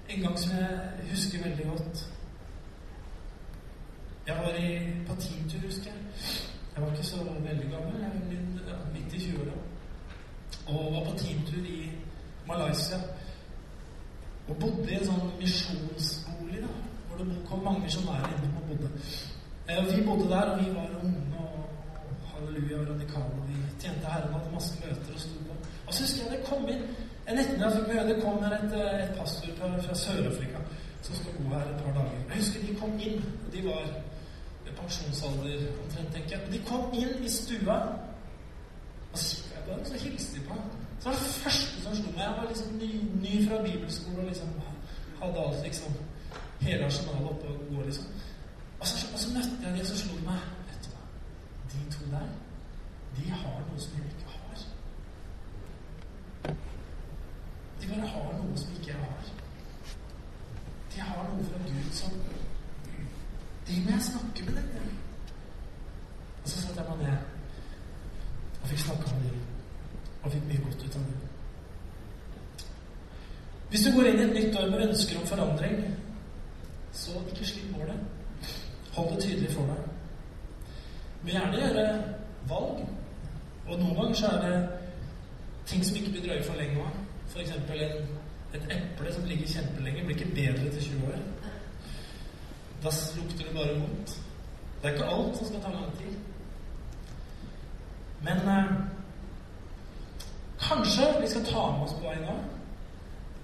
en 0.09 0.23
gang 0.25 0.37
som 0.41 0.55
jeg 0.57 1.09
husker 1.11 1.43
veldig 1.45 1.67
godt. 1.69 1.99
Jeg 4.27 4.37
var 4.39 4.57
i, 4.57 4.71
på 5.05 5.17
teamtur, 5.21 5.67
husker 5.67 5.91
jeg. 5.93 6.31
Jeg 6.73 6.85
var 6.85 6.95
ikke 6.95 7.05
så 7.11 7.27
veldig 7.27 7.69
gammel. 7.75 8.01
Jeg 8.01 8.65
var 8.71 8.89
midt 8.95 9.19
i 9.19 9.21
20-åra. 9.27 9.59
Og 10.73 10.89
var 10.95 11.05
på 11.11 11.19
teamtur 11.21 11.69
i 11.75 11.83
Malaysia. 12.49 13.03
Og 14.49 14.57
bodde 14.65 14.89
i 14.89 14.97
en 14.97 15.07
sånn 15.11 15.31
misjonsbolig, 15.43 16.65
da, 16.65 16.73
hvor 17.11 17.21
det 17.21 17.39
kom 17.51 17.65
mange 17.69 17.93
som 17.93 18.09
er 18.17 18.25
inne 18.33 18.55
og 18.57 18.73
bodde. 18.73 18.93
Eh, 19.69 19.85
vi 19.93 20.01
bodde 20.09 20.33
der, 20.33 20.57
og 20.57 20.65
vi 20.65 20.73
var 20.81 20.97
unge 21.05 21.45
og 21.45 22.27
halleluja 22.33 22.81
og 22.81 22.91
radikale. 22.95 23.47
Vi 23.53 23.63
tjente 23.85 24.17
Herren, 24.17 24.33
hadde 24.33 24.57
masse 24.57 24.81
møter 24.81 25.13
og 25.13 25.25
sto 25.29 25.47
på. 25.51 25.63
Og 25.87 25.95
så 25.95 26.07
husker 26.07 26.25
jeg 26.25 26.39
det 26.39 26.47
kom 26.49 26.69
inn 26.73 26.87
en 27.27 27.39
ettermiddag 27.39 27.77
fikk 27.77 27.89
vi 27.89 27.99
høre 27.99 28.09
det 28.09 28.23
kom 28.23 28.43
her 28.45 28.55
et, 28.59 28.73
eh, 28.79 29.03
et 29.05 29.19
pastor 29.19 29.53
fra, 29.59 29.69
fra 29.87 29.95
Sør-Afrika 29.95 30.63
som 31.03 31.15
skal 31.15 31.33
bo 31.39 31.55
her 31.55 31.67
et 31.71 31.83
par 31.85 31.93
dager. 31.93 32.19
Jeg 32.29 32.37
husker 32.37 32.67
de 32.67 32.75
kom 32.81 32.93
inn. 33.01 33.25
De 33.53 33.65
var 33.65 33.83
ved 34.65 34.73
pensjonsalder 34.81 35.67
omtrent, 35.85 36.15
tenker 36.15 36.31
jeg. 36.39 36.53
De 36.53 36.61
kom 36.67 36.95
inn 36.95 37.25
i 37.25 37.29
stua, 37.29 37.79
og 39.13 39.19
så 39.19 39.43
jeg 39.55 39.65
på 39.67 39.77
dem, 39.77 39.85
så 39.85 40.05
hilste 40.05 40.39
de 40.41 40.45
på 40.47 40.55
ham. 40.55 40.71
Så 41.01 41.09
var 41.09 41.17
det 41.17 41.25
første 41.45 41.83
som 41.83 41.95
slo 41.95 42.11
meg 42.11 42.23
Jeg 42.23 42.35
var 42.39 42.49
liksom 42.49 42.77
ny, 42.83 42.91
ny 43.25 43.49
fra 43.49 43.63
bibelskolen 43.63 44.19
og 44.19 44.25
liksom 44.25 44.49
hadde 45.23 45.39
alt 45.47 45.65
liksom 45.65 45.93
hele 46.61 46.85
arsenalet 46.85 47.31
oppe 47.31 47.49
og 47.49 47.59
gå, 47.71 47.83
liksom. 47.83 48.05
Og 48.81 48.87
så, 48.87 49.07
og 49.13 49.19
så 49.19 49.29
møtte 49.35 49.59
jeg 49.63 49.73
dem, 49.73 49.81
og 49.81 49.87
så 49.87 49.99
slo 49.99 50.17
de 50.19 50.25
meg 50.27 50.41
Vet 50.69 50.85
du 50.85 50.89
hva? 50.95 51.03
De 51.73 51.79
to 51.95 52.05
der, 52.15 52.29
de 53.17 53.31
har 53.31 53.59
noe 53.67 53.81
som 53.81 53.99
jeg 53.99 54.07
ikke 54.13 54.29
har. 54.37 54.67
De 57.83 57.89
bare 57.89 58.09
har 58.09 58.33
noe 58.39 58.57
som 58.59 58.75
ikke 58.77 58.93
jeg 58.93 59.01
har. 59.01 59.31
De 60.95 61.01
har 61.01 61.29
noe 61.33 61.45
fra 61.51 61.59
Gud 61.67 61.93
som 61.93 62.11
De 63.67 63.81
må 63.85 63.91
jeg 63.91 64.03
snakke 64.03 64.45
med 64.47 64.63
dem. 64.63 64.97
Og 66.43 66.49
så 66.49 66.63
satte 66.63 66.81
jeg 66.81 66.89
meg 66.91 67.07
ned 67.07 68.63
og 68.63 68.69
fikk 68.71 68.81
snakka 68.85 69.15
med 69.15 69.29
dem. 69.31 69.41
Og 70.23 70.33
fikk 70.33 70.49
mye 70.49 70.65
godt 70.65 70.85
ut 70.87 70.97
av 70.97 71.05
det. 71.11 71.21
Hvis 73.71 73.85
du 73.87 73.91
går 73.97 74.09
inn 74.11 74.19
i 74.21 74.25
et 74.25 74.35
nytt 74.37 74.57
år 74.61 74.71
med 74.71 74.89
ønsker 74.89 75.21
om 75.21 75.27
forandring, 75.27 75.79
så 76.93 77.23
ikke 77.31 77.47
slipp 77.47 77.71
målet. 77.77 77.97
Hold 78.93 79.15
det 79.15 79.23
tydelig 79.25 79.55
for 79.55 79.67
deg. 79.67 79.87
Men 81.23 81.35
gjerne 81.35 81.63
gjøre 81.63 81.87
valg. 82.51 82.83
Og 83.69 83.79
noen 83.79 83.97
ganger 83.97 84.15
så 84.19 84.27
er 84.27 84.45
det 84.47 84.59
ting 85.67 85.87
som 85.87 85.97
ikke 85.97 86.11
blir 86.13 86.27
drøye 86.27 86.45
for 86.45 86.61
lenge 86.61 86.85
òg. 86.85 87.01
F.eks. 87.33 87.51
et 88.55 88.67
eple 88.77 89.13
som 89.13 89.25
ligger 89.25 89.49
kjempelenge, 89.49 90.05
blir 90.05 90.17
ikke 90.17 90.35
bedre 90.35 90.73
til 90.73 90.83
20 90.83 91.07
år. 91.07 91.21
Da 92.83 92.91
lukter 93.17 93.45
det 93.45 93.55
bare 93.55 93.79
vondt. 93.81 94.17
Det 94.83 94.89
er 94.89 94.95
ikke 94.95 95.13
alt 95.15 95.37
som 95.37 95.47
skal 95.47 95.63
ta 95.63 95.71
lang 95.73 95.93
tid. 95.99 96.17
Men 98.23 98.37
eh, 98.57 98.75
kanskje 100.61 101.07
vi 101.21 101.31
skal 101.31 101.45
ta 101.45 101.71
med 101.71 101.87
oss 101.87 101.97
på 101.99 102.09
vei 102.09 102.19
nå 102.23 102.37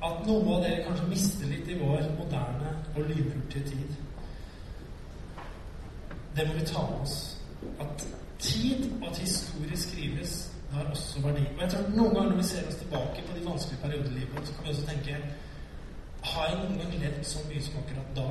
at 0.09 0.21
noe 0.27 0.57
av 0.57 0.61
dere 0.63 0.85
kanskje 0.87 1.09
mister 1.11 1.49
litt 1.51 1.71
i 1.73 1.79
vår 1.81 2.05
moderne 2.19 2.77
og 2.95 3.01
lynhurtige 3.09 3.65
tid 3.73 3.97
det 6.39 6.49
må 6.49 6.55
vi 6.55 6.67
ta 6.67 6.83
med 6.91 7.01
oss. 7.03 7.37
At 7.81 8.07
tid 8.39 8.93
og 9.03 9.09
at 9.11 9.19
historie 9.19 9.77
skrives, 9.77 10.53
det 10.69 10.77
har 10.77 10.91
også 10.91 11.23
verdi. 11.23 11.45
Og 11.57 11.63
jeg 11.63 11.71
tror 11.71 11.89
Noen 11.97 12.15
ganger 12.15 12.31
når 12.31 12.37
vi 12.37 12.43
ser 12.43 12.69
oss 12.69 12.81
tilbake 12.83 13.25
på 13.27 13.37
de 13.39 13.45
vanskelige 13.47 13.83
periodene 13.83 14.11
i 14.11 14.19
livet, 14.19 14.47
så 14.49 14.55
kan 14.55 14.65
vi 14.65 14.71
også 14.71 14.87
tenke 14.87 15.17
Har 16.23 16.47
jeg 16.49 16.59
noen 16.59 16.79
gang 16.79 16.95
levd 17.03 17.25
så 17.25 17.45
mye 17.49 17.63
som 17.63 17.81
akkurat 17.83 18.11
da? 18.17 18.29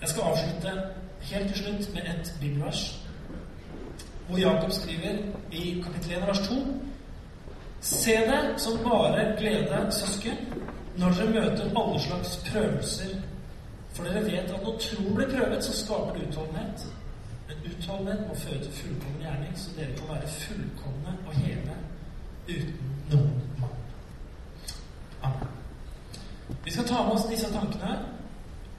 Jeg 0.00 0.08
skal 0.08 0.22
avslutte 0.22 0.72
helt 1.30 1.48
til 1.54 1.58
slutt 1.64 1.94
med 1.94 2.08
et 2.10 2.32
bibelvers, 2.40 2.80
hvor 4.28 4.38
Jakob 4.38 4.72
skriver 4.72 5.18
i 5.52 5.82
kapittel 5.84 6.16
1 6.16 6.26
vers 6.26 6.46
2 6.48 6.54
Se 7.80 8.16
det 8.30 8.60
som 8.62 8.78
bare 8.84 9.36
glede, 9.38 9.86
søsken, 9.90 10.36
når 10.96 11.14
dere 11.18 11.30
møter 11.30 11.78
alle 11.78 12.00
slags 12.00 12.36
prøvelser 12.50 13.14
for 13.92 14.04
dere 14.04 14.24
vet 14.24 14.52
at 14.52 14.62
når 14.62 14.78
tro 14.80 15.14
blir 15.14 15.28
prøvet, 15.28 15.64
så 15.64 15.72
skaper 15.84 16.12
det 16.16 16.28
utholdenhet. 16.28 16.86
Men 17.82 17.90
utholdenhet 17.90 18.28
må 18.28 18.34
føre 18.34 18.62
til 18.62 18.72
fullkommen 18.72 19.20
gjerning, 19.20 19.58
så 19.58 19.70
dere 19.76 19.96
kan 19.96 20.08
være 20.08 20.28
fullkomne 20.28 21.14
og 21.26 21.32
hele 21.32 21.74
uten 22.48 22.92
noen 23.10 23.42
mann. 23.60 23.70
Amen. 25.22 25.48
Vi 26.64 26.70
skal 26.70 26.84
ta 26.84 27.02
med 27.02 27.12
oss 27.12 27.26
disse 27.30 27.50
tankene 27.52 27.96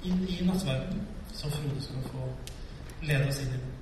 inn 0.04 0.24
i 0.30 0.40
nattverden, 0.48 1.02
som 1.34 1.52
Frode 1.52 1.84
skal 1.84 2.08
få 2.14 2.30
lede 3.02 3.28
oss 3.28 3.42
inn 3.44 3.58
i. 3.58 3.73